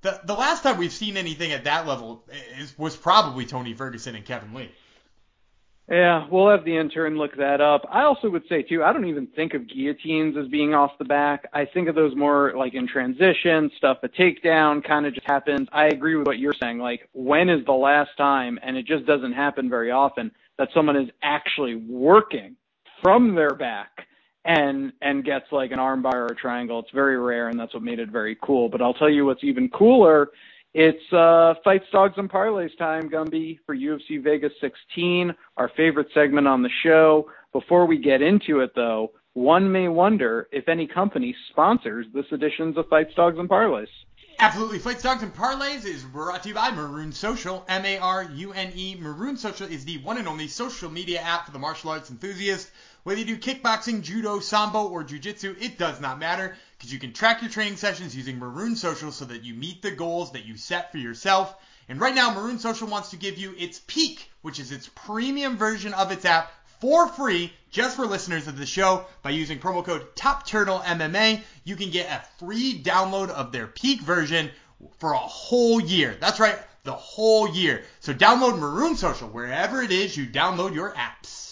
The 0.00 0.20
the 0.24 0.34
last 0.34 0.62
time 0.62 0.78
we've 0.78 0.92
seen 0.92 1.18
anything 1.18 1.52
at 1.52 1.64
that 1.64 1.86
level 1.86 2.24
eh, 2.32 2.62
is, 2.62 2.76
was 2.78 2.96
probably 2.96 3.44
Tony 3.44 3.74
Ferguson 3.74 4.14
and 4.14 4.24
Kevin 4.24 4.54
Lee. 4.54 4.70
Yeah, 5.92 6.26
we'll 6.30 6.48
have 6.48 6.64
the 6.64 6.74
intern 6.74 7.18
look 7.18 7.36
that 7.36 7.60
up. 7.60 7.86
I 7.92 8.04
also 8.04 8.30
would 8.30 8.44
say 8.48 8.62
too, 8.62 8.82
I 8.82 8.94
don't 8.94 9.04
even 9.04 9.26
think 9.26 9.52
of 9.52 9.68
guillotines 9.68 10.38
as 10.38 10.48
being 10.48 10.72
off 10.72 10.92
the 10.98 11.04
back. 11.04 11.46
I 11.52 11.66
think 11.66 11.86
of 11.86 11.94
those 11.94 12.16
more 12.16 12.54
like 12.56 12.72
in 12.72 12.88
transition, 12.88 13.70
stuff 13.76 13.98
a 14.02 14.08
takedown 14.08 14.82
kind 14.82 15.04
of 15.04 15.12
just 15.12 15.26
happens. 15.26 15.68
I 15.70 15.88
agree 15.88 16.16
with 16.16 16.26
what 16.26 16.38
you're 16.38 16.54
saying. 16.58 16.78
Like 16.78 17.10
when 17.12 17.50
is 17.50 17.62
the 17.66 17.72
last 17.72 18.08
time, 18.16 18.58
and 18.62 18.74
it 18.78 18.86
just 18.86 19.04
doesn't 19.04 19.34
happen 19.34 19.68
very 19.68 19.90
often, 19.90 20.32
that 20.56 20.70
someone 20.72 20.96
is 20.96 21.10
actually 21.22 21.74
working 21.74 22.56
from 23.02 23.34
their 23.34 23.54
back 23.54 24.06
and 24.46 24.94
and 25.02 25.26
gets 25.26 25.52
like 25.52 25.72
an 25.72 25.78
armbar 25.78 26.14
or 26.14 26.26
a 26.28 26.34
triangle. 26.34 26.78
It's 26.78 26.90
very 26.92 27.18
rare, 27.18 27.48
and 27.48 27.60
that's 27.60 27.74
what 27.74 27.82
made 27.82 27.98
it 27.98 28.08
very 28.08 28.38
cool. 28.42 28.70
But 28.70 28.80
I'll 28.80 28.94
tell 28.94 29.10
you 29.10 29.26
what's 29.26 29.44
even 29.44 29.68
cooler 29.68 30.30
it's 30.74 31.12
uh, 31.12 31.54
Fights, 31.64 31.84
Dogs, 31.92 32.14
and 32.16 32.30
Parlays 32.30 32.76
time, 32.78 33.10
Gumby, 33.10 33.58
for 33.66 33.76
UFC 33.76 34.22
Vegas 34.22 34.52
16, 34.60 35.34
our 35.56 35.70
favorite 35.76 36.08
segment 36.14 36.48
on 36.48 36.62
the 36.62 36.70
show. 36.82 37.30
Before 37.52 37.84
we 37.86 37.98
get 37.98 38.22
into 38.22 38.60
it, 38.60 38.72
though, 38.74 39.12
one 39.34 39.70
may 39.70 39.88
wonder 39.88 40.48
if 40.50 40.68
any 40.68 40.86
company 40.86 41.34
sponsors 41.50 42.06
this 42.14 42.24
edition 42.32 42.72
of 42.76 42.88
Fights, 42.88 43.14
Dogs, 43.14 43.38
and 43.38 43.48
Parlays. 43.48 43.88
Absolutely. 44.38 44.78
Fights, 44.78 45.02
Dogs, 45.02 45.22
and 45.22 45.34
Parlays 45.34 45.84
is 45.84 46.02
brought 46.04 46.42
to 46.42 46.48
you 46.48 46.54
by 46.54 46.70
Marune 46.70 47.12
Social, 47.12 47.64
M-A-R-U-N-E. 47.68 48.96
Marune 48.98 49.36
Social 49.36 49.66
is 49.66 49.84
the 49.84 49.98
one 49.98 50.16
and 50.16 50.26
only 50.26 50.48
social 50.48 50.90
media 50.90 51.20
app 51.20 51.46
for 51.46 51.52
the 51.52 51.58
martial 51.58 51.90
arts 51.90 52.10
enthusiast. 52.10 52.70
Whether 53.04 53.20
you 53.20 53.26
do 53.26 53.36
kickboxing, 53.36 54.02
judo, 54.02 54.40
sambo, 54.40 54.88
or 54.88 55.04
jujitsu, 55.04 55.60
it 55.60 55.76
does 55.76 56.00
not 56.00 56.18
matter 56.18 56.56
because 56.82 56.92
you 56.92 56.98
can 56.98 57.12
track 57.12 57.40
your 57.40 57.48
training 57.48 57.76
sessions 57.76 58.16
using 58.16 58.40
Marune 58.40 58.74
Social 58.74 59.12
so 59.12 59.24
that 59.26 59.44
you 59.44 59.54
meet 59.54 59.82
the 59.82 59.90
goals 59.92 60.32
that 60.32 60.44
you 60.44 60.56
set 60.56 60.90
for 60.90 60.98
yourself. 60.98 61.54
And 61.88 62.00
right 62.00 62.12
now, 62.12 62.34
Marune 62.34 62.58
Social 62.58 62.88
wants 62.88 63.10
to 63.10 63.16
give 63.16 63.38
you 63.38 63.54
its 63.56 63.80
Peak, 63.86 64.28
which 64.40 64.58
is 64.58 64.72
its 64.72 64.90
premium 64.96 65.56
version 65.56 65.94
of 65.94 66.10
its 66.10 66.24
app 66.24 66.50
for 66.80 67.06
free 67.06 67.52
just 67.70 67.94
for 67.94 68.04
listeners 68.04 68.48
of 68.48 68.58
the 68.58 68.66
show 68.66 69.04
by 69.22 69.30
using 69.30 69.60
promo 69.60 69.84
code 69.84 70.12
TOPTurtleMMA. 70.16 71.42
You 71.62 71.76
can 71.76 71.90
get 71.90 72.10
a 72.10 72.44
free 72.44 72.82
download 72.82 73.28
of 73.28 73.52
their 73.52 73.68
Peak 73.68 74.00
version 74.00 74.50
for 74.98 75.12
a 75.12 75.18
whole 75.18 75.80
year. 75.80 76.16
That's 76.18 76.40
right, 76.40 76.58
the 76.82 76.94
whole 76.94 77.48
year. 77.48 77.84
So 78.00 78.12
download 78.12 78.58
Marune 78.58 78.96
Social 78.96 79.28
wherever 79.28 79.82
it 79.82 79.92
is 79.92 80.16
you 80.16 80.26
download 80.26 80.74
your 80.74 80.92
apps. 80.94 81.51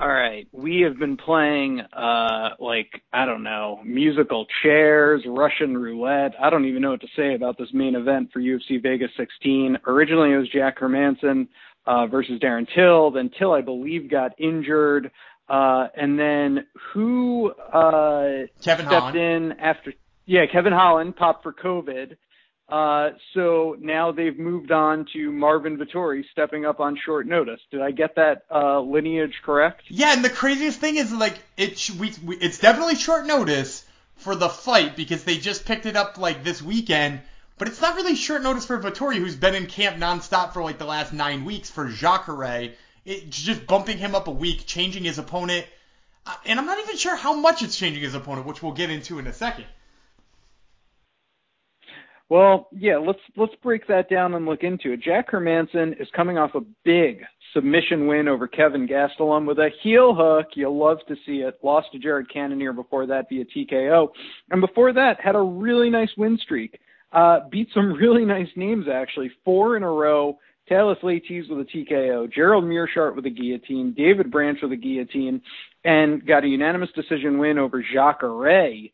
All 0.00 0.06
right, 0.08 0.46
we 0.52 0.82
have 0.82 0.96
been 0.96 1.16
playing 1.16 1.80
uh 1.80 2.50
like 2.60 3.02
I 3.12 3.26
don't 3.26 3.42
know, 3.42 3.80
musical 3.84 4.46
chairs, 4.62 5.22
Russian 5.26 5.76
roulette. 5.76 6.34
I 6.40 6.50
don't 6.50 6.66
even 6.66 6.82
know 6.82 6.90
what 6.90 7.00
to 7.00 7.08
say 7.16 7.34
about 7.34 7.58
this 7.58 7.70
main 7.72 7.96
event 7.96 8.30
for 8.32 8.38
UFC 8.40 8.80
Vegas 8.80 9.10
16. 9.16 9.78
Originally 9.88 10.32
it 10.32 10.36
was 10.36 10.48
Jack 10.50 10.78
Hermansson 10.78 11.48
uh 11.84 12.06
versus 12.06 12.38
Darren 12.38 12.68
Till, 12.76 13.10
then 13.10 13.28
Till 13.36 13.52
I 13.52 13.60
believe 13.60 14.08
got 14.08 14.38
injured 14.38 15.10
uh 15.48 15.88
and 15.96 16.16
then 16.16 16.64
who 16.92 17.50
uh 17.50 18.46
Kevin 18.62 18.86
stepped 18.86 19.02
Holland. 19.02 19.16
in 19.16 19.52
after 19.58 19.94
yeah, 20.26 20.46
Kevin 20.46 20.72
Holland 20.74 21.16
popped 21.16 21.42
for 21.42 21.52
COVID. 21.52 22.16
Uh, 22.68 23.10
so 23.32 23.76
now 23.80 24.12
they've 24.12 24.38
moved 24.38 24.70
on 24.70 25.06
to 25.14 25.32
Marvin 25.32 25.78
Vettori 25.78 26.22
stepping 26.32 26.66
up 26.66 26.80
on 26.80 26.98
short 27.02 27.26
notice. 27.26 27.60
Did 27.70 27.80
I 27.80 27.92
get 27.92 28.16
that 28.16 28.44
uh, 28.50 28.80
lineage 28.80 29.40
correct? 29.42 29.82
Yeah, 29.88 30.12
and 30.12 30.22
the 30.22 30.28
craziest 30.28 30.78
thing 30.78 30.96
is 30.96 31.10
like 31.10 31.38
it 31.56 31.90
we, 31.98 32.12
we 32.24 32.36
it's 32.36 32.58
definitely 32.58 32.96
short 32.96 33.26
notice 33.26 33.86
for 34.16 34.34
the 34.34 34.50
fight 34.50 34.96
because 34.96 35.24
they 35.24 35.38
just 35.38 35.64
picked 35.64 35.86
it 35.86 35.96
up 35.96 36.18
like 36.18 36.44
this 36.44 36.60
weekend, 36.60 37.20
but 37.56 37.68
it's 37.68 37.80
not 37.80 37.96
really 37.96 38.14
short 38.14 38.42
notice 38.42 38.66
for 38.66 38.78
Vettori 38.78 39.16
who's 39.16 39.36
been 39.36 39.54
in 39.54 39.66
camp 39.66 39.96
nonstop 39.96 40.52
for 40.52 40.62
like 40.62 40.78
the 40.78 40.84
last 40.84 41.14
nine 41.14 41.46
weeks 41.46 41.70
for 41.70 41.88
Jacare. 41.88 42.74
It's 43.06 43.42
just 43.42 43.66
bumping 43.66 43.96
him 43.96 44.14
up 44.14 44.28
a 44.28 44.32
week, 44.32 44.66
changing 44.66 45.04
his 45.04 45.18
opponent. 45.18 45.66
Uh, 46.26 46.34
and 46.44 46.58
I'm 46.58 46.66
not 46.66 46.78
even 46.80 46.98
sure 46.98 47.16
how 47.16 47.32
much 47.32 47.62
it's 47.62 47.78
changing 47.78 48.02
his 48.02 48.14
opponent, 48.14 48.46
which 48.46 48.62
we'll 48.62 48.72
get 48.72 48.90
into 48.90 49.18
in 49.18 49.26
a 49.26 49.32
second. 49.32 49.64
Well, 52.30 52.68
yeah, 52.72 52.98
let's 52.98 53.20
let's 53.36 53.54
break 53.62 53.86
that 53.86 54.10
down 54.10 54.34
and 54.34 54.44
look 54.44 54.62
into 54.62 54.92
it. 54.92 55.00
Jack 55.00 55.30
Hermansson 55.30 56.00
is 56.00 56.08
coming 56.14 56.36
off 56.36 56.54
a 56.54 56.60
big 56.84 57.22
submission 57.54 58.06
win 58.06 58.28
over 58.28 58.46
Kevin 58.46 58.86
Gastelum 58.86 59.46
with 59.46 59.58
a 59.58 59.70
heel 59.82 60.14
hook. 60.14 60.48
You'll 60.54 60.78
love 60.78 60.98
to 61.08 61.16
see 61.24 61.38
it. 61.38 61.58
Lost 61.62 61.88
to 61.92 61.98
Jared 61.98 62.30
Cannonier 62.30 62.74
before 62.74 63.06
that 63.06 63.26
via 63.30 63.44
TKO, 63.46 64.08
and 64.50 64.60
before 64.60 64.92
that 64.92 65.18
had 65.20 65.36
a 65.36 65.40
really 65.40 65.88
nice 65.88 66.10
win 66.18 66.38
streak. 66.42 66.78
Uh, 67.12 67.40
beat 67.50 67.68
some 67.72 67.92
really 68.00 68.26
nice 68.26 68.48
names 68.56 68.86
actually, 68.92 69.30
four 69.44 69.76
in 69.76 69.82
a 69.82 69.90
row. 69.90 70.38
Thales 70.68 70.98
Leites 71.02 71.48
with 71.48 71.60
a 71.60 71.64
TKO, 71.64 72.30
Gerald 72.30 72.64
Meerschaert 72.64 73.16
with 73.16 73.24
a 73.24 73.30
guillotine, 73.30 73.94
David 73.96 74.30
Branch 74.30 74.58
with 74.60 74.72
a 74.72 74.76
guillotine, 74.76 75.40
and 75.84 76.26
got 76.26 76.44
a 76.44 76.46
unanimous 76.46 76.90
decision 76.94 77.38
win 77.38 77.56
over 77.56 77.82
Jacare, 77.82 78.90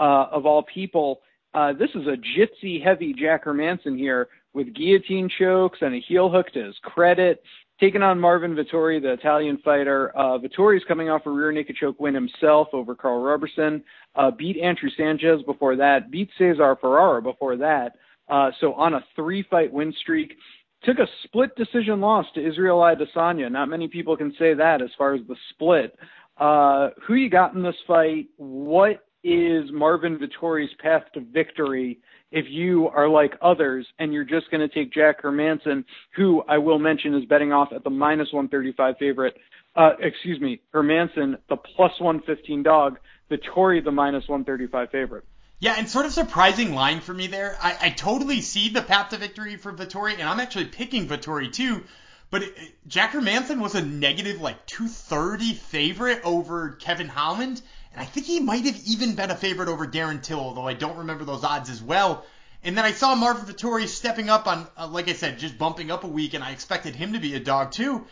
uh, 0.00 0.26
of 0.32 0.46
all 0.46 0.62
people. 0.62 1.20
Uh, 1.58 1.72
this 1.72 1.90
is 1.96 2.06
a 2.06 2.16
jitsi 2.38 2.80
heavy 2.80 3.12
Jack 3.12 3.44
Hermansson 3.44 3.98
here 3.98 4.28
with 4.54 4.72
guillotine 4.74 5.28
chokes 5.40 5.78
and 5.80 5.92
a 5.92 5.98
heel 5.98 6.30
hook 6.30 6.52
to 6.52 6.62
his 6.66 6.76
credit. 6.84 7.42
Taking 7.80 8.00
on 8.00 8.20
Marvin 8.20 8.54
Vettori, 8.54 9.02
the 9.02 9.14
Italian 9.14 9.58
fighter. 9.64 10.16
Uh, 10.16 10.38
Vettori's 10.38 10.84
coming 10.86 11.10
off 11.10 11.26
a 11.26 11.30
rear 11.30 11.50
naked 11.50 11.74
choke 11.74 11.98
win 11.98 12.14
himself 12.14 12.68
over 12.72 12.94
Karl 12.94 13.20
Roberson. 13.20 13.82
Uh, 14.14 14.30
beat 14.30 14.56
Andrew 14.56 14.88
Sanchez 14.96 15.42
before 15.46 15.74
that. 15.74 16.12
Beat 16.12 16.30
Cezar 16.38 16.78
Ferreira 16.80 17.20
before 17.20 17.56
that. 17.56 17.94
Uh, 18.28 18.52
so 18.60 18.74
on 18.74 18.94
a 18.94 19.04
three 19.16 19.44
fight 19.50 19.72
win 19.72 19.92
streak. 20.00 20.36
Took 20.84 21.00
a 21.00 21.08
split 21.24 21.56
decision 21.56 22.00
loss 22.00 22.26
to 22.36 22.48
Israel 22.48 22.78
Adesanya. 22.78 23.50
Not 23.50 23.68
many 23.68 23.88
people 23.88 24.16
can 24.16 24.32
say 24.38 24.54
that 24.54 24.80
as 24.80 24.90
far 24.96 25.14
as 25.14 25.22
the 25.26 25.34
split. 25.50 25.98
Uh, 26.36 26.90
who 27.04 27.14
you 27.14 27.28
got 27.28 27.54
in 27.54 27.64
this 27.64 27.74
fight? 27.84 28.28
What 28.36 29.07
is 29.24 29.70
Marvin 29.72 30.18
Vettori's 30.18 30.72
path 30.80 31.04
to 31.14 31.20
victory 31.20 31.98
if 32.30 32.46
you 32.48 32.88
are 32.88 33.08
like 33.08 33.32
others 33.40 33.86
and 33.98 34.12
you're 34.12 34.24
just 34.24 34.50
going 34.50 34.66
to 34.66 34.72
take 34.72 34.92
Jack 34.92 35.22
Hermansson, 35.22 35.84
who 36.14 36.42
I 36.48 36.58
will 36.58 36.78
mention 36.78 37.14
is 37.14 37.24
betting 37.24 37.52
off 37.52 37.72
at 37.74 37.84
the 37.84 37.90
minus 37.90 38.32
135 38.32 38.96
favorite. 38.98 39.36
Uh, 39.74 39.92
excuse 40.00 40.40
me, 40.40 40.60
Hermansson, 40.74 41.38
the 41.48 41.56
plus 41.56 41.92
115 42.00 42.62
dog, 42.62 42.98
Vettori, 43.30 43.82
the 43.82 43.92
minus 43.92 44.28
135 44.28 44.90
favorite. 44.90 45.24
Yeah, 45.60 45.74
and 45.76 45.88
sort 45.88 46.06
of 46.06 46.12
surprising 46.12 46.74
line 46.74 47.00
for 47.00 47.12
me 47.12 47.26
there. 47.26 47.56
I, 47.60 47.76
I 47.82 47.90
totally 47.90 48.40
see 48.40 48.68
the 48.68 48.82
path 48.82 49.10
to 49.10 49.16
victory 49.16 49.56
for 49.56 49.72
Vettori, 49.72 50.12
and 50.12 50.22
I'm 50.22 50.40
actually 50.40 50.66
picking 50.66 51.08
Vettori 51.08 51.52
too. 51.52 51.82
But 52.30 52.42
it, 52.42 52.54
Jack 52.86 53.12
Hermansson 53.12 53.60
was 53.60 53.74
a 53.74 53.84
negative 53.84 54.40
like 54.40 54.66
230 54.66 55.54
favorite 55.54 56.20
over 56.24 56.72
Kevin 56.72 57.08
Holland. 57.08 57.60
And 57.92 58.02
I 58.02 58.04
think 58.04 58.26
he 58.26 58.40
might 58.40 58.64
have 58.64 58.80
even 58.86 59.14
been 59.14 59.30
a 59.30 59.36
favorite 59.36 59.68
over 59.68 59.86
Darren 59.86 60.22
Till, 60.22 60.40
although 60.40 60.66
I 60.66 60.74
don't 60.74 60.98
remember 60.98 61.24
those 61.24 61.44
odds 61.44 61.70
as 61.70 61.82
well. 61.82 62.24
And 62.64 62.76
then 62.76 62.84
I 62.84 62.92
saw 62.92 63.14
Marvin 63.14 63.46
Vettori 63.46 63.86
stepping 63.86 64.28
up 64.28 64.46
on, 64.46 64.66
uh, 64.76 64.88
like 64.88 65.08
I 65.08 65.12
said, 65.12 65.38
just 65.38 65.58
bumping 65.58 65.90
up 65.90 66.04
a 66.04 66.08
week, 66.08 66.34
and 66.34 66.42
I 66.42 66.50
expected 66.50 66.96
him 66.96 67.12
to 67.12 67.20
be 67.20 67.34
a 67.34 67.40
dog 67.40 67.72
too. 67.72 68.04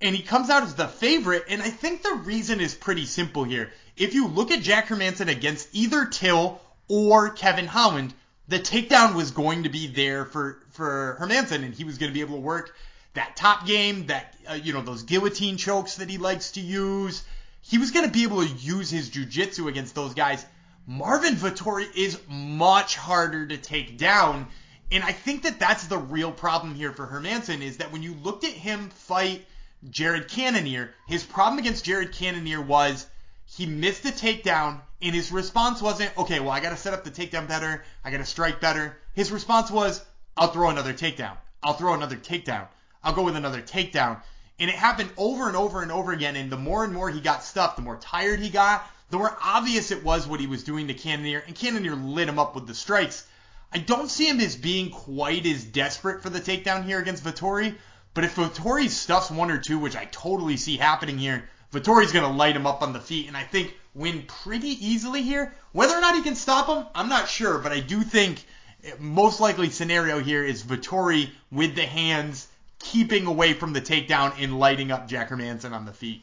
And 0.00 0.14
he 0.14 0.22
comes 0.22 0.50
out 0.50 0.62
as 0.62 0.76
the 0.76 0.86
favorite, 0.86 1.46
and 1.48 1.60
I 1.60 1.70
think 1.70 2.02
the 2.02 2.14
reason 2.14 2.60
is 2.60 2.74
pretty 2.74 3.06
simple 3.06 3.42
here. 3.42 3.72
If 3.96 4.14
you 4.14 4.28
look 4.28 4.52
at 4.52 4.62
Jack 4.62 4.86
Hermansson 4.86 5.28
against 5.28 5.68
either 5.72 6.06
Till 6.06 6.60
or 6.86 7.30
Kevin 7.30 7.66
Holland, 7.66 8.14
the 8.46 8.60
takedown 8.60 9.14
was 9.14 9.32
going 9.32 9.64
to 9.64 9.68
be 9.68 9.88
there 9.88 10.24
for 10.24 10.62
for 10.70 11.16
Hermansson, 11.20 11.64
and 11.64 11.74
he 11.74 11.84
was 11.84 11.98
going 11.98 12.10
to 12.10 12.14
be 12.14 12.20
able 12.20 12.36
to 12.36 12.40
work 12.40 12.74
that 13.14 13.36
top 13.36 13.66
game, 13.66 14.06
that 14.06 14.36
uh, 14.48 14.54
you 14.54 14.72
know 14.72 14.82
those 14.82 15.02
guillotine 15.02 15.56
chokes 15.56 15.96
that 15.96 16.08
he 16.08 16.18
likes 16.18 16.52
to 16.52 16.60
use 16.60 17.24
he 17.68 17.76
was 17.76 17.90
going 17.90 18.06
to 18.06 18.10
be 18.10 18.22
able 18.22 18.42
to 18.42 18.54
use 18.54 18.90
his 18.90 19.10
jujitsu 19.10 19.68
against 19.68 19.94
those 19.94 20.14
guys. 20.14 20.44
Marvin 20.86 21.34
Vettori 21.34 21.86
is 21.94 22.18
much 22.26 22.96
harder 22.96 23.46
to 23.46 23.58
take 23.58 23.98
down. 23.98 24.46
And 24.90 25.04
I 25.04 25.12
think 25.12 25.42
that 25.42 25.60
that's 25.60 25.86
the 25.86 25.98
real 25.98 26.32
problem 26.32 26.74
here 26.74 26.92
for 26.92 27.06
Hermansson 27.06 27.60
is 27.60 27.76
that 27.76 27.92
when 27.92 28.02
you 28.02 28.14
looked 28.14 28.44
at 28.44 28.52
him 28.52 28.88
fight 28.88 29.44
Jared 29.90 30.28
Cannonier, 30.28 30.94
his 31.06 31.24
problem 31.24 31.58
against 31.58 31.84
Jared 31.84 32.12
Cannonier 32.12 32.62
was 32.62 33.06
he 33.44 33.66
missed 33.66 34.06
a 34.06 34.12
takedown 34.12 34.80
and 35.02 35.14
his 35.14 35.30
response 35.30 35.82
wasn't, 35.82 36.16
okay, 36.16 36.40
well, 36.40 36.50
I 36.50 36.60
got 36.60 36.70
to 36.70 36.76
set 36.76 36.94
up 36.94 37.04
the 37.04 37.10
takedown 37.10 37.48
better. 37.48 37.84
I 38.02 38.10
got 38.10 38.18
to 38.18 38.24
strike 38.24 38.62
better. 38.62 38.96
His 39.12 39.30
response 39.30 39.70
was, 39.70 40.02
I'll 40.38 40.48
throw 40.48 40.70
another 40.70 40.94
takedown. 40.94 41.36
I'll 41.62 41.74
throw 41.74 41.92
another 41.92 42.16
takedown. 42.16 42.66
I'll 43.04 43.12
go 43.12 43.24
with 43.24 43.36
another 43.36 43.60
takedown. 43.60 44.22
And 44.60 44.68
it 44.68 44.76
happened 44.76 45.10
over 45.16 45.46
and 45.46 45.56
over 45.56 45.82
and 45.82 45.92
over 45.92 46.12
again. 46.12 46.36
And 46.36 46.50
the 46.50 46.56
more 46.56 46.84
and 46.84 46.92
more 46.92 47.10
he 47.10 47.20
got 47.20 47.44
stuffed, 47.44 47.76
the 47.76 47.82
more 47.82 47.96
tired 47.96 48.40
he 48.40 48.50
got, 48.50 48.88
the 49.10 49.18
more 49.18 49.36
obvious 49.42 49.90
it 49.90 50.04
was 50.04 50.26
what 50.26 50.40
he 50.40 50.46
was 50.46 50.64
doing 50.64 50.88
to 50.88 50.94
Cannonier. 50.94 51.44
And 51.46 51.54
Cannonier 51.54 51.94
lit 51.94 52.28
him 52.28 52.38
up 52.38 52.54
with 52.54 52.66
the 52.66 52.74
strikes. 52.74 53.24
I 53.72 53.78
don't 53.78 54.10
see 54.10 54.28
him 54.28 54.40
as 54.40 54.56
being 54.56 54.90
quite 54.90 55.46
as 55.46 55.64
desperate 55.64 56.22
for 56.22 56.30
the 56.30 56.40
takedown 56.40 56.84
here 56.84 56.98
against 56.98 57.24
Vettori. 57.24 57.76
But 58.14 58.24
if 58.24 58.36
Vettori 58.36 58.88
stuffs 58.88 59.30
one 59.30 59.50
or 59.50 59.58
two, 59.58 59.78
which 59.78 59.96
I 59.96 60.06
totally 60.06 60.56
see 60.56 60.76
happening 60.76 61.18
here, 61.18 61.48
Vettori's 61.72 62.12
going 62.12 62.24
to 62.24 62.36
light 62.36 62.56
him 62.56 62.66
up 62.66 62.82
on 62.82 62.92
the 62.92 63.00
feet. 63.00 63.28
And 63.28 63.36
I 63.36 63.44
think 63.44 63.74
win 63.94 64.24
pretty 64.26 64.84
easily 64.84 65.22
here. 65.22 65.54
Whether 65.72 65.94
or 65.94 66.00
not 66.00 66.14
he 66.14 66.22
can 66.22 66.34
stop 66.34 66.66
him, 66.66 66.86
I'm 66.94 67.08
not 67.08 67.28
sure. 67.28 67.58
But 67.58 67.72
I 67.72 67.80
do 67.80 68.02
think 68.02 68.44
eh, 68.82 68.92
most 68.98 69.38
likely 69.38 69.70
scenario 69.70 70.18
here 70.18 70.42
is 70.42 70.64
Vettori 70.64 71.30
with 71.52 71.74
the 71.74 71.86
hands 71.86 72.48
keeping 72.78 73.26
away 73.26 73.52
from 73.52 73.72
the 73.72 73.80
takedown 73.80 74.32
and 74.38 74.58
lighting 74.58 74.90
up 74.90 75.08
Jack 75.08 75.30
Hermansson 75.30 75.72
on 75.72 75.84
the 75.84 75.92
feet. 75.92 76.22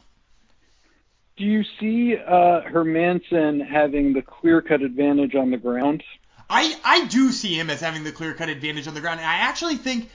Do 1.36 1.44
you 1.44 1.64
see 1.78 2.16
uh, 2.16 2.62
Hermansson 2.62 3.66
having 3.66 4.14
the 4.14 4.22
clear 4.22 4.62
cut 4.62 4.80
advantage 4.80 5.34
on 5.34 5.50
the 5.50 5.58
ground? 5.58 6.02
I, 6.48 6.74
I 6.84 7.06
do 7.06 7.30
see 7.32 7.58
him 7.58 7.68
as 7.68 7.80
having 7.80 8.04
the 8.04 8.12
clear 8.12 8.32
cut 8.32 8.48
advantage 8.48 8.88
on 8.88 8.94
the 8.94 9.00
ground. 9.00 9.20
And 9.20 9.28
I 9.28 9.38
actually 9.38 9.76
think 9.76 10.08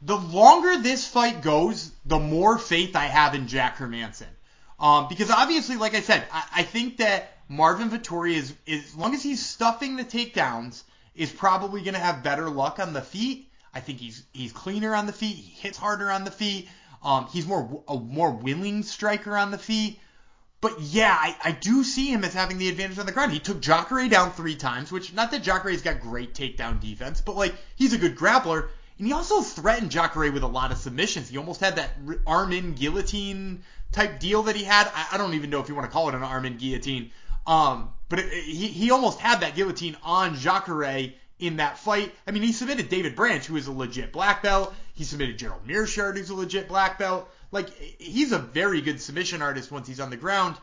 the 0.00 0.16
longer 0.16 0.78
this 0.78 1.06
fight 1.06 1.42
goes, 1.42 1.92
the 2.06 2.18
more 2.18 2.58
faith 2.58 2.96
I 2.96 3.04
have 3.04 3.34
in 3.34 3.46
Jack 3.48 3.76
Hermansson. 3.76 4.28
Um, 4.78 5.06
because 5.08 5.30
obviously, 5.30 5.76
like 5.76 5.94
I 5.94 6.00
said, 6.00 6.24
I, 6.32 6.44
I 6.56 6.62
think 6.62 6.98
that 6.98 7.36
Marvin 7.48 7.90
Vettori 7.90 8.34
is, 8.34 8.54
is, 8.66 8.86
as 8.86 8.96
long 8.96 9.14
as 9.14 9.22
he's 9.22 9.44
stuffing 9.44 9.96
the 9.96 10.04
takedowns, 10.04 10.82
is 11.14 11.30
probably 11.30 11.82
going 11.82 11.94
to 11.94 12.00
have 12.00 12.22
better 12.22 12.48
luck 12.48 12.78
on 12.78 12.92
the 12.92 13.02
feet. 13.02 13.50
I 13.74 13.80
think 13.80 13.98
he's 13.98 14.24
he's 14.32 14.52
cleaner 14.52 14.94
on 14.94 15.06
the 15.06 15.12
feet. 15.12 15.36
He 15.36 15.50
hits 15.60 15.76
harder 15.76 16.10
on 16.10 16.24
the 16.24 16.30
feet. 16.30 16.68
Um, 17.02 17.26
he's 17.32 17.46
more 17.46 17.82
a 17.88 17.96
more 17.96 18.30
willing 18.30 18.82
striker 18.82 19.36
on 19.36 19.50
the 19.50 19.58
feet. 19.58 19.98
But 20.60 20.80
yeah, 20.80 21.14
I, 21.14 21.36
I 21.44 21.52
do 21.52 21.84
see 21.84 22.10
him 22.10 22.24
as 22.24 22.32
having 22.32 22.56
the 22.56 22.70
advantage 22.70 22.98
on 22.98 23.04
the 23.04 23.12
ground. 23.12 23.32
He 23.32 23.38
took 23.38 23.60
Jacare 23.60 24.08
down 24.08 24.32
three 24.32 24.56
times, 24.56 24.90
which 24.90 25.12
not 25.12 25.30
that 25.32 25.42
Jacare's 25.42 25.82
got 25.82 26.00
great 26.00 26.32
takedown 26.32 26.80
defense, 26.80 27.20
but 27.20 27.36
like 27.36 27.54
he's 27.76 27.92
a 27.92 27.98
good 27.98 28.16
grappler. 28.16 28.68
And 28.96 29.06
he 29.06 29.12
also 29.12 29.42
threatened 29.42 29.90
Jacare 29.90 30.32
with 30.32 30.42
a 30.42 30.48
lot 30.48 30.70
of 30.70 30.78
submissions. 30.78 31.28
He 31.28 31.36
almost 31.36 31.60
had 31.60 31.76
that 31.76 31.90
arm 32.26 32.52
in 32.52 32.72
guillotine 32.72 33.62
type 33.92 34.20
deal 34.20 34.44
that 34.44 34.56
he 34.56 34.64
had. 34.64 34.90
I, 34.94 35.08
I 35.12 35.18
don't 35.18 35.34
even 35.34 35.50
know 35.50 35.60
if 35.60 35.68
you 35.68 35.74
want 35.74 35.86
to 35.86 35.92
call 35.92 36.08
it 36.08 36.14
an 36.14 36.22
arm 36.22 36.44
in 36.46 36.56
guillotine. 36.56 37.10
Um, 37.46 37.90
but 38.08 38.20
it, 38.20 38.32
it, 38.32 38.44
he, 38.44 38.68
he 38.68 38.90
almost 38.90 39.18
had 39.18 39.40
that 39.40 39.56
guillotine 39.56 39.96
on 40.02 40.36
Jacare 40.36 41.12
in 41.38 41.56
that 41.56 41.78
fight. 41.78 42.14
I 42.26 42.30
mean, 42.30 42.42
he 42.42 42.52
submitted 42.52 42.88
David 42.88 43.16
Branch, 43.16 43.44
who 43.44 43.56
is 43.56 43.66
a 43.66 43.72
legit 43.72 44.12
black 44.12 44.42
belt. 44.42 44.74
He 44.94 45.04
submitted 45.04 45.38
Gerald 45.38 45.66
Meerschaert, 45.66 46.16
who's 46.16 46.30
a 46.30 46.34
legit 46.34 46.68
black 46.68 46.98
belt. 46.98 47.28
Like, 47.50 47.70
he's 47.98 48.32
a 48.32 48.38
very 48.38 48.80
good 48.80 49.00
submission 49.00 49.42
artist 49.42 49.70
once 49.70 49.88
he's 49.88 50.00
on 50.00 50.10
the 50.10 50.16
ground. 50.16 50.56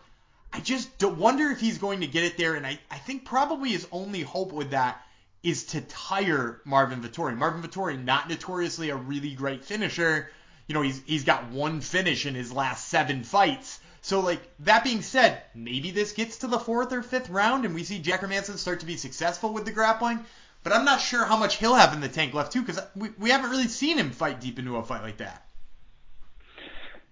I 0.53 0.59
just 0.59 0.89
wonder 1.03 1.49
if 1.49 1.59
he's 1.59 1.77
going 1.77 2.01
to 2.01 2.07
get 2.07 2.23
it 2.23 2.37
there, 2.37 2.55
and 2.55 2.65
I, 2.65 2.79
I 2.89 2.97
think 2.97 3.25
probably 3.25 3.69
his 3.69 3.87
only 3.91 4.21
hope 4.21 4.51
with 4.51 4.71
that 4.71 5.01
is 5.43 5.65
to 5.67 5.81
tire 5.81 6.61
Marvin 6.65 7.01
Vettori. 7.01 7.35
Marvin 7.37 7.61
Vettori, 7.61 8.03
not 8.03 8.29
notoriously 8.29 8.89
a 8.89 8.95
really 8.95 9.33
great 9.33 9.65
finisher. 9.65 10.29
You 10.67 10.75
know, 10.75 10.81
he's 10.81 11.01
he's 11.05 11.23
got 11.23 11.49
one 11.49 11.81
finish 11.81 12.25
in 12.25 12.35
his 12.35 12.51
last 12.51 12.89
seven 12.89 13.23
fights. 13.23 13.79
So, 14.01 14.19
like, 14.19 14.41
that 14.59 14.83
being 14.83 15.01
said, 15.01 15.41
maybe 15.53 15.91
this 15.91 16.13
gets 16.13 16.39
to 16.39 16.47
the 16.47 16.59
fourth 16.59 16.91
or 16.91 17.03
fifth 17.03 17.29
round 17.29 17.65
and 17.65 17.75
we 17.75 17.83
see 17.83 17.99
Jack 17.99 18.21
Hermansson 18.21 18.57
start 18.57 18.79
to 18.79 18.85
be 18.85 18.97
successful 18.97 19.53
with 19.53 19.65
the 19.65 19.71
grappling. 19.71 20.25
But 20.63 20.73
I'm 20.73 20.85
not 20.85 21.01
sure 21.01 21.25
how 21.25 21.37
much 21.37 21.57
he'll 21.57 21.75
have 21.75 21.93
in 21.93 22.01
the 22.01 22.09
tank 22.09 22.33
left 22.33 22.51
too, 22.51 22.61
because 22.61 22.79
we, 22.95 23.09
we 23.17 23.29
haven't 23.29 23.49
really 23.49 23.67
seen 23.67 23.97
him 23.97 24.11
fight 24.11 24.39
deep 24.39 24.59
into 24.59 24.77
a 24.77 24.83
fight 24.83 25.01
like 25.01 25.17
that. 25.17 25.45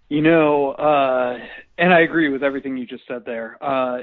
You 0.07 0.21
know, 0.21 0.71
uh, 0.71 1.37
and 1.77 1.93
I 1.93 2.01
agree 2.01 2.29
with 2.29 2.43
everything 2.43 2.77
you 2.77 2.85
just 2.85 3.07
said 3.07 3.25
there. 3.25 3.57
Uh, 3.61 3.99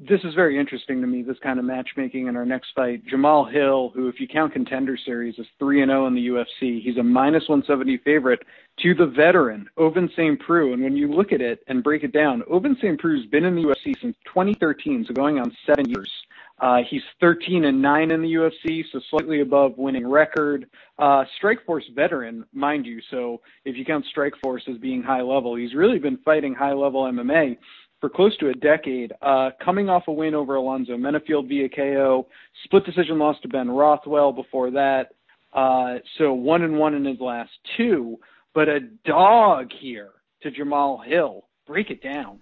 this 0.00 0.20
is 0.22 0.32
very 0.34 0.58
interesting 0.58 1.00
to 1.00 1.06
me, 1.08 1.22
this 1.22 1.38
kind 1.42 1.58
of 1.58 1.64
matchmaking 1.64 2.28
in 2.28 2.36
our 2.36 2.44
next 2.44 2.68
fight. 2.76 3.04
Jamal 3.04 3.44
Hill, 3.44 3.90
who, 3.94 4.08
if 4.08 4.20
you 4.20 4.28
count 4.28 4.52
contender 4.52 4.96
series, 4.96 5.38
is 5.38 5.46
3 5.58 5.82
and 5.82 5.90
0 5.90 6.06
in 6.06 6.14
the 6.14 6.28
UFC. 6.28 6.80
He's 6.80 6.98
a 6.98 7.02
minus 7.02 7.48
170 7.48 7.96
favorite 7.98 8.44
to 8.80 8.94
the 8.94 9.06
veteran, 9.06 9.68
Ovince 9.76 10.12
St. 10.12 10.38
Preux. 10.38 10.72
And 10.72 10.84
when 10.84 10.96
you 10.96 11.08
look 11.08 11.32
at 11.32 11.40
it 11.40 11.64
and 11.66 11.82
break 11.82 12.04
it 12.04 12.12
down, 12.12 12.42
Ovince 12.42 12.76
St. 12.76 12.98
Preux's 13.00 13.26
been 13.26 13.44
in 13.44 13.56
the 13.56 13.62
UFC 13.62 14.00
since 14.00 14.16
2013, 14.26 15.06
so 15.08 15.14
going 15.14 15.40
on 15.40 15.56
seven 15.66 15.88
years. 15.88 16.12
Uh, 16.60 16.78
he's 16.88 17.02
13 17.20 17.64
and 17.64 17.80
9 17.80 18.10
in 18.10 18.22
the 18.22 18.34
UFC, 18.34 18.84
so 18.92 19.00
slightly 19.10 19.40
above 19.40 19.78
winning 19.78 20.06
record. 20.06 20.68
Uh, 20.98 21.24
Strikeforce 21.40 21.94
veteran, 21.94 22.44
mind 22.52 22.84
you. 22.84 23.00
So 23.10 23.40
if 23.64 23.76
you 23.76 23.84
count 23.84 24.04
Strikeforce 24.14 24.68
as 24.68 24.76
being 24.78 25.02
high 25.02 25.22
level, 25.22 25.54
he's 25.54 25.74
really 25.74 25.98
been 25.98 26.18
fighting 26.24 26.54
high 26.54 26.72
level 26.72 27.04
MMA. 27.04 27.56
for 28.00 28.08
close 28.08 28.36
to 28.38 28.48
a 28.48 28.54
decade, 28.54 29.12
uh, 29.22 29.50
coming 29.64 29.88
off 29.88 30.04
a 30.06 30.12
win 30.12 30.34
over 30.34 30.54
Alonzo 30.54 30.96
Menifield 30.96 31.48
via 31.48 31.68
KO, 31.68 32.28
split 32.64 32.84
decision 32.84 33.18
loss 33.18 33.36
to 33.42 33.48
Ben 33.48 33.68
Rothwell 33.68 34.32
before 34.32 34.70
that. 34.70 35.14
Uh, 35.52 35.94
so 36.16 36.32
one 36.32 36.62
and 36.62 36.78
one 36.78 36.94
in 36.94 37.04
his 37.04 37.18
last 37.20 37.50
two, 37.76 38.18
but 38.54 38.68
a 38.68 38.80
dog 39.04 39.70
here 39.80 40.10
to 40.42 40.50
Jamal 40.50 40.98
Hill. 40.98 41.44
Break 41.66 41.90
it 41.90 42.02
down. 42.02 42.38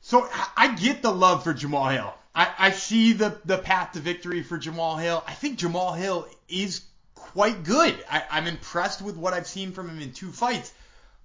So 0.00 0.28
I 0.56 0.74
get 0.76 1.02
the 1.02 1.10
love 1.10 1.42
for 1.44 1.52
Jamal 1.52 1.88
Hill. 1.88 2.14
I, 2.34 2.48
I 2.58 2.70
see 2.70 3.12
the, 3.12 3.38
the 3.44 3.58
path 3.58 3.92
to 3.92 4.00
victory 4.00 4.42
for 4.42 4.58
Jamal 4.58 4.96
Hill. 4.96 5.22
I 5.26 5.32
think 5.32 5.58
Jamal 5.58 5.92
Hill 5.92 6.28
is 6.48 6.82
quite 7.14 7.64
good. 7.64 7.96
I, 8.10 8.22
I'm 8.30 8.46
impressed 8.46 9.02
with 9.02 9.16
what 9.16 9.34
I've 9.34 9.46
seen 9.46 9.72
from 9.72 9.88
him 9.88 10.00
in 10.00 10.12
two 10.12 10.30
fights. 10.30 10.72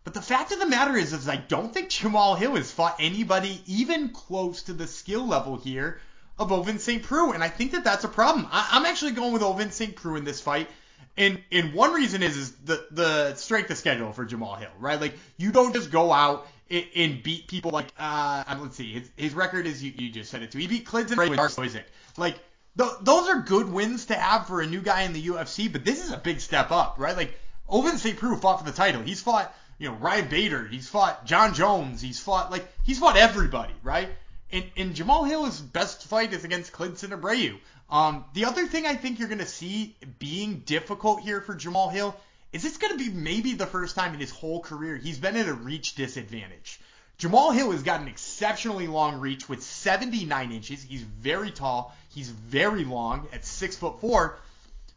But 0.03 0.13
the 0.13 0.21
fact 0.21 0.51
of 0.51 0.59
the 0.59 0.67
matter 0.67 0.95
is, 0.95 1.13
is 1.13 1.27
I 1.27 1.35
don't 1.35 1.73
think 1.73 1.89
Jamal 1.89 2.35
Hill 2.35 2.55
has 2.55 2.71
fought 2.71 2.97
anybody 2.99 3.61
even 3.65 4.09
close 4.09 4.63
to 4.63 4.73
the 4.73 4.87
skill 4.87 5.25
level 5.25 5.57
here 5.57 5.99
of 6.37 6.51
Ovince 6.51 6.81
St. 6.81 7.01
Preux, 7.01 7.31
and 7.31 7.43
I 7.43 7.49
think 7.49 7.71
that 7.71 7.83
that's 7.83 8.03
a 8.03 8.09
problem. 8.09 8.47
I, 8.51 8.69
I'm 8.73 8.85
actually 8.85 9.11
going 9.11 9.33
with 9.33 9.41
Ovince 9.41 9.73
St. 9.73 9.95
Preux 9.95 10.15
in 10.15 10.25
this 10.25 10.41
fight. 10.41 10.69
And 11.17 11.41
and 11.49 11.73
one 11.73 11.93
reason 11.93 12.21
is 12.23 12.35
is 12.35 12.51
the 12.65 12.85
the 12.91 13.35
strength 13.35 13.71
of 13.71 13.77
schedule 13.77 14.11
for 14.11 14.25
Jamal 14.25 14.55
Hill, 14.55 14.71
right? 14.79 14.99
Like 14.99 15.13
you 15.37 15.53
don't 15.53 15.73
just 15.73 15.89
go 15.89 16.11
out 16.11 16.45
and, 16.69 17.21
beat 17.23 17.47
people 17.47 17.71
like 17.71 17.87
uh 17.99 18.43
let's 18.59 18.75
see, 18.75 18.93
his, 18.93 19.09
his 19.15 19.33
record 19.33 19.65
is 19.67 19.83
you, 19.83 19.93
you 19.97 20.09
just 20.09 20.31
said 20.31 20.41
it 20.41 20.51
too. 20.51 20.59
He 20.59 20.67
beat 20.67 20.85
Clinton 20.85 21.17
with 21.17 21.39
Soizik. 21.39 21.83
Like 22.17 22.39
th- 22.77 22.91
those 23.01 23.27
are 23.29 23.41
good 23.41 23.69
wins 23.69 24.05
to 24.07 24.15
have 24.15 24.47
for 24.47 24.61
a 24.61 24.67
new 24.67 24.81
guy 24.81 25.03
in 25.03 25.13
the 25.13 25.27
UFC, 25.27 25.71
but 25.71 25.85
this 25.85 26.03
is 26.03 26.11
a 26.11 26.17
big 26.17 26.39
step 26.39 26.71
up, 26.71 26.95
right? 26.97 27.15
Like 27.15 27.39
Ovince 27.69 27.99
St. 27.99 28.17
Preux 28.17 28.37
fought 28.37 28.59
for 28.59 28.65
the 28.65 28.75
title. 28.75 29.01
He's 29.01 29.21
fought 29.21 29.53
you 29.77 29.89
know, 29.89 29.95
Ryan 29.95 30.27
Bader, 30.27 30.67
he's 30.67 30.87
fought 30.87 31.25
John 31.25 31.53
Jones, 31.53 32.01
he's 32.01 32.19
fought 32.19 32.51
like 32.51 32.65
he's 32.83 32.99
fought 32.99 33.17
everybody, 33.17 33.73
right? 33.83 34.09
And, 34.51 34.65
and 34.77 34.95
Jamal 34.95 35.23
Hill's 35.23 35.59
best 35.59 36.05
fight 36.05 36.33
is 36.33 36.43
against 36.43 36.71
Klidson 36.71 37.09
Abreu. 37.09 37.57
Um, 37.89 38.25
the 38.33 38.45
other 38.45 38.67
thing 38.67 38.85
I 38.85 38.95
think 38.95 39.19
you're 39.19 39.27
gonna 39.27 39.45
see 39.45 39.95
being 40.19 40.59
difficult 40.65 41.21
here 41.21 41.41
for 41.41 41.55
Jamal 41.55 41.89
Hill 41.89 42.15
is 42.55 42.63
this 42.63 42.77
gonna 42.77 42.95
be 42.95 43.09
maybe 43.09 43.51
the 43.51 43.65
first 43.65 43.95
time 43.95 44.13
in 44.13 44.19
his 44.21 44.31
whole 44.31 44.61
career 44.61 44.95
he's 44.95 45.19
been 45.19 45.35
at 45.35 45.49
a 45.49 45.53
reach 45.53 45.95
disadvantage. 45.95 46.79
Jamal 47.17 47.51
Hill 47.51 47.71
has 47.71 47.83
got 47.83 47.99
an 47.99 48.07
exceptionally 48.07 48.87
long 48.87 49.19
reach 49.19 49.49
with 49.49 49.61
79 49.61 50.53
inches. 50.53 50.81
He's 50.81 51.01
very 51.01 51.51
tall. 51.51 51.93
He's 52.13 52.29
very 52.29 52.85
long 52.85 53.27
at 53.33 53.45
six 53.45 53.75
foot 53.75 53.99
four. 53.99 54.39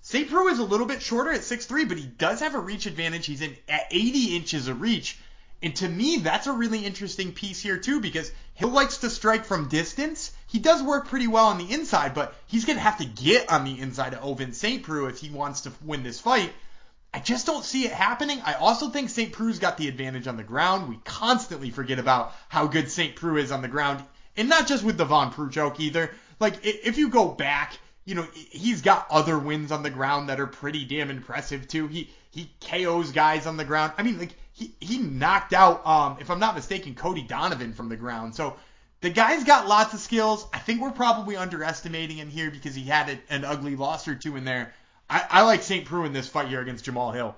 St. 0.03 0.31
Preux 0.31 0.53
is 0.53 0.61
a 0.61 0.65
little 0.65 0.87
bit 0.87 1.03
shorter 1.03 1.33
at 1.33 1.41
6'3", 1.41 1.89
but 1.89 1.99
he 1.99 2.07
does 2.07 2.39
have 2.39 2.55
a 2.55 2.61
reach 2.61 2.87
advantage. 2.87 3.27
He's 3.27 3.43
in 3.43 3.57
at 3.69 3.89
80 3.91 4.37
inches 4.37 4.69
of 4.69 4.81
reach. 4.81 5.19
And 5.61 5.75
to 5.77 5.89
me, 5.89 6.19
that's 6.19 6.47
a 6.47 6.53
really 6.53 6.87
interesting 6.87 7.33
piece 7.33 7.61
here 7.61 7.79
too, 7.79 8.01
because 8.01 8.31
Hill 8.55 8.69
likes 8.69 8.99
to 8.99 9.11
strike 9.11 9.45
from 9.45 9.69
distance. 9.69 10.31
He 10.47 10.61
does 10.61 10.81
work 10.81 11.09
pretty 11.09 11.27
well 11.27 11.47
on 11.47 11.59
the 11.59 11.73
inside, 11.73 12.15
but 12.15 12.37
he's 12.47 12.65
gonna 12.65 12.79
have 12.79 12.99
to 12.99 13.05
get 13.05 13.51
on 13.51 13.65
the 13.65 13.81
inside 13.81 14.15
of 14.15 14.21
Ovince 14.23 14.55
St. 14.55 14.85
Preux 14.85 15.09
if 15.09 15.19
he 15.19 15.31
wants 15.31 15.63
to 15.63 15.73
win 15.85 16.05
this 16.05 16.21
fight. 16.21 16.53
I 17.13 17.21
just 17.21 17.47
don't 17.47 17.65
see 17.65 17.87
it 17.87 17.93
happening. 17.93 18.41
I 18.45 18.55
also 18.55 18.91
think 18.91 19.09
St. 19.09 19.33
Preux's 19.33 19.59
got 19.59 19.77
the 19.77 19.89
advantage 19.89 20.27
on 20.27 20.37
the 20.37 20.43
ground. 20.43 20.89
We 20.89 20.99
constantly 21.05 21.71
forget 21.71 21.99
about 21.99 22.33
how 22.49 22.67
good 22.67 22.91
St. 22.91 23.17
Preux 23.17 23.37
is 23.37 23.51
on 23.51 23.63
the 23.63 23.69
ground, 23.69 24.05
and 24.37 24.49
not 24.49 24.67
just 24.67 24.85
with 24.85 24.99
the 24.99 25.05
Von 25.05 25.33
Preux 25.33 25.49
joke 25.49 25.81
either. 25.81 26.11
Like 26.39 26.65
if 26.65 26.99
you 26.99 27.09
go 27.09 27.29
back 27.29 27.79
you 28.09 28.15
know, 28.15 28.27
he's 28.33 28.81
got 28.81 29.07
other 29.11 29.39
wins 29.39 29.71
on 29.71 29.83
the 29.83 29.91
ground 29.91 30.31
that 30.31 30.41
are 30.41 30.47
pretty 30.47 30.87
damn 30.87 31.11
impressive 31.11 31.69
too. 31.69 31.89
He 31.89 32.09
he 32.31 32.51
KOs 32.63 33.13
guys 33.13 33.47
on 33.47 33.59
the 33.59 33.67
ground. 33.67 33.93
I 33.99 34.03
mean, 34.03 34.19
like 34.19 34.35
he 34.55 34.73
he 34.81 34.97
knocked 34.97 35.53
out, 35.53 35.87
um, 35.87 36.17
if 36.19 36.31
I'm 36.31 36.39
not 36.39 36.55
mistaken, 36.55 36.95
Cody 36.95 37.21
Donovan 37.21 37.75
from 37.75 37.91
the 37.91 37.97
ground. 37.97 38.35
So 38.35 38.57
the 39.03 39.11
guy's 39.11 39.45
got 39.45 39.69
lots 39.69 39.93
of 39.93 40.01
skills. 40.01 40.47
I 40.55 40.59
think 40.59 40.81
we're 40.81 40.91
probably 40.91 41.37
underestimating 41.37 42.17
him 42.17 42.31
here 42.31 42.51
because 42.51 42.75
he 42.75 42.85
had 42.85 43.19
an 43.29 43.45
ugly 43.45 43.77
loss 43.77 44.09
or 44.09 44.15
two 44.15 44.37
in 44.37 44.45
there. 44.47 44.73
I, 45.11 45.25
I 45.31 45.43
like 45.43 45.63
St. 45.63 45.85
Preux 45.85 46.05
in 46.05 46.13
this 46.13 46.29
fight 46.29 46.49
here 46.49 46.61
against 46.61 46.85
Jamal 46.85 47.13
Hill 47.13 47.37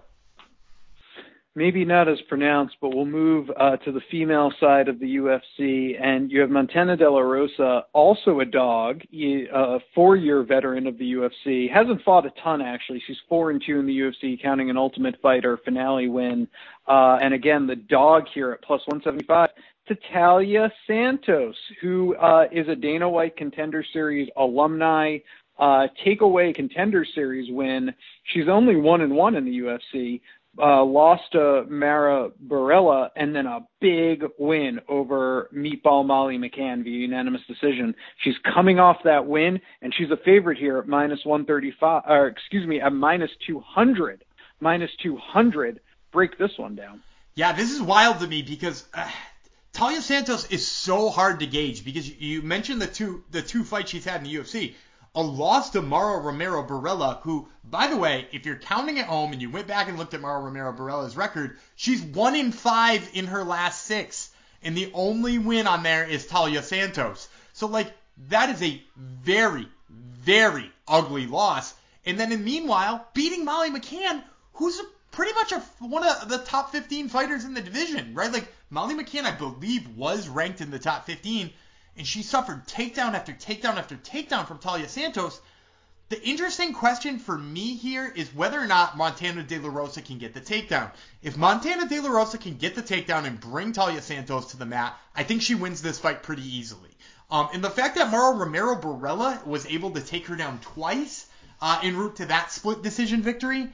maybe 1.54 1.84
not 1.84 2.08
as 2.08 2.20
pronounced, 2.22 2.76
but 2.80 2.94
we'll 2.94 3.04
move 3.04 3.50
uh, 3.56 3.76
to 3.78 3.92
the 3.92 4.00
female 4.10 4.52
side 4.60 4.88
of 4.88 4.98
the 5.00 5.16
UFC. 5.16 6.00
And 6.00 6.30
you 6.30 6.40
have 6.40 6.50
Montana 6.50 6.96
De 6.96 7.10
La 7.10 7.20
Rosa, 7.20 7.84
also 7.92 8.40
a 8.40 8.44
dog, 8.44 9.02
a 9.12 9.78
four-year 9.94 10.42
veteran 10.44 10.86
of 10.86 10.96
the 10.98 11.12
UFC. 11.12 11.70
Hasn't 11.70 12.02
fought 12.02 12.26
a 12.26 12.32
ton 12.42 12.62
actually. 12.62 13.02
She's 13.06 13.18
four 13.28 13.50
and 13.50 13.62
two 13.64 13.78
in 13.78 13.86
the 13.86 13.98
UFC, 13.98 14.40
counting 14.40 14.70
an 14.70 14.76
Ultimate 14.76 15.16
Fighter 15.20 15.58
finale 15.64 16.08
win. 16.08 16.48
Uh, 16.86 17.18
and 17.20 17.34
again, 17.34 17.66
the 17.66 17.76
dog 17.76 18.24
here 18.32 18.52
at 18.52 18.62
plus 18.62 18.80
175. 18.86 19.50
Taila 20.14 20.70
Santos, 20.86 21.56
who 21.80 22.14
uh, 22.14 22.44
is 22.52 22.68
a 22.68 22.76
Dana 22.76 23.08
White 23.10 23.36
Contender 23.36 23.84
Series 23.92 24.28
alumni, 24.36 25.18
uh, 25.60 25.88
takeaway 26.04 26.54
Contender 26.54 27.04
Series 27.14 27.52
win. 27.52 27.94
She's 28.24 28.48
only 28.48 28.76
one 28.76 29.02
and 29.02 29.14
one 29.14 29.36
in 29.36 29.44
the 29.44 29.58
UFC, 29.58 30.22
uh, 30.58 30.82
lost 30.82 31.22
to 31.32 31.64
Mara 31.68 32.30
Borella 32.44 33.10
and 33.14 33.36
then 33.36 33.46
a 33.46 33.60
big 33.80 34.24
win 34.38 34.80
over 34.88 35.48
Meatball 35.54 36.04
Molly 36.04 36.38
McCann 36.38 36.82
via 36.82 36.98
unanimous 36.98 37.42
decision. 37.46 37.94
She's 38.24 38.34
coming 38.54 38.80
off 38.80 38.96
that 39.04 39.26
win 39.26 39.60
and 39.82 39.94
she's 39.96 40.10
a 40.10 40.16
favorite 40.24 40.58
here 40.58 40.78
at 40.78 40.88
minus 40.88 41.20
135, 41.24 42.02
or 42.06 42.26
excuse 42.26 42.66
me, 42.66 42.80
at 42.80 42.92
minus 42.92 43.30
200. 43.46 44.24
Minus 44.60 44.90
200. 45.02 45.80
Break 46.12 46.36
this 46.38 46.50
one 46.56 46.74
down. 46.74 47.02
Yeah, 47.34 47.52
this 47.52 47.70
is 47.70 47.80
wild 47.80 48.20
to 48.20 48.26
me 48.26 48.42
because 48.42 48.84
uh, 48.92 49.08
Taila 49.72 50.00
Santos 50.00 50.50
is 50.50 50.66
so 50.66 51.10
hard 51.10 51.40
to 51.40 51.46
gauge 51.46 51.84
because 51.84 52.10
you 52.20 52.42
mentioned 52.42 52.82
the 52.82 52.88
two 52.88 53.22
the 53.30 53.40
two 53.40 53.62
fights 53.62 53.90
she's 53.90 54.04
had 54.04 54.16
in 54.18 54.24
the 54.24 54.34
UFC 54.34 54.74
a 55.14 55.22
loss 55.22 55.70
to 55.70 55.82
Mara 55.82 56.20
Romero 56.20 56.62
Borella, 56.62 57.20
who, 57.22 57.48
by 57.64 57.88
the 57.88 57.96
way, 57.96 58.28
if 58.32 58.46
you're 58.46 58.56
counting 58.56 58.98
at 58.98 59.06
home 59.06 59.32
and 59.32 59.42
you 59.42 59.50
went 59.50 59.66
back 59.66 59.88
and 59.88 59.98
looked 59.98 60.14
at 60.14 60.20
Mara 60.20 60.40
Romero 60.40 60.72
Borella's 60.72 61.16
record, 61.16 61.58
she's 61.74 62.00
one 62.00 62.36
in 62.36 62.52
five 62.52 63.08
in 63.12 63.26
her 63.26 63.42
last 63.42 63.82
six. 63.82 64.30
And 64.62 64.76
the 64.76 64.90
only 64.94 65.38
win 65.38 65.66
on 65.66 65.82
there 65.82 66.04
is 66.04 66.26
Talia 66.26 66.62
Santos. 66.62 67.28
So, 67.52 67.66
like, 67.66 67.92
that 68.28 68.50
is 68.50 68.62
a 68.62 68.82
very, 68.96 69.66
very 69.88 70.70
ugly 70.86 71.26
loss. 71.26 71.74
And 72.06 72.20
then, 72.20 72.30
in 72.30 72.44
meanwhile, 72.44 73.06
beating 73.14 73.44
Molly 73.44 73.70
McCann, 73.70 74.22
who's 74.54 74.78
a, 74.78 74.84
pretty 75.10 75.32
much 75.34 75.50
a, 75.52 75.60
one 75.80 76.06
of 76.06 76.28
the 76.28 76.38
top 76.38 76.70
15 76.70 77.08
fighters 77.08 77.44
in 77.44 77.54
the 77.54 77.60
division, 77.60 78.14
right? 78.14 78.32
Like, 78.32 78.46
Molly 78.68 78.94
McCann, 78.94 79.24
I 79.24 79.32
believe, 79.32 79.88
was 79.96 80.28
ranked 80.28 80.60
in 80.60 80.70
the 80.70 80.78
top 80.78 81.06
15 81.06 81.50
and 81.96 82.06
she 82.06 82.22
suffered 82.22 82.66
takedown 82.66 83.14
after 83.14 83.32
takedown 83.32 83.76
after 83.76 83.96
takedown 83.96 84.46
from 84.46 84.58
Talia 84.58 84.88
Santos. 84.88 85.40
The 86.08 86.22
interesting 86.22 86.72
question 86.72 87.20
for 87.20 87.38
me 87.38 87.76
here 87.76 88.12
is 88.16 88.34
whether 88.34 88.60
or 88.60 88.66
not 88.66 88.96
Montana 88.96 89.44
De 89.44 89.58
La 89.58 89.68
Rosa 89.68 90.02
can 90.02 90.18
get 90.18 90.34
the 90.34 90.40
takedown. 90.40 90.90
If 91.22 91.36
Montana 91.36 91.88
De 91.88 92.00
La 92.00 92.10
Rosa 92.10 92.36
can 92.36 92.56
get 92.56 92.74
the 92.74 92.82
takedown 92.82 93.26
and 93.26 93.38
bring 93.38 93.72
Talia 93.72 94.02
Santos 94.02 94.50
to 94.50 94.56
the 94.56 94.66
mat, 94.66 94.98
I 95.14 95.22
think 95.22 95.40
she 95.40 95.54
wins 95.54 95.82
this 95.82 96.00
fight 96.00 96.24
pretty 96.24 96.42
easily. 96.42 96.90
Um, 97.30 97.48
and 97.52 97.62
the 97.62 97.70
fact 97.70 97.94
that 97.94 98.10
Mara 98.10 98.34
Romero 98.34 98.74
Borella 98.74 99.46
was 99.46 99.66
able 99.66 99.92
to 99.92 100.00
take 100.00 100.26
her 100.26 100.34
down 100.34 100.58
twice 100.60 101.26
uh, 101.60 101.78
en 101.82 101.96
route 101.96 102.16
to 102.16 102.26
that 102.26 102.50
split 102.50 102.82
decision 102.82 103.22
victory, 103.22 103.72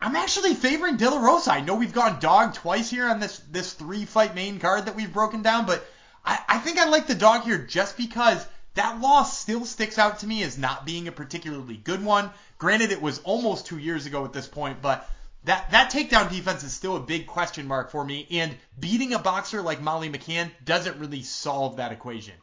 I'm 0.00 0.16
actually 0.16 0.54
favoring 0.54 0.96
De 0.96 1.08
La 1.08 1.20
Rosa. 1.20 1.52
I 1.52 1.60
know 1.60 1.76
we've 1.76 1.92
gone 1.92 2.18
dog 2.18 2.54
twice 2.54 2.90
here 2.90 3.08
on 3.08 3.20
this 3.20 3.40
this 3.50 3.72
three 3.72 4.04
fight 4.04 4.34
main 4.34 4.58
card 4.58 4.86
that 4.86 4.96
we've 4.96 5.12
broken 5.12 5.42
down, 5.42 5.66
but 5.66 5.86
I, 6.24 6.38
I 6.48 6.58
think 6.58 6.78
I 6.78 6.88
like 6.88 7.06
the 7.06 7.14
dog 7.14 7.42
here 7.42 7.58
just 7.58 7.96
because 7.96 8.46
that 8.74 9.00
loss 9.00 9.38
still 9.38 9.64
sticks 9.64 9.98
out 9.98 10.20
to 10.20 10.26
me 10.26 10.42
as 10.42 10.58
not 10.58 10.86
being 10.86 11.08
a 11.08 11.12
particularly 11.12 11.76
good 11.76 12.04
one. 12.04 12.30
Granted, 12.58 12.92
it 12.92 13.02
was 13.02 13.18
almost 13.20 13.66
two 13.66 13.78
years 13.78 14.06
ago 14.06 14.24
at 14.24 14.32
this 14.32 14.46
point, 14.46 14.80
but 14.82 15.08
that 15.44 15.70
that 15.70 15.90
takedown 15.90 16.30
defense 16.30 16.62
is 16.62 16.72
still 16.72 16.96
a 16.96 17.00
big 17.00 17.26
question 17.26 17.66
mark 17.66 17.90
for 17.90 18.04
me. 18.04 18.26
And 18.30 18.54
beating 18.78 19.14
a 19.14 19.18
boxer 19.18 19.62
like 19.62 19.80
Molly 19.80 20.10
McCann 20.10 20.50
doesn't 20.64 20.98
really 20.98 21.22
solve 21.22 21.76
that 21.76 21.92
equation. 21.92 22.34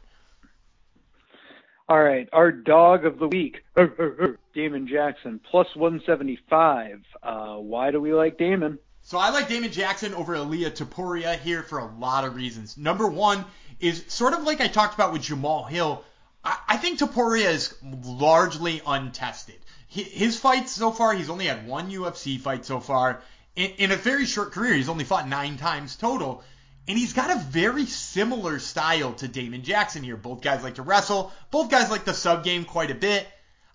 All 1.87 2.01
right, 2.01 2.27
our 2.33 2.51
dog 2.51 3.05
of 3.05 3.19
the 3.19 3.27
week, 3.27 3.63
Damon 4.55 4.87
Jackson, 4.87 5.39
plus 5.51 5.67
175. 5.75 7.01
Uh, 7.21 7.55
why 7.57 7.91
do 7.91 8.01
we 8.01 8.11
like 8.11 8.39
Damon? 8.39 8.79
So 9.03 9.19
I 9.19 9.29
like 9.29 9.47
Damon 9.47 9.71
Jackson 9.71 10.15
over 10.15 10.33
Ilia 10.33 10.71
Topuria 10.71 11.37
here 11.37 11.61
for 11.61 11.77
a 11.77 11.85
lot 11.85 12.25
of 12.25 12.35
reasons. 12.35 12.75
Number 12.75 13.07
one, 13.07 13.45
is 13.79 14.03
sort 14.07 14.33
of 14.33 14.43
like 14.43 14.61
I 14.61 14.67
talked 14.67 14.95
about 14.95 15.13
with 15.13 15.23
Jamal 15.23 15.63
Hill. 15.63 16.03
I, 16.43 16.57
I 16.69 16.77
think 16.77 16.99
Topuria 16.99 17.49
is 17.49 17.73
largely 18.03 18.81
untested. 18.85 19.55
His 19.87 20.37
fights 20.37 20.73
so 20.73 20.91
far, 20.91 21.13
he's 21.13 21.29
only 21.29 21.45
had 21.45 21.67
one 21.67 21.89
UFC 21.89 22.39
fight 22.39 22.65
so 22.65 22.81
far. 22.81 23.21
In, 23.55 23.71
in 23.77 23.91
a 23.91 23.95
very 23.95 24.25
short 24.25 24.51
career, 24.51 24.73
he's 24.73 24.89
only 24.89 25.05
fought 25.05 25.27
nine 25.27 25.57
times 25.57 25.95
total. 25.95 26.43
And 26.87 26.97
he's 26.97 27.13
got 27.13 27.31
a 27.31 27.39
very 27.39 27.85
similar 27.85 28.59
style 28.59 29.13
to 29.13 29.27
Damon 29.27 29.63
Jackson 29.63 30.03
here. 30.03 30.17
Both 30.17 30.41
guys 30.41 30.63
like 30.63 30.75
to 30.75 30.81
wrestle. 30.81 31.31
Both 31.49 31.71
guys 31.71 31.89
like 31.89 32.03
the 32.03 32.13
sub 32.13 32.43
game 32.43 32.65
quite 32.65 32.91
a 32.91 32.95
bit. 32.95 33.25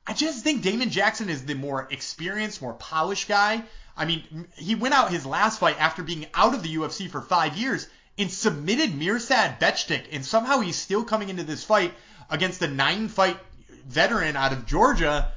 I 0.06 0.12
just 0.12 0.44
think 0.44 0.62
Damon 0.62 0.90
Jackson 0.90 1.28
is 1.28 1.44
the 1.44 1.54
more 1.54 1.88
experienced, 1.90 2.62
more 2.62 2.74
polished 2.74 3.26
guy. 3.26 3.64
I 3.96 4.04
mean, 4.04 4.48
he 4.56 4.74
went 4.74 4.94
out 4.94 5.10
his 5.10 5.26
last 5.26 5.58
fight 5.58 5.80
after 5.80 6.02
being 6.02 6.26
out 6.34 6.54
of 6.54 6.62
the 6.62 6.74
UFC 6.74 7.10
for 7.10 7.20
five 7.20 7.56
years 7.56 7.86
and 8.20 8.30
submitted 8.30 8.90
Mirsad 8.90 9.58
Bektic, 9.58 10.04
and 10.12 10.24
somehow 10.24 10.60
he's 10.60 10.76
still 10.76 11.04
coming 11.04 11.30
into 11.30 11.42
this 11.42 11.64
fight 11.64 11.94
against 12.28 12.62
a 12.62 12.68
nine-fight 12.68 13.38
veteran 13.86 14.36
out 14.36 14.52
of 14.52 14.66
Georgia 14.66 15.32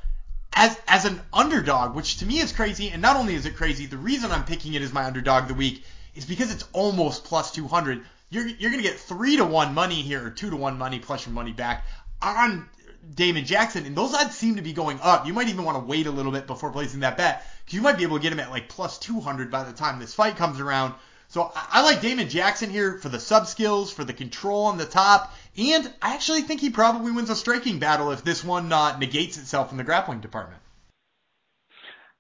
as 0.54 0.78
as 0.88 1.06
an 1.06 1.22
underdog, 1.32 1.96
which 1.96 2.18
to 2.18 2.26
me 2.26 2.40
is 2.40 2.52
crazy. 2.52 2.90
And 2.90 3.02
not 3.02 3.16
only 3.16 3.36
is 3.36 3.46
it 3.46 3.56
crazy, 3.56 3.86
the 3.86 3.98
reason 3.98 4.32
I'm 4.32 4.46
picking 4.46 4.74
it 4.74 4.82
as 4.82 4.94
my 4.94 5.06
underdog 5.06 5.44
of 5.44 5.48
the 5.50 5.54
week 5.56 5.84
is 6.16 6.26
because 6.26 6.54
it's 6.54 6.66
almost 6.74 7.24
plus 7.24 7.52
200. 7.52 8.04
You're 8.30 8.48
you're 8.48 8.72
gonna 8.72 8.84
get 8.84 9.00
three 9.00 9.38
to 9.38 9.46
one 9.46 9.74
money 9.74 10.02
here, 10.02 10.26
or 10.26 10.30
two 10.30 10.50
to 10.50 10.56
one 10.56 10.78
money 10.78 11.00
plus 11.00 11.26
your 11.26 11.34
money 11.34 11.52
back 11.52 11.86
on 12.22 12.70
Damon 13.16 13.46
Jackson, 13.46 13.86
and 13.86 13.96
those 13.96 14.14
odds 14.14 14.36
seem 14.36 14.56
to 14.56 14.62
be 14.62 14.74
going 14.74 15.00
up. 15.02 15.26
You 15.26 15.34
might 15.34 15.50
even 15.50 15.66
want 15.66 15.78
to 15.78 15.84
wait 15.84 16.08
a 16.08 16.12
little 16.12 16.32
bit 16.32 16.48
before 16.48 16.72
placing 16.72 17.02
that 17.02 17.18
bet 17.18 17.46
because 17.60 17.74
you 17.74 17.82
might 17.82 17.98
be 17.98 18.04
able 18.04 18.18
to 18.18 18.24
get 18.24 18.32
him 18.32 18.40
at 18.40 18.50
like 18.50 18.70
plus 18.70 18.98
200 19.00 19.50
by 19.50 19.64
the 19.64 19.74
time 19.74 20.00
this 20.00 20.14
fight 20.14 20.36
comes 20.36 20.60
around. 20.60 20.94
So 21.34 21.52
I, 21.56 21.82
like 21.82 22.00
Damon 22.00 22.30
Jackson 22.30 22.70
here 22.70 23.00
for 23.00 23.10
the 23.10 23.20
sub 23.20 23.48
skills, 23.48 23.92
for 23.92 24.04
the 24.04 24.14
control 24.14 24.66
on 24.66 24.78
the 24.78 24.86
top, 24.86 25.34
and 25.58 25.92
I 26.00 26.14
actually 26.14 26.44
think 26.44 26.62
he 26.62 26.70
probably 26.70 27.12
wins 27.12 27.32
a 27.32 27.36
striking 27.36 27.80
battle 27.80 28.12
if 28.12 28.24
this 28.24 28.44
one 28.44 28.72
uh, 28.72 29.00
negates 29.00 29.40
itself 29.40 29.72
in 29.72 29.78
the 29.80 29.84
grappling 29.84 30.20
department. 30.20 30.62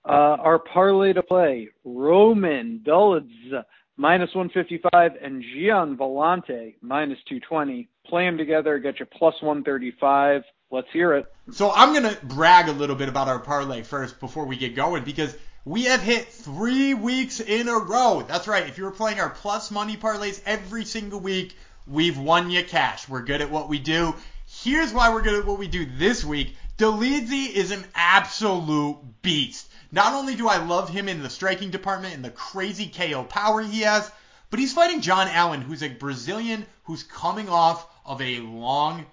Uh, 0.03 0.41
our 0.41 0.57
parlay 0.57 1.14
to 1.14 1.22
play: 1.22 1.70
Roman 1.84 2.82
Dolidze 2.84 3.64
minus 3.97 4.34
155 4.34 5.11
and 5.22 5.43
Gian 5.43 5.95
Villante 5.95 6.74
minus 6.82 7.20
220. 7.30 7.88
Play 8.07 8.26
them 8.26 8.39
together, 8.39 8.80
get 8.80 8.99
you 8.99 9.05
plus 9.05 9.36
135. 9.43 10.41
Let's 10.74 10.90
hear 10.92 11.14
it. 11.14 11.28
So 11.52 11.72
I'm 11.72 11.94
gonna 11.94 12.18
brag 12.24 12.68
a 12.68 12.72
little 12.72 12.96
bit 12.96 13.08
about 13.08 13.28
our 13.28 13.38
parlay 13.38 13.84
first 13.84 14.20
before 14.20 14.46
we 14.46 14.58
get 14.58 14.76
going 14.76 15.04
because 15.04 15.38
we 15.66 15.84
have 15.84 16.02
hit 16.02 16.30
three 16.30 16.96
weeks 16.96 17.40
in 17.40 17.68
a 17.68 17.78
row. 17.78 18.26
That's 18.28 18.48
right. 18.48 18.68
If 18.68 18.80
you 18.80 18.86
were 18.86 18.92
playing 18.92 19.20
our 19.20 19.30
plus 19.30 19.70
money 19.70 19.98
parlays 19.98 20.42
every 20.48 20.84
single 20.84 21.20
week, 21.20 21.56
we've 21.86 22.18
won 22.18 22.50
you 22.50 22.64
cash. 22.64 23.08
We're 23.08 23.22
good 23.22 23.40
at 23.40 23.52
what 23.52 23.70
we 23.70 23.78
do. 23.78 24.16
Here's 24.48 24.92
why 24.92 25.14
we're 25.14 25.22
good 25.22 25.36
at 25.36 25.46
what 25.46 25.60
we 25.60 25.68
do 25.68 25.86
this 25.86 26.26
week. 26.26 26.56
Dolidze 26.80 27.52
is 27.52 27.70
an 27.70 27.86
absolute 27.94 28.98
beast. 29.22 29.70
Not 29.92 30.16
only 30.16 30.34
do 30.34 30.48
I 30.48 30.58
love 30.58 30.90
him 30.90 31.08
in 31.08 31.22
the 31.22 31.30
striking 31.30 31.70
department 31.70 32.16
and 32.16 32.26
the 32.26 32.32
crazy 32.32 32.88
KO 32.88 33.26
power 33.26 33.62
he 33.62 33.82
has, 33.82 34.10
but 34.50 34.60
he's 34.60 34.74
fighting 34.74 35.02
John 35.02 35.28
Allan, 35.28 35.62
who's 35.62 35.84
a 35.84 35.90
Brazilian 35.90 36.66
who's 36.86 37.04
coming 37.04 37.48
off 37.48 37.88
of 38.08 38.24
a 38.24 38.40
long 38.40 39.06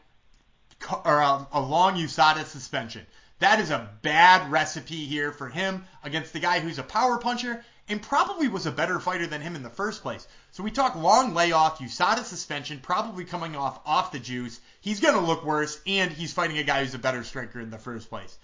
or 1.05 1.21
a, 1.21 1.47
a 1.53 1.61
long 1.61 1.97
USADA 1.97 2.45
suspension. 2.45 3.07
That 3.41 3.61
is 3.61 3.71
a 3.71 3.91
bad 4.03 4.51
recipe 4.51 5.07
here 5.07 5.33
for 5.33 5.49
him 5.49 5.85
against 6.05 6.33
the 6.33 6.41
guy 6.41 6.61
who's 6.61 6.79
a 6.79 6.83
power 6.83 7.19
puncher 7.19 7.65
and 7.89 8.01
probably 8.01 8.47
was 8.47 8.67
a 8.67 8.71
better 8.71 9.01
fighter 9.01 9.27
than 9.27 9.41
him 9.41 9.57
in 9.57 9.65
the 9.65 9.71
first 9.71 10.03
place. 10.03 10.27
So 10.53 10.63
we 10.63 10.71
talk 10.71 10.95
long 10.95 11.35
layoff, 11.35 11.81
USADA 11.81 12.23
suspension, 12.25 12.79
probably 12.81 13.25
coming 13.25 13.57
off 13.57 13.81
off 13.85 14.13
the 14.13 14.21
juice. 14.21 14.61
He's 14.81 15.01
going 15.01 15.15
to 15.15 15.21
look 15.21 15.45
worse, 15.45 15.81
and 15.87 16.13
he's 16.13 16.33
fighting 16.33 16.59
a 16.59 16.63
guy 16.63 16.85
who's 16.85 16.95
a 16.95 17.01
better 17.01 17.25
striker 17.25 17.61
in 17.61 17.71
the 17.71 17.79
first 17.79 18.09
place. 18.09 18.39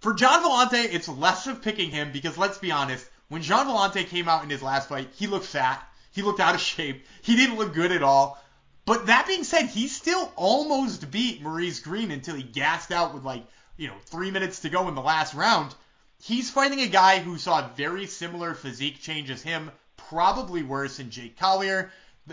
For 0.00 0.14
Gian 0.14 0.42
Villante, 0.42 0.94
it's 0.94 1.08
less 1.08 1.46
of 1.46 1.60
picking 1.60 1.90
him 1.90 2.12
because 2.12 2.38
let's 2.38 2.58
be 2.58 2.70
honest, 2.70 3.06
when 3.28 3.42
Gian 3.42 3.66
Villante 3.66 4.06
came 4.06 4.28
out 4.28 4.42
in 4.42 4.50
his 4.50 4.62
last 4.62 4.88
fight, 4.88 5.10
he 5.16 5.26
looked 5.26 5.46
fat, 5.46 5.86
he 6.12 6.22
looked 6.22 6.40
out 6.40 6.54
of 6.54 6.60
shape, 6.60 7.04
he 7.20 7.36
didn't 7.36 7.58
look 7.58 7.74
good 7.74 7.92
at 7.92 8.02
all. 8.02 8.42
But 8.88 9.04
that 9.08 9.26
being 9.26 9.44
said, 9.44 9.66
he 9.66 9.86
still 9.86 10.32
almost 10.34 11.10
beat 11.10 11.42
Maurice 11.42 11.78
Greene 11.80 12.10
until 12.10 12.34
he 12.34 12.42
gassed 12.42 12.90
out 12.90 13.12
with 13.12 13.22
like, 13.22 13.44
you 13.76 13.86
know, 13.86 13.94
three 14.06 14.30
minutes 14.30 14.60
to 14.60 14.70
go 14.70 14.88
in 14.88 14.94
the 14.94 15.02
last 15.02 15.34
round. 15.34 15.74
He's 16.22 16.50
fighting 16.50 16.80
a 16.80 16.86
guy 16.86 17.18
who 17.18 17.36
saw 17.36 17.58
a 17.58 17.70
very 17.76 18.06
similar 18.06 18.54
physique 18.54 19.02
change 19.02 19.28
as 19.28 19.42
him, 19.42 19.70
probably 19.98 20.62
worse 20.62 21.00
in 21.00 21.10
Jake 21.10 21.38
Collier. 21.38 21.92
Uh, 22.30 22.32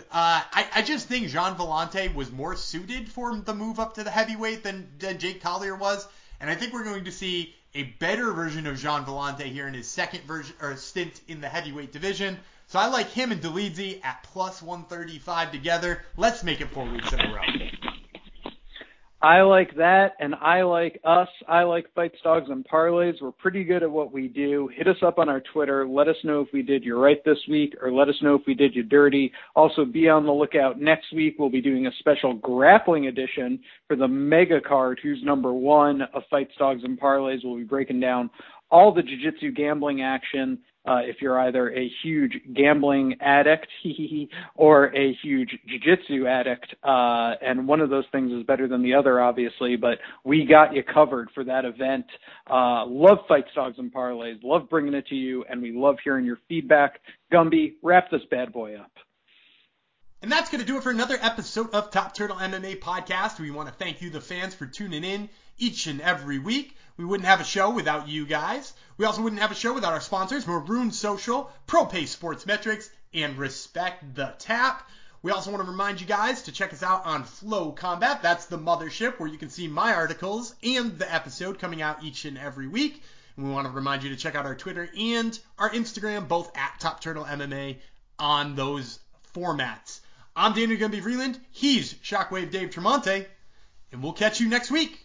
I, 0.50 0.66
I 0.76 0.80
just 0.80 1.08
think 1.08 1.28
Gian 1.28 1.56
Villante 1.56 2.14
was 2.14 2.32
more 2.32 2.56
suited 2.56 3.10
for 3.10 3.36
the 3.36 3.54
move 3.54 3.78
up 3.78 3.92
to 3.96 4.02
the 4.02 4.10
heavyweight 4.10 4.62
than, 4.62 4.88
than 4.98 5.18
Jake 5.18 5.42
Collier 5.42 5.76
was. 5.76 6.08
And 6.40 6.48
I 6.48 6.54
think 6.54 6.72
we're 6.72 6.84
going 6.84 7.04
to 7.04 7.12
see 7.12 7.54
a 7.74 7.82
better 7.82 8.32
version 8.32 8.66
of 8.66 8.78
Gian 8.78 9.04
Villante 9.04 9.44
here 9.44 9.68
in 9.68 9.74
his 9.74 9.88
second 9.88 10.22
version 10.22 10.56
or 10.62 10.74
stint 10.76 11.20
in 11.28 11.42
the 11.42 11.50
heavyweight 11.50 11.92
division. 11.92 12.38
So 12.68 12.80
I 12.80 12.88
like 12.88 13.08
him 13.08 13.30
and 13.30 13.40
Dolidze 13.40 14.04
at 14.04 14.24
plus 14.24 14.60
135 14.60 15.52
together. 15.52 16.02
Let's 16.16 16.42
make 16.42 16.60
it 16.60 16.68
four 16.70 16.84
weeks 16.84 17.12
in 17.12 17.20
a 17.20 17.32
row. 17.32 17.40
I 19.22 19.40
like 19.42 19.74
that, 19.76 20.12
and 20.20 20.34
I 20.34 20.62
like 20.62 21.00
us. 21.02 21.28
I 21.48 21.62
like 21.62 21.86
fights, 21.94 22.18
dogs, 22.22 22.50
and 22.50 22.66
parlays. 22.68 23.14
We're 23.20 23.32
pretty 23.32 23.64
good 23.64 23.82
at 23.82 23.90
what 23.90 24.12
we 24.12 24.28
do. 24.28 24.68
Hit 24.76 24.88
us 24.88 24.96
up 25.02 25.18
on 25.18 25.28
our 25.28 25.40
Twitter. 25.52 25.86
Let 25.86 26.06
us 26.08 26.16
know 26.22 26.40
if 26.40 26.48
we 26.52 26.62
did 26.62 26.84
you 26.84 26.98
right 26.98 27.24
this 27.24 27.38
week, 27.48 27.74
or 27.80 27.90
let 27.90 28.08
us 28.08 28.14
know 28.20 28.34
if 28.34 28.42
we 28.46 28.54
did 28.54 28.74
you 28.74 28.82
dirty. 28.82 29.32
Also, 29.54 29.84
be 29.84 30.08
on 30.08 30.26
the 30.26 30.32
lookout. 30.32 30.80
Next 30.80 31.12
week, 31.14 31.36
we'll 31.38 31.48
be 31.48 31.62
doing 31.62 31.86
a 31.86 31.92
special 31.98 32.34
grappling 32.34 33.06
edition 33.06 33.60
for 33.88 33.96
the 33.96 34.08
mega 34.08 34.60
card, 34.60 35.00
who's 35.02 35.22
number 35.22 35.52
one 35.52 36.02
of 36.02 36.22
fights, 36.30 36.52
dogs, 36.58 36.82
and 36.84 37.00
parlays. 37.00 37.38
We'll 37.42 37.56
be 37.56 37.64
breaking 37.64 38.00
down 38.00 38.28
all 38.70 38.92
the 38.92 39.02
jiu-jitsu 39.02 39.52
gambling 39.52 40.02
action 40.02 40.58
uh, 40.86 41.00
if 41.02 41.16
you're 41.20 41.38
either 41.40 41.70
a 41.70 41.90
huge 42.02 42.32
gambling 42.54 43.16
addict 43.20 43.66
or 44.54 44.94
a 44.94 45.16
huge 45.22 45.50
jiu-jitsu 45.66 46.26
addict. 46.26 46.74
Uh, 46.82 47.34
and 47.42 47.66
one 47.66 47.80
of 47.80 47.90
those 47.90 48.04
things 48.12 48.32
is 48.32 48.44
better 48.44 48.68
than 48.68 48.82
the 48.82 48.94
other, 48.94 49.20
obviously, 49.20 49.76
but 49.76 49.98
we 50.24 50.44
got 50.44 50.74
you 50.74 50.82
covered 50.82 51.28
for 51.34 51.44
that 51.44 51.64
event. 51.64 52.06
Uh, 52.48 52.86
love 52.86 53.18
fights, 53.28 53.48
dogs, 53.54 53.78
and 53.78 53.92
parlays. 53.92 54.42
Love 54.42 54.68
bringing 54.68 54.94
it 54.94 55.06
to 55.08 55.14
you, 55.14 55.44
and 55.48 55.60
we 55.60 55.72
love 55.72 55.96
hearing 56.04 56.24
your 56.24 56.38
feedback. 56.48 57.00
Gumby, 57.32 57.74
wrap 57.82 58.10
this 58.10 58.22
bad 58.30 58.52
boy 58.52 58.76
up. 58.76 58.90
And 60.22 60.32
that's 60.32 60.50
going 60.50 60.60
to 60.60 60.66
do 60.66 60.78
it 60.78 60.82
for 60.82 60.90
another 60.90 61.18
episode 61.20 61.70
of 61.74 61.90
Top 61.90 62.14
Turtle 62.14 62.36
MMA 62.36 62.80
Podcast. 62.80 63.38
We 63.38 63.50
want 63.50 63.68
to 63.68 63.74
thank 63.74 64.00
you, 64.00 64.10
the 64.10 64.20
fans, 64.20 64.54
for 64.54 64.66
tuning 64.66 65.04
in 65.04 65.28
each 65.58 65.86
and 65.86 66.00
every 66.00 66.38
week. 66.38 66.74
We 66.96 67.04
wouldn't 67.04 67.28
have 67.28 67.40
a 67.40 67.44
show 67.44 67.70
without 67.70 68.08
you 68.08 68.26
guys. 68.26 68.72
We 68.96 69.04
also 69.04 69.20
wouldn't 69.20 69.42
have 69.42 69.50
a 69.50 69.54
show 69.54 69.74
without 69.74 69.92
our 69.92 70.00
sponsors, 70.00 70.46
Marune 70.46 70.92
Social, 70.92 71.50
ProPay 71.66 72.06
Sports 72.06 72.46
Metrics, 72.46 72.88
and 73.12 73.36
Respect 73.36 74.14
the 74.14 74.34
Tap. 74.38 74.88
We 75.22 75.32
also 75.32 75.50
want 75.50 75.62
to 75.62 75.70
remind 75.70 76.00
you 76.00 76.06
guys 76.06 76.42
to 76.42 76.52
check 76.52 76.72
us 76.72 76.82
out 76.82 77.04
on 77.04 77.24
FloCombat. 77.24 78.22
That's 78.22 78.46
the 78.46 78.58
mothership 78.58 79.18
where 79.18 79.28
you 79.28 79.36
can 79.36 79.50
see 79.50 79.68
my 79.68 79.92
articles 79.92 80.54
and 80.62 80.98
the 80.98 81.12
episode 81.12 81.58
coming 81.58 81.82
out 81.82 82.02
each 82.02 82.24
and 82.24 82.38
every 82.38 82.68
week. 82.68 83.02
And 83.36 83.44
we 83.44 83.52
want 83.52 83.66
to 83.66 83.72
remind 83.72 84.02
you 84.02 84.10
to 84.10 84.16
check 84.16 84.34
out 84.34 84.46
our 84.46 84.54
Twitter 84.54 84.88
and 84.96 85.38
our 85.58 85.68
Instagram, 85.70 86.28
both 86.28 86.56
at 86.56 86.80
Top 86.80 87.00
Turtle 87.00 87.24
MMA, 87.24 87.76
on 88.18 88.54
those 88.54 89.00
formats. 89.34 90.00
I'm 90.34 90.54
Daniel 90.54 90.78
Gumby 90.78 91.02
Vreeland. 91.02 91.38
He's 91.50 91.92
Shockwave 91.94 92.50
Dave 92.50 92.70
Tremonte. 92.70 93.26
And 93.92 94.02
we'll 94.02 94.12
catch 94.12 94.40
you 94.40 94.48
next 94.48 94.70
week. 94.70 94.98